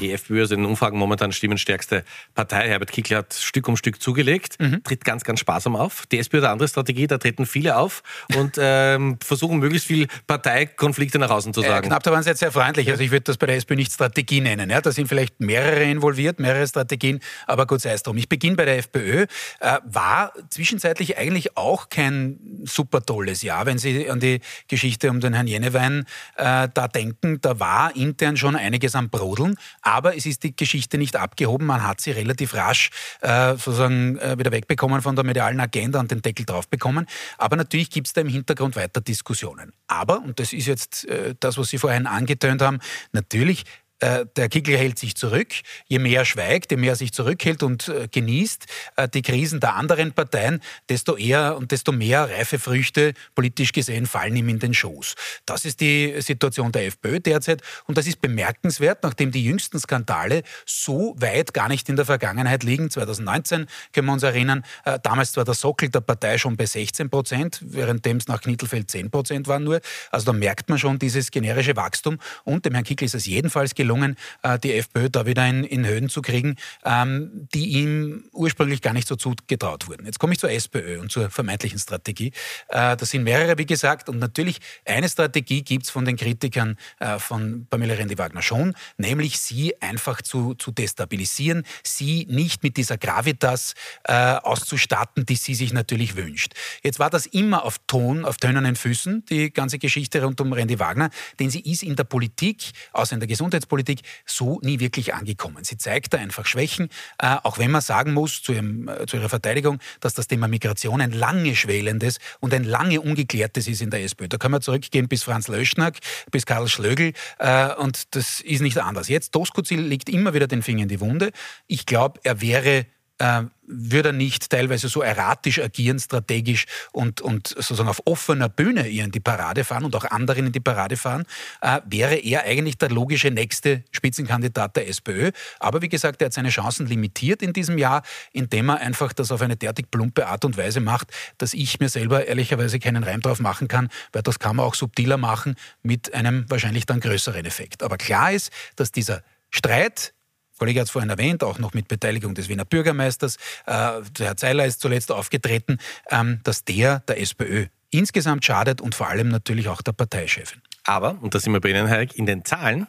Die 0.00 0.12
FPÖ 0.12 0.42
ist 0.42 0.52
in 0.52 0.60
den 0.60 0.66
Umfragen 0.66 0.98
momentan 0.98 1.32
stimmenstärkste 1.32 2.04
Partei. 2.34 2.68
Herbert 2.68 2.92
Kickl 2.92 3.16
hat 3.16 3.34
Stück 3.34 3.68
um 3.68 3.76
Stück 3.76 4.00
zugelegt, 4.00 4.56
mhm. 4.60 4.82
tritt 4.84 5.04
ganz, 5.04 5.24
ganz 5.24 5.40
sparsam 5.40 5.76
auf. 5.76 6.06
Die 6.06 6.18
SPÖ 6.18 6.38
hat 6.38 6.44
eine 6.44 6.52
andere 6.52 6.68
Strategie, 6.68 7.06
da 7.06 7.18
treten 7.18 7.46
viele 7.46 7.76
auf 7.76 8.02
und 8.36 8.56
ähm, 8.58 9.18
versuchen 9.24 9.58
möglichst 9.58 9.86
viel 9.86 10.06
Parteikonflikte 10.26 11.18
nach 11.18 11.30
außen 11.30 11.52
zu 11.52 11.62
sagen. 11.62 11.86
Äh, 11.86 11.88
knapp, 11.88 12.02
da 12.02 12.12
waren 12.12 12.22
Sie 12.22 12.30
jetzt 12.30 12.40
sehr 12.40 12.52
freundlich. 12.52 12.90
Also 12.90 13.02
ich 13.02 13.10
würde 13.10 13.24
das 13.24 13.36
bei 13.36 13.46
der 13.46 13.56
SPÖ 13.56 13.76
nicht 13.76 13.92
Strategie 13.92 14.40
nennen. 14.40 14.70
Ja, 14.70 14.80
da 14.80 14.92
sind 14.92 15.08
vielleicht 15.08 15.40
mehrere 15.40 15.84
involviert, 15.84 16.38
mehrere 16.38 16.66
Strategien, 16.66 17.20
aber 17.46 17.66
gut 17.66 17.80
sei 17.80 17.92
es 17.92 18.02
drum. 18.02 18.16
Ich 18.16 18.28
beginne 18.28 18.56
bei 18.56 18.64
der 18.64 18.78
FPÖ. 18.78 19.26
Äh, 19.60 19.78
war 19.84 20.32
zwischenzeitlich 20.50 21.18
eigentlich 21.18 21.56
auch 21.56 21.88
kein 21.88 22.38
super 22.64 23.04
tolles 23.04 23.42
Jahr, 23.42 23.66
wenn 23.66 23.78
Sie 23.78 24.08
an 24.10 24.20
die 24.20 24.40
Geschichte 24.68 25.10
um 25.10 25.20
den 25.20 25.34
Herrn 25.34 25.46
Jenewein 25.46 26.04
äh, 26.36 26.68
da 26.72 26.88
denken. 26.88 27.40
Da 27.40 27.58
war 27.60 27.96
intern 27.96 28.36
schon 28.36 28.56
einiges 28.56 28.94
am 28.94 29.10
Brodeln. 29.10 29.56
Aber 29.88 30.14
es 30.14 30.26
ist 30.26 30.42
die 30.42 30.54
Geschichte 30.54 30.98
nicht 30.98 31.16
abgehoben. 31.16 31.66
Man 31.66 31.82
hat 31.82 32.02
sie 32.02 32.10
relativ 32.10 32.52
rasch 32.52 32.90
äh, 33.22 33.52
sozusagen 33.52 34.18
äh, 34.18 34.38
wieder 34.38 34.52
wegbekommen 34.52 35.00
von 35.00 35.16
der 35.16 35.24
medialen 35.24 35.58
Agenda 35.60 35.98
und 35.98 36.10
den 36.10 36.20
Deckel 36.20 36.44
drauf 36.44 36.68
bekommen. 36.68 37.06
Aber 37.38 37.56
natürlich 37.56 37.88
gibt 37.88 38.06
es 38.06 38.12
da 38.12 38.20
im 38.20 38.28
Hintergrund 38.28 38.76
weiter 38.76 39.00
Diskussionen. 39.00 39.72
Aber, 39.86 40.18
und 40.22 40.40
das 40.40 40.52
ist 40.52 40.66
jetzt 40.66 41.08
äh, 41.08 41.34
das, 41.40 41.56
was 41.56 41.70
Sie 41.70 41.78
vorhin 41.78 42.06
angetönt 42.06 42.60
haben, 42.60 42.80
natürlich 43.12 43.64
äh, 44.00 44.26
der 44.36 44.48
Kickel 44.48 44.76
hält 44.76 44.98
sich 44.98 45.16
zurück. 45.16 45.48
Je 45.88 45.98
mehr 45.98 46.20
er 46.20 46.24
schweigt, 46.24 46.70
je 46.70 46.76
mehr 46.76 46.92
er 46.92 46.96
sich 46.96 47.12
zurückhält 47.12 47.62
und 47.62 47.88
äh, 47.88 48.08
genießt 48.08 48.66
äh, 48.96 49.08
die 49.08 49.22
Krisen 49.22 49.60
der 49.60 49.74
anderen 49.74 50.12
Parteien, 50.12 50.62
desto 50.88 51.16
eher 51.16 51.56
und 51.56 51.72
desto 51.72 51.90
mehr 51.90 52.30
reife 52.30 52.58
Früchte 52.58 53.14
politisch 53.34 53.72
gesehen 53.72 54.06
fallen 54.06 54.36
ihm 54.36 54.48
in 54.48 54.60
den 54.60 54.72
Schoß. 54.72 55.14
Das 55.46 55.64
ist 55.64 55.80
die 55.80 56.14
Situation 56.20 56.70
der 56.70 56.86
FPÖ 56.86 57.20
derzeit 57.20 57.62
und 57.86 57.98
das 57.98 58.06
ist 58.06 58.20
bemerkenswert, 58.20 59.02
nachdem 59.02 59.32
die 59.32 59.44
jüngsten 59.44 59.80
Skandale 59.80 60.42
so 60.64 61.16
weit 61.18 61.52
gar 61.52 61.68
nicht 61.68 61.88
in 61.88 61.96
der 61.96 62.04
Vergangenheit 62.04 62.62
liegen. 62.62 62.90
2019 62.90 63.66
können 63.92 64.06
wir 64.06 64.12
uns 64.12 64.22
erinnern, 64.22 64.64
damals 65.02 65.36
war 65.36 65.44
der 65.44 65.54
Sockel 65.54 65.88
der 65.88 66.00
Partei 66.00 66.38
schon 66.38 66.56
bei 66.56 66.66
16 66.66 67.10
Prozent, 67.10 67.60
währenddem 67.62 68.18
es 68.18 68.28
nach 68.28 68.40
Knittelfeld 68.40 68.90
10 68.90 69.10
Prozent 69.10 69.48
waren 69.48 69.64
nur. 69.64 69.80
Also 70.10 70.26
da 70.26 70.32
merkt 70.32 70.68
man 70.68 70.78
schon 70.78 70.98
dieses 70.98 71.30
generische 71.30 71.76
Wachstum 71.76 72.18
und 72.44 72.64
dem 72.64 72.74
Herrn 72.74 72.84
Kickel 72.84 73.06
ist 73.06 73.14
es 73.14 73.26
jedenfalls 73.26 73.74
gelungen, 73.74 73.87
gelungen, 73.88 74.16
äh, 74.42 74.58
die 74.58 74.74
FPÖ 74.74 75.08
da 75.08 75.24
wieder 75.24 75.48
in, 75.48 75.64
in 75.64 75.86
Höhen 75.86 76.10
zu 76.10 76.20
kriegen, 76.20 76.56
ähm, 76.84 77.48
die 77.54 77.68
ihm 77.68 78.24
ursprünglich 78.32 78.82
gar 78.82 78.92
nicht 78.92 79.08
so 79.08 79.16
zugetraut 79.16 79.88
wurden. 79.88 80.04
Jetzt 80.04 80.18
komme 80.18 80.34
ich 80.34 80.38
zur 80.38 80.50
SPÖ 80.50 81.00
und 81.00 81.10
zur 81.10 81.30
vermeintlichen 81.30 81.78
Strategie. 81.78 82.32
Äh, 82.68 82.96
das 82.96 83.10
sind 83.10 83.24
mehrere, 83.24 83.56
wie 83.56 83.64
gesagt, 83.64 84.10
und 84.10 84.18
natürlich 84.18 84.60
eine 84.84 85.08
Strategie 85.08 85.62
gibt 85.62 85.84
es 85.84 85.90
von 85.90 86.04
den 86.04 86.16
Kritikern 86.16 86.76
äh, 86.98 87.18
von 87.18 87.66
Pamela 87.70 87.94
Rendi-Wagner 87.94 88.42
schon, 88.42 88.74
nämlich 88.98 89.38
sie 89.38 89.80
einfach 89.80 90.20
zu, 90.20 90.54
zu 90.54 90.70
destabilisieren, 90.70 91.64
sie 91.82 92.26
nicht 92.28 92.62
mit 92.62 92.76
dieser 92.76 92.98
Gravitas 92.98 93.74
auszustatten, 94.04 95.24
die 95.26 95.36
sie 95.36 95.54
sich 95.54 95.72
natürlich 95.72 96.16
wünscht. 96.16 96.54
Jetzt 96.82 96.98
war 96.98 97.10
das 97.10 97.26
immer 97.26 97.64
auf 97.64 97.76
Ton, 97.86 98.24
auf 98.24 98.36
tönernen 98.36 98.76
Füßen, 98.76 99.24
die 99.26 99.52
ganze 99.52 99.78
Geschichte 99.78 100.22
rund 100.22 100.40
um 100.40 100.52
Randy 100.52 100.78
Wagner, 100.78 101.10
denn 101.38 101.50
sie 101.50 101.60
ist 101.60 101.82
in 101.82 101.96
der 101.96 102.04
Politik, 102.04 102.72
außer 102.92 103.14
in 103.14 103.20
der 103.20 103.28
Gesundheitspolitik, 103.28 103.77
so 104.24 104.60
nie 104.62 104.80
wirklich 104.80 105.14
angekommen. 105.14 105.64
Sie 105.64 105.76
zeigt 105.76 106.14
da 106.14 106.18
einfach 106.18 106.46
Schwächen, 106.46 106.88
äh, 107.18 107.36
auch 107.42 107.58
wenn 107.58 107.70
man 107.70 107.80
sagen 107.80 108.12
muss, 108.12 108.42
zu, 108.42 108.52
ihrem, 108.52 108.88
äh, 108.88 109.06
zu 109.06 109.16
ihrer 109.16 109.28
Verteidigung, 109.28 109.78
dass 110.00 110.14
das 110.14 110.28
Thema 110.28 110.48
Migration 110.48 111.00
ein 111.00 111.12
lange 111.12 111.54
schwelendes 111.56 112.18
und 112.40 112.54
ein 112.54 112.64
lange 112.64 113.00
ungeklärtes 113.00 113.68
ist 113.68 113.80
in 113.80 113.90
der 113.90 114.02
SPÖ. 114.02 114.28
Da 114.28 114.36
kann 114.36 114.50
man 114.50 114.62
zurückgehen 114.62 115.08
bis 115.08 115.22
Franz 115.22 115.48
Löschnack, 115.48 115.98
bis 116.30 116.46
Karl 116.46 116.68
Schlögl 116.68 117.12
äh, 117.38 117.74
und 117.74 118.14
das 118.14 118.40
ist 118.40 118.60
nicht 118.60 118.78
anders. 118.78 119.08
Jetzt, 119.08 119.34
Doskozil 119.34 119.80
legt 119.80 120.08
immer 120.08 120.34
wieder 120.34 120.46
den 120.46 120.62
Finger 120.62 120.82
in 120.82 120.88
die 120.88 121.00
Wunde. 121.00 121.30
Ich 121.66 121.86
glaube, 121.86 122.20
er 122.22 122.40
wäre 122.40 122.86
äh, 123.18 123.42
würde 123.68 124.10
er 124.10 124.12
nicht 124.12 124.48
teilweise 124.50 124.88
so 124.88 125.02
erratisch 125.02 125.60
agieren, 125.60 125.98
strategisch 125.98 126.66
und, 126.92 127.20
und 127.20 127.48
sozusagen 127.48 127.88
auf 127.88 128.00
offener 128.06 128.48
Bühne 128.48 128.88
ihr 128.88 129.04
in 129.04 129.10
die 129.10 129.20
Parade 129.20 129.64
fahren 129.64 129.84
und 129.84 129.94
auch 129.94 130.04
anderen 130.04 130.46
in 130.46 130.52
die 130.52 130.60
Parade 130.60 130.96
fahren, 130.96 131.24
äh, 131.60 131.80
wäre 131.84 132.16
er 132.16 132.44
eigentlich 132.44 132.78
der 132.78 132.90
logische 132.90 133.30
nächste 133.30 133.84
Spitzenkandidat 133.90 134.76
der 134.76 134.88
SPÖ. 134.88 135.32
Aber 135.60 135.82
wie 135.82 135.88
gesagt, 135.88 136.22
er 136.22 136.26
hat 136.26 136.32
seine 136.32 136.48
Chancen 136.48 136.86
limitiert 136.86 137.42
in 137.42 137.52
diesem 137.52 137.76
Jahr, 137.78 138.02
indem 138.32 138.70
er 138.70 138.78
einfach 138.78 139.12
das 139.12 139.30
auf 139.30 139.42
eine 139.42 139.56
derartig 139.56 139.90
plumpe 139.90 140.26
Art 140.26 140.44
und 140.44 140.56
Weise 140.56 140.80
macht, 140.80 141.12
dass 141.36 141.52
ich 141.54 141.78
mir 141.80 141.88
selber 141.88 142.26
ehrlicherweise 142.26 142.78
keinen 142.78 143.04
Reim 143.04 143.20
drauf 143.20 143.40
machen 143.40 143.68
kann, 143.68 143.88
weil 144.12 144.22
das 144.22 144.38
kann 144.38 144.56
man 144.56 144.66
auch 144.66 144.74
subtiler 144.74 145.18
machen 145.18 145.56
mit 145.82 146.14
einem 146.14 146.46
wahrscheinlich 146.48 146.86
dann 146.86 147.00
größeren 147.00 147.44
Effekt. 147.44 147.82
Aber 147.82 147.98
klar 147.98 148.32
ist, 148.32 148.50
dass 148.76 148.92
dieser 148.92 149.22
Streit 149.50 150.14
Kollege 150.58 150.80
hat 150.80 150.86
es 150.86 150.90
vorhin 150.90 151.10
erwähnt, 151.10 151.42
auch 151.42 151.58
noch 151.58 151.74
mit 151.74 151.88
Beteiligung 151.88 152.34
des 152.34 152.48
Wiener 152.48 152.64
Bürgermeisters, 152.64 153.36
äh, 153.66 154.02
der 154.18 154.26
Herr 154.26 154.36
Zeiler 154.36 154.66
ist 154.66 154.80
zuletzt 154.80 155.12
aufgetreten, 155.12 155.78
ähm, 156.10 156.40
dass 156.44 156.64
der 156.64 157.00
der 157.00 157.20
SPÖ 157.20 157.66
insgesamt 157.90 158.44
schadet 158.44 158.80
und 158.80 158.94
vor 158.94 159.08
allem 159.08 159.28
natürlich 159.28 159.68
auch 159.68 159.82
der 159.82 159.92
Parteichefin. 159.92 160.60
Aber, 160.84 161.18
und 161.20 161.34
da 161.34 161.40
sind 161.40 161.52
wir 161.52 161.60
bei 161.60 161.70
Ihnen, 161.70 161.86
Herr 161.86 162.06
in 162.14 162.26
den 162.26 162.44
Zahlen 162.44 162.86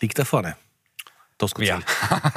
liegt 0.00 0.18
er 0.18 0.24
vorne. 0.24 0.56
Das 1.38 1.54
gut 1.54 1.64
ja. 1.64 1.80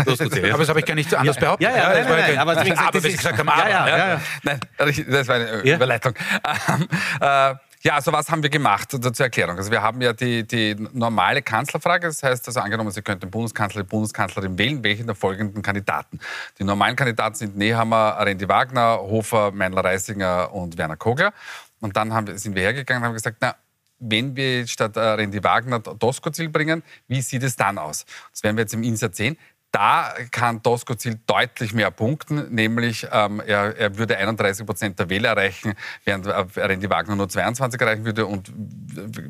das 0.06 0.18
gut 0.18 0.34
aber 0.44 0.58
das 0.58 0.70
habe 0.70 0.80
ich 0.80 0.86
gar 0.86 0.96
nicht 0.96 1.14
anders 1.14 1.38
behauptet. 1.38 1.68
Ja, 1.68 1.76
ja, 1.76 1.94
ja, 1.94 2.04
nein, 2.04 2.10
nein, 2.10 2.20
nein, 2.20 2.38
aber, 2.40 2.52
aber 2.88 3.04
wie 3.04 3.12
Sie 3.12 3.18
gesagt 3.18 3.38
haben, 3.38 3.50
aber, 3.50 3.70
ja, 3.70 3.88
ja, 3.88 3.98
ja. 3.98 4.22
Nein, 4.44 4.60
das 4.78 5.28
war 5.28 5.36
eine 5.36 5.62
Überleitung. 5.62 6.14
Ähm, 6.68 6.88
äh, 7.22 7.56
ja, 7.86 7.94
also 7.94 8.12
was 8.12 8.30
haben 8.30 8.42
wir 8.42 8.50
gemacht 8.50 8.90
zur 8.90 9.20
Erklärung? 9.20 9.58
Also 9.58 9.70
wir 9.70 9.84
haben 9.84 10.02
ja 10.02 10.12
die, 10.12 10.44
die 10.44 10.76
normale 10.92 11.44
Kanzlerfrage, 11.44 12.08
das 12.08 12.24
heißt 12.24 12.48
also 12.48 12.60
angenommen, 12.60 12.90
Sie 12.90 13.04
könnten 13.04 13.30
Bundeskanzler, 13.30 13.84
die 13.84 13.88
Bundeskanzlerin 13.88 14.58
wählen, 14.58 14.84
welche 14.84 15.06
der 15.06 15.14
folgenden 15.14 15.62
Kandidaten? 15.62 16.20
Die 16.58 16.64
normalen 16.64 16.96
Kandidaten 16.96 17.36
sind 17.36 17.56
Nehammer, 17.56 18.18
Arendi 18.18 18.50
Wagner, 18.50 18.98
Hofer, 19.00 19.52
Meinler-Reisinger 19.52 20.52
und 20.52 20.80
Werner 20.80 20.98
Kogler. 20.98 21.32
Und 21.80 21.96
dann 21.96 22.12
haben, 22.12 22.36
sind 22.40 22.56
wir 22.56 22.64
hergegangen 22.64 23.04
und 23.04 23.08
haben 23.10 23.14
gesagt, 23.14 23.38
na, 23.40 23.56
wenn 24.00 24.36
wir 24.36 24.68
statt 24.68 24.98
Randy 24.98 25.44
Wagner 25.44 25.80
Doskozil 25.80 26.50
bringen, 26.50 26.84
wie 27.08 27.22
sieht 27.22 27.44
es 27.44 27.56
dann 27.56 27.78
aus? 27.78 28.06
Das 28.32 28.44
werden 28.44 28.58
wir 28.58 28.64
jetzt 28.64 28.74
im 28.74 28.84
Insert 28.84 29.16
sehen. 29.16 29.38
Da 29.76 30.14
kann 30.32 30.62
Doskozil 30.62 31.20
deutlich 31.28 31.74
mehr 31.74 31.92
punkten, 31.92 32.48
nämlich 32.56 33.06
ähm, 33.12 33.42
er, 33.46 33.76
er, 33.76 33.98
würde 33.98 34.16
31 34.16 34.66
Prozent 34.66 34.98
der 34.98 35.10
Wähler 35.10 35.32
erreichen, 35.32 35.74
während 36.06 36.28
Randy 36.28 36.90
Wagner 36.90 37.18
nur 37.18 37.28
22 37.28 37.82
erreichen 37.82 38.06
würde 38.06 38.26
und 38.26 38.54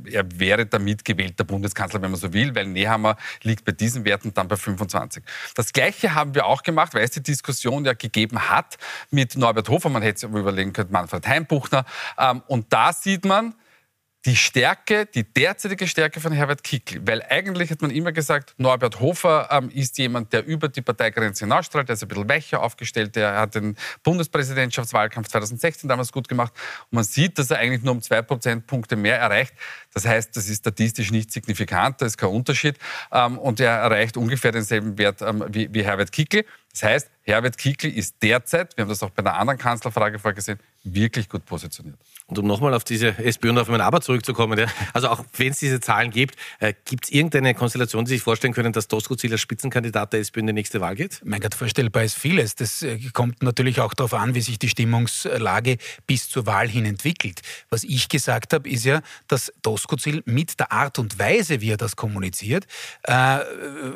er 0.05 0.23
wäre 0.35 0.67
damit 0.67 1.03
gewählter 1.03 1.45
Bundeskanzler, 1.45 1.99
wenn 2.03 2.11
man 2.11 2.19
so 2.19 2.31
will, 2.31 2.53
weil 2.53 2.67
Nehammer 2.67 3.17
liegt 3.41 3.65
bei 3.65 3.71
diesen 3.71 4.05
Werten 4.05 4.35
dann 4.35 4.47
bei 4.47 4.55
25. 4.55 5.23
Das 5.55 5.73
Gleiche 5.73 6.13
haben 6.13 6.35
wir 6.35 6.45
auch 6.45 6.61
gemacht, 6.61 6.93
weil 6.93 7.03
es 7.03 7.09
die 7.09 7.23
Diskussion 7.23 7.83
ja 7.83 7.93
gegeben 7.93 8.47
hat 8.47 8.77
mit 9.09 9.35
Norbert 9.35 9.67
Hofer, 9.69 9.89
man 9.89 10.03
hätte 10.03 10.19
sich 10.19 10.29
überlegen 10.29 10.73
können, 10.73 10.91
Manfred 10.91 11.27
Heimbuchner 11.27 11.85
ähm, 12.19 12.43
und 12.45 12.71
da 12.71 12.93
sieht 12.93 13.25
man, 13.25 13.55
die 14.25 14.35
Stärke, 14.35 15.05
die 15.05 15.23
derzeitige 15.23 15.87
Stärke 15.87 16.19
von 16.19 16.31
Herbert 16.31 16.63
Kickl. 16.63 16.99
Weil 17.05 17.21
eigentlich 17.29 17.69
hat 17.69 17.81
man 17.83 17.91
immer 17.91 18.11
gesagt, 18.11 18.55
Norbert 18.57 18.99
Hofer 18.99 19.47
ähm, 19.51 19.69
ist 19.69 19.99
jemand, 19.99 20.33
der 20.33 20.45
über 20.45 20.67
die 20.67 20.81
Parteigrenze 20.81 21.45
hinausstrahlt, 21.45 21.87
der 21.87 21.93
ist 21.93 22.01
ein 22.01 22.07
bisschen 22.07 22.27
weicher 22.27 22.63
aufgestellt, 22.63 23.15
der 23.15 23.39
hat 23.39 23.53
den 23.53 23.77
Bundespräsidentschaftswahlkampf 24.01 25.27
2016 25.27 25.87
damals 25.87 26.11
gut 26.11 26.27
gemacht. 26.27 26.53
Und 26.89 26.95
man 26.95 27.03
sieht, 27.03 27.37
dass 27.37 27.51
er 27.51 27.59
eigentlich 27.59 27.83
nur 27.83 27.93
um 27.93 28.01
zwei 28.01 28.23
Prozentpunkte 28.23 28.95
mehr 28.95 29.19
erreicht. 29.19 29.53
Das 29.93 30.07
heißt, 30.07 30.35
das 30.35 30.49
ist 30.49 30.59
statistisch 30.59 31.11
nicht 31.11 31.31
signifikant, 31.31 32.01
da 32.01 32.07
ist 32.07 32.17
kein 32.17 32.29
Unterschied. 32.29 32.79
Ähm, 33.11 33.37
und 33.37 33.59
er 33.59 33.71
erreicht 33.71 34.17
ungefähr 34.17 34.51
denselben 34.51 34.97
Wert 34.97 35.21
ähm, 35.21 35.45
wie, 35.49 35.71
wie 35.71 35.83
Herbert 35.83 36.11
Kickl. 36.11 36.45
Das 36.71 36.81
heißt, 36.81 37.11
Herbert 37.21 37.57
Kickl 37.57 37.87
ist 37.87 38.15
derzeit, 38.23 38.75
wir 38.75 38.81
haben 38.81 38.89
das 38.89 39.03
auch 39.03 39.11
bei 39.11 39.19
einer 39.19 39.35
anderen 39.35 39.59
Kanzlerfrage 39.59 40.17
vorgesehen, 40.17 40.59
wirklich 40.83 41.29
gut 41.29 41.45
positioniert. 41.45 41.99
Und 42.27 42.39
um 42.39 42.47
nochmal 42.47 42.73
auf 42.73 42.83
diese 42.83 43.19
SPÖ 43.19 43.51
und 43.51 43.59
auf 43.59 43.67
mein 43.67 43.81
Aber 43.81 44.01
zurückzukommen, 44.01 44.57
ja, 44.57 44.65
also 44.93 45.09
auch 45.09 45.23
wenn 45.37 45.51
es 45.51 45.59
diese 45.59 45.79
Zahlen 45.79 46.09
gibt, 46.09 46.35
äh, 46.59 46.73
gibt 46.85 47.05
es 47.05 47.11
irgendeine 47.11 47.53
Konstellation, 47.53 48.05
die 48.05 48.09
sich 48.09 48.23
vorstellen 48.23 48.53
können, 48.53 48.73
dass 48.73 48.87
Tosco 48.87 49.15
Ziel 49.15 49.31
als 49.31 49.41
Spitzenkandidat 49.41 50.11
der 50.11 50.21
SPÖ 50.21 50.39
in 50.39 50.47
die 50.47 50.53
nächste 50.53 50.81
Wahl 50.81 50.95
geht? 50.95 51.21
Mein 51.23 51.39
Gott, 51.39 51.53
vorstellbar 51.53 52.03
ist 52.03 52.17
vieles. 52.17 52.55
Das 52.55 52.81
äh, 52.81 52.97
kommt 53.13 53.43
natürlich 53.43 53.79
auch 53.79 53.93
darauf 53.93 54.15
an, 54.15 54.33
wie 54.33 54.41
sich 54.41 54.57
die 54.57 54.69
Stimmungslage 54.69 55.77
bis 56.07 56.27
zur 56.27 56.47
Wahl 56.47 56.67
hin 56.67 56.85
entwickelt. 56.85 57.41
Was 57.69 57.83
ich 57.83 58.09
gesagt 58.09 58.53
habe, 58.53 58.67
ist 58.67 58.85
ja, 58.85 59.01
dass 59.27 59.53
Doskozil 59.61 60.23
mit 60.25 60.59
der 60.59 60.71
Art 60.71 60.97
und 60.97 61.19
Weise, 61.19 61.61
wie 61.61 61.69
er 61.69 61.77
das 61.77 61.95
kommuniziert, 61.95 62.65
äh, 63.03 63.37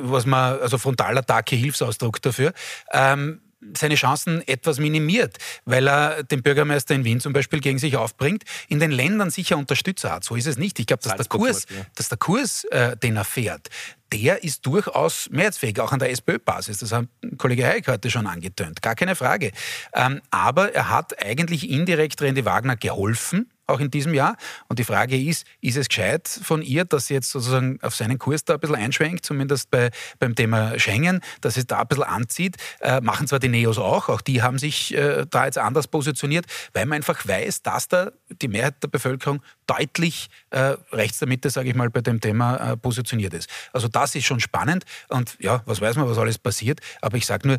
was 0.02 0.28
man, 0.28 0.60
also 0.60 0.78
Frontalattacke, 0.78 1.56
Hilfsausdruck 1.56 2.22
dafür, 2.22 2.54
ähm, 2.94 3.42
seine 3.76 3.96
Chancen 3.96 4.46
etwas 4.48 4.80
minimiert, 4.80 5.38
weil 5.66 5.88
er 5.88 6.24
den 6.24 6.42
Bürgermeister 6.42 6.96
in 6.96 7.04
Wien 7.04 7.20
zum 7.20 7.34
Beispiel 7.34 7.60
gegen 7.60 7.80
sich 7.80 7.98
aufbringt, 7.98 8.44
in 8.68 8.80
den 8.80 8.92
Ländern 8.92 9.30
sicher 9.30 9.58
Unterstützer 9.58 10.12
hat. 10.12 10.24
So 10.24 10.36
ist 10.36 10.48
es 10.48 10.58
nicht. 10.58 10.80
Ich 10.80 10.88
glaube, 10.88 11.04
dass, 11.04 11.16
der 11.16 11.26
Kurs, 11.26 11.66
dass 11.96 12.10
der 12.10 12.18
Kurs, 12.18 12.64
äh, 12.66 12.96
den 12.98 13.18
er 13.18 13.26
fährt, 13.26 13.70
der 14.12 14.44
ist 14.44 14.66
durchaus 14.66 15.30
mehrheitsfähig, 15.32 15.80
auch 15.80 15.92
an 15.92 16.00
der 16.00 16.12
SPÖ-Basis. 16.12 16.80
Das 16.80 16.92
hat 16.92 17.06
Kollege 17.38 17.66
Hayek 17.66 17.88
heute 17.88 18.10
schon 18.10 18.28
angetönt, 18.28 18.82
gar 18.82 18.96
keine 18.96 19.16
Frage. 19.16 19.52
Ähm, 19.94 20.22
aber 20.32 20.74
er 20.74 20.90
hat 20.90 21.24
eigentlich 21.24 21.70
indirekt 21.70 22.22
Randy 22.22 22.46
Wagner 22.46 22.76
geholfen, 22.76 23.50
auch 23.70 23.80
in 23.80 23.92
diesem 23.92 24.14
Jahr. 24.14 24.36
Und 24.68 24.80
die 24.80 24.84
Frage 24.84 25.18
ist, 25.22 25.46
ist 25.62 25.78
es 25.78 25.88
gescheit 25.88 26.28
von 26.28 26.62
ihr, 26.62 26.86
dass 26.86 27.08
sie 27.08 27.14
jetzt 27.14 27.30
sozusagen 27.30 27.80
auf 27.82 27.96
seinen 27.96 28.18
Kurs 28.18 28.44
da 28.44 28.56
ein 28.56 28.60
bisschen 28.60 28.76
einschwenkt, 28.76 29.26
zumindest 29.26 29.70
bei, 29.72 29.92
beim 30.18 30.36
Thema 30.36 30.78
Schengen, 30.80 31.22
dass 31.42 31.56
es 31.56 31.68
da 31.68 31.82
ein 31.82 31.88
bisschen 31.88 32.04
anzieht. 32.04 32.58
Äh, 32.82 33.02
machen 33.02 33.28
zwar 33.28 33.40
die 33.40 33.48
Neos 33.48 33.78
auch, 33.78 34.10
auch 34.10 34.22
die 34.22 34.42
haben 34.42 34.58
sich 34.58 34.96
äh, 34.96 35.26
da 35.30 35.46
jetzt 35.46 35.58
anders 35.58 35.88
positioniert, 35.88 36.46
weil 36.74 36.86
man 36.86 36.98
einfach 36.98 37.28
weiß, 37.28 37.62
dass 37.62 37.88
da 37.88 38.12
die 38.42 38.48
Mehrheit 38.48 38.82
der 38.84 38.88
Bevölkerung 38.88 39.42
deutlich 39.68 40.30
äh, 40.50 40.76
rechts 40.92 41.20
der 41.20 41.28
Mitte, 41.28 41.50
sage 41.50 41.70
ich 41.70 41.76
mal, 41.76 41.90
bei 41.90 42.02
dem 42.02 42.20
Thema 42.20 42.72
äh, 42.72 42.78
positioniert 42.78 43.34
ist. 43.34 43.50
Also 43.72 43.88
das 44.02 44.16
ist 44.16 44.26
schon 44.26 44.40
spannend 44.40 44.86
und 45.10 45.38
ja, 45.40 45.62
was 45.66 45.82
weiß 45.82 45.96
man, 45.96 46.08
was 46.08 46.18
alles 46.18 46.38
passiert, 46.38 46.80
aber 47.02 47.18
ich 47.18 47.26
sage 47.26 47.48
nur, 47.48 47.58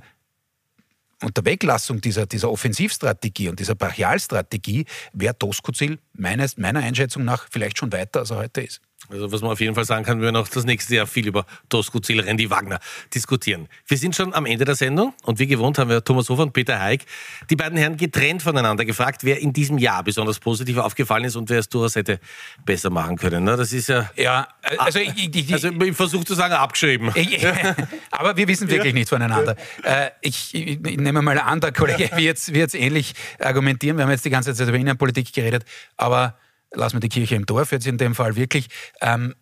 unter 1.23 1.45
Weglassung 1.45 2.01
dieser, 2.01 2.27
dieser 2.27 2.51
Offensivstrategie 2.51 3.49
und 3.49 3.61
dieser 3.61 3.75
Brachialstrategie 3.75 4.87
wäre 5.13 5.35
Doskozil 5.35 5.99
meines, 6.15 6.57
meiner 6.57 6.81
Einschätzung 6.81 7.25
nach 7.25 7.49
vielleicht 7.51 7.79
schon 7.79 7.93
weiter, 7.93 8.21
als 8.21 8.31
er 8.31 8.39
heute 8.39 8.63
ist. 8.63 8.81
Also 9.09 9.33
was 9.33 9.41
man 9.41 9.51
auf 9.51 9.61
jeden 9.61 9.75
Fall 9.75 9.85
sagen 9.85 10.05
kann, 10.05 10.21
wir 10.21 10.31
noch 10.31 10.49
das 10.49 10.65
nächste 10.65 10.95
Jahr 10.95 11.07
viel 11.07 11.27
über 11.27 11.47
Tosco-Ziel 11.69 12.21
Randy 12.21 12.51
Wagner 12.51 12.79
diskutieren. 13.15 13.69
Wir 13.87 13.97
sind 13.97 14.15
schon 14.15 14.35
am 14.35 14.47
Ende 14.47 14.65
der 14.65 14.75
Sendung 14.75 15.15
und 15.25 15.39
wie 15.39 15.47
gewohnt 15.47 15.79
haben 15.79 15.91
wir 15.91 16.05
Thomas 16.05 16.29
Hofer 16.29 16.43
und 16.43 16.53
Peter 16.53 16.79
Heik, 16.79 17.07
die 17.49 17.57
beiden 17.57 17.79
Herren 17.79 17.97
getrennt 17.97 18.43
voneinander 18.43 18.85
gefragt, 18.85 19.25
wer 19.25 19.41
in 19.41 19.53
diesem 19.53 19.79
Jahr 19.79 20.05
besonders 20.05 20.39
positiv 20.39 20.77
aufgefallen 20.77 21.25
ist 21.25 21.37
und 21.37 21.49
wer 21.49 21.61
es 21.61 21.69
durchaus 21.69 21.97
hätte 21.97 22.21
besser 22.65 22.91
machen 22.91 23.17
können. 23.17 23.47
Das 23.47 23.73
ist 23.73 23.89
ja... 23.89 24.11
Ja, 24.17 24.49
also 24.79 24.99
ich, 24.99 25.35
ich, 25.35 25.53
also 25.53 25.71
ich 25.71 25.97
versuche 25.97 26.25
zu 26.25 26.35
sagen, 26.35 26.55
abgeschrieben. 26.55 27.11
aber 28.11 28.37
wir 28.37 28.47
wissen 28.49 28.69
wirklich 28.69 28.93
ja. 28.93 28.99
nicht 28.99 29.09
voneinander. 29.09 29.57
Äh, 29.83 30.11
ich, 30.21 30.53
nehme 30.53 31.23
mal 31.23 31.39
an, 31.39 31.61
der 31.61 31.73
Kollege 31.73 32.11
wird 32.17 32.49
jetzt 32.49 32.75
ähnlich 32.75 33.15
argumentieren. 33.39 33.97
Wir 33.97 34.05
haben 34.05 34.11
jetzt 34.11 34.25
die 34.25 34.31
ganze 34.31 34.55
Zeit 34.55 34.69
über 34.69 34.77
Innenpolitik 34.77 35.33
geredet, 35.33 35.65
aber 35.97 36.37
lassen 36.73 36.97
wir 36.97 37.01
die 37.01 37.09
Kirche 37.09 37.35
im 37.37 37.47
Dorf 37.47 37.73
jetzt 37.73 37.87
in 37.87 37.99
dem 37.99 38.15
Fall 38.15 38.37
wirklich. 38.37 38.69
Ähm, 39.01 39.35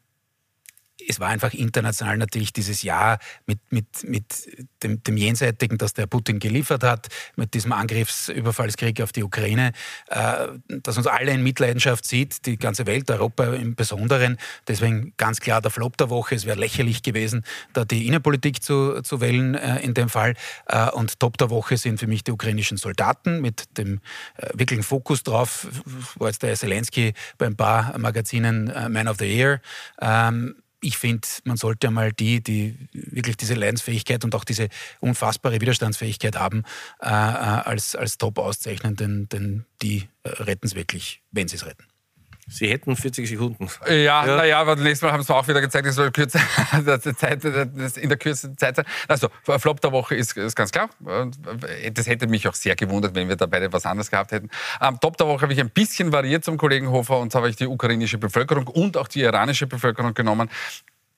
es 1.07 1.21
war 1.21 1.29
einfach 1.29 1.55
international 1.55 2.17
natürlich 2.19 2.53
dieses 2.53 2.83
Jahr 2.83 3.19
mit, 3.47 3.61
mit, 3.71 3.87
mit 4.05 4.49
dem, 4.83 5.03
dem 5.03 5.17
Jenseitigen, 5.17 5.79
das 5.79 5.95
der 5.95 6.07
Putin 6.07 6.39
geliefert 6.39 6.83
hat, 6.83 7.09
mit 7.37 7.55
diesem 7.55 7.73
Angriffsüberfallskrieg 7.73 9.01
auf 9.01 9.13
die 9.13 9.23
Ukraine, 9.23 9.73
äh, 10.09 10.49
das 10.69 10.97
uns 10.97 11.07
alle 11.07 11.33
in 11.33 11.43
Mitleidenschaft 11.43 12.05
sieht, 12.05 12.47
die 12.47 12.57
ganze 12.57 12.87
Welt, 12.87 13.11
Europa 13.11 13.55
im 13.55 13.75
Besonderen. 13.75 14.39
Deswegen 14.67 15.13
ganz 15.17 15.41
klar 15.41 15.61
der 15.61 15.71
Flop 15.71 15.97
der 15.97 16.11
Woche. 16.11 16.35
Es 16.35 16.47
wäre 16.47 16.59
lächerlich 16.59 17.03
gewesen, 17.03 17.45
da 17.73 17.85
die 17.85 18.07
Innenpolitik 18.07 18.63
zu, 18.63 19.01
zu 19.03 19.21
wählen 19.21 19.55
äh, 19.55 19.81
in 19.81 19.95
dem 19.95 20.09
Fall. 20.09 20.35
Äh, 20.67 20.91
und 20.91 21.21
Top 21.21 21.39
der 21.39 21.51
Woche 21.51 21.77
sind 21.77 22.01
für 22.01 22.07
mich 22.07 22.25
die 22.25 22.33
ukrainischen 22.33 22.77
Soldaten 22.77 23.41
mit 23.41 23.79
dem 23.79 24.01
äh, 24.37 24.49
wirklichen 24.55 24.83
Fokus 24.83 25.23
drauf. 25.23 25.69
War 26.17 26.29
jetzt 26.29 26.43
der 26.43 26.57
Zelensky 26.57 27.15
bei 27.37 27.47
ein 27.47 27.57
paar 27.57 27.97
Magazinen 27.99 28.69
äh, 28.69 28.89
Man 28.89 29.09
of 29.09 29.17
the 29.19 29.27
Year. 29.27 29.61
Ähm, 30.01 30.57
ich 30.81 30.97
finde, 30.97 31.27
man 31.45 31.57
sollte 31.57 31.89
einmal 31.89 32.13
die, 32.13 32.43
die 32.43 32.77
wirklich 32.93 33.37
diese 33.37 33.55
Leidensfähigkeit 33.55 34.25
und 34.25 34.35
auch 34.35 34.45
diese 34.45 34.69
unfassbare 35.01 35.61
Widerstandsfähigkeit 35.61 36.37
haben, 36.37 36.63
äh, 37.01 37.09
äh 37.09 37.11
als, 37.11 37.97
als 37.97 38.19
top 38.19 38.39
auszeichnen, 38.39 38.95
denn, 38.95 39.29
denn 39.29 39.65
die 39.83 40.09
äh, 40.23 40.29
retten 40.29 40.67
es 40.67 40.75
wirklich, 40.75 41.23
wenn 41.33 41.49
sie 41.49 41.57
es 41.57 41.67
retten. 41.67 41.88
Sie 42.49 42.69
hätten 42.69 42.97
40 42.97 43.29
Sekunden. 43.29 43.69
Ja, 43.87 43.95
ja. 43.95 44.37
naja, 44.37 44.61
aber 44.61 44.77
nächstes 44.77 45.03
Mal 45.03 45.13
haben 45.13 45.23
sie 45.23 45.35
auch 45.35 45.47
wieder 45.47 45.61
gezeigt, 45.61 45.87
dass 45.87 45.95
soll 45.95 46.11
kürzer, 46.11 46.41
Zeit, 47.17 47.45
in 47.45 48.09
der 48.09 48.19
kürzesten 48.19 48.57
Zeit 48.57 48.77
sein. 48.77 48.87
Also, 49.07 49.29
Flop 49.59 49.81
der 49.81 49.93
Woche 49.93 50.15
ist, 50.15 50.37
ist, 50.37 50.57
ganz 50.57 50.73
klar. 50.73 50.89
Das 51.93 52.07
hätte 52.07 52.27
mich 52.27 52.49
auch 52.49 52.55
sehr 52.55 52.75
gewundert, 52.75 53.15
wenn 53.15 53.29
wir 53.29 53.37
da 53.37 53.47
beide 53.47 53.73
was 53.73 53.85
anderes 53.85 54.11
gehabt 54.11 54.33
hätten. 54.33 54.49
Am 54.81 54.99
Top 54.99 55.17
der 55.19 55.27
Woche 55.27 55.43
habe 55.43 55.53
ich 55.53 55.61
ein 55.61 55.71
bisschen 55.71 56.13
variiert 56.13 56.45
zum 56.45 56.57
Kollegen 56.57 56.91
Hofer 56.91 57.19
und 57.19 57.35
habe 57.35 57.51
ich 57.51 57.57
die 57.57 57.67
ukrainische 57.67 58.19
Bevölkerung 58.19 58.67
und 58.67 58.97
auch 58.97 59.09
die 59.09 59.21
iranische 59.21 59.67
Bevölkerung 59.67 60.15
genommen 60.15 60.49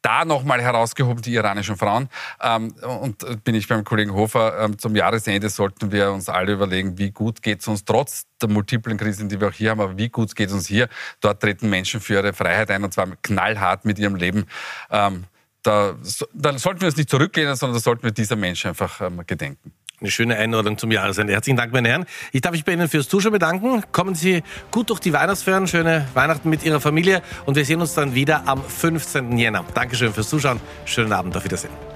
da 0.03 0.25
nochmal 0.25 0.61
herausgehoben, 0.61 1.23
die 1.23 1.35
iranischen 1.35 1.77
Frauen. 1.77 2.09
Ähm, 2.41 2.73
und 2.83 3.45
bin 3.45 3.55
ich 3.55 3.69
beim 3.69 3.85
Kollegen 3.85 4.13
Hofer, 4.15 4.65
ähm, 4.65 4.79
zum 4.79 4.97
Jahresende 4.97 5.49
sollten 5.49 5.93
wir 5.93 6.13
uns 6.13 6.29
alle 6.29 6.53
überlegen, 6.53 6.99
wie 6.99 7.11
gut 7.11 7.43
geht 7.43 7.61
es 7.61 7.69
uns 7.69 7.85
trotz 7.85 8.27
der 8.41 8.49
multiplen 8.49 8.97
Krisen, 8.97 9.29
die 9.29 9.41
wir 9.41 9.49
auch 9.49 9.53
hier 9.53 9.71
haben, 9.71 9.81
aber 9.81 9.99
wie 9.99 10.09
gut 10.09 10.35
geht 10.35 10.49
es 10.49 10.55
uns 10.55 10.67
hier. 10.67 10.89
Dort 11.21 11.41
treten 11.41 11.69
Menschen 11.69 12.01
für 12.01 12.15
ihre 12.15 12.33
Freiheit 12.33 12.71
ein 12.71 12.85
und 12.85 12.95
zwar 12.95 13.09
knallhart 13.23 13.85
mit 13.85 13.99
ihrem 13.99 14.17
Leben. 14.17 14.47
Ähm, 14.91 15.25
da, 15.63 15.95
da, 16.33 16.59
sollten 16.59 16.81
wir 16.81 16.89
uns 16.89 16.97
nicht 16.97 17.11
zurücklehnen, 17.11 17.55
sondern 17.55 17.77
da 17.77 17.81
sollten 17.81 18.03
wir 18.03 18.13
dieser 18.13 18.37
Menschen 18.37 18.69
einfach 18.69 19.03
gedenken. 19.27 19.73
Eine 20.01 20.11
schöne 20.11 20.37
Einordnung 20.37 20.79
zum 20.79 20.91
Jahresende. 20.91 21.35
Herzlichen 21.35 21.59
Dank, 21.59 21.73
meine 21.75 21.89
Herren. 21.89 22.07
Ich 22.33 22.41
darf 22.41 22.53
mich 22.53 22.65
bei 22.65 22.73
Ihnen 22.73 22.89
fürs 22.89 23.07
Zuschauen 23.07 23.33
bedanken. 23.33 23.83
Kommen 23.93 24.15
Sie 24.15 24.43
gut 24.71 24.89
durch 24.89 24.99
die 24.99 25.13
Weihnachtsferien, 25.13 25.67
schöne 25.67 26.09
Weihnachten 26.15 26.49
mit 26.49 26.65
Ihrer 26.65 26.81
Familie 26.81 27.21
und 27.45 27.55
wir 27.55 27.67
sehen 27.67 27.83
uns 27.83 27.93
dann 27.93 28.15
wieder 28.15 28.49
am 28.49 28.65
15. 28.65 29.37
Jänner. 29.37 29.65
Dankeschön 29.75 30.15
fürs 30.15 30.31
Zuschauen. 30.31 30.59
Schönen 30.87 31.13
Abend, 31.13 31.37
auf 31.37 31.45
Wiedersehen. 31.45 31.90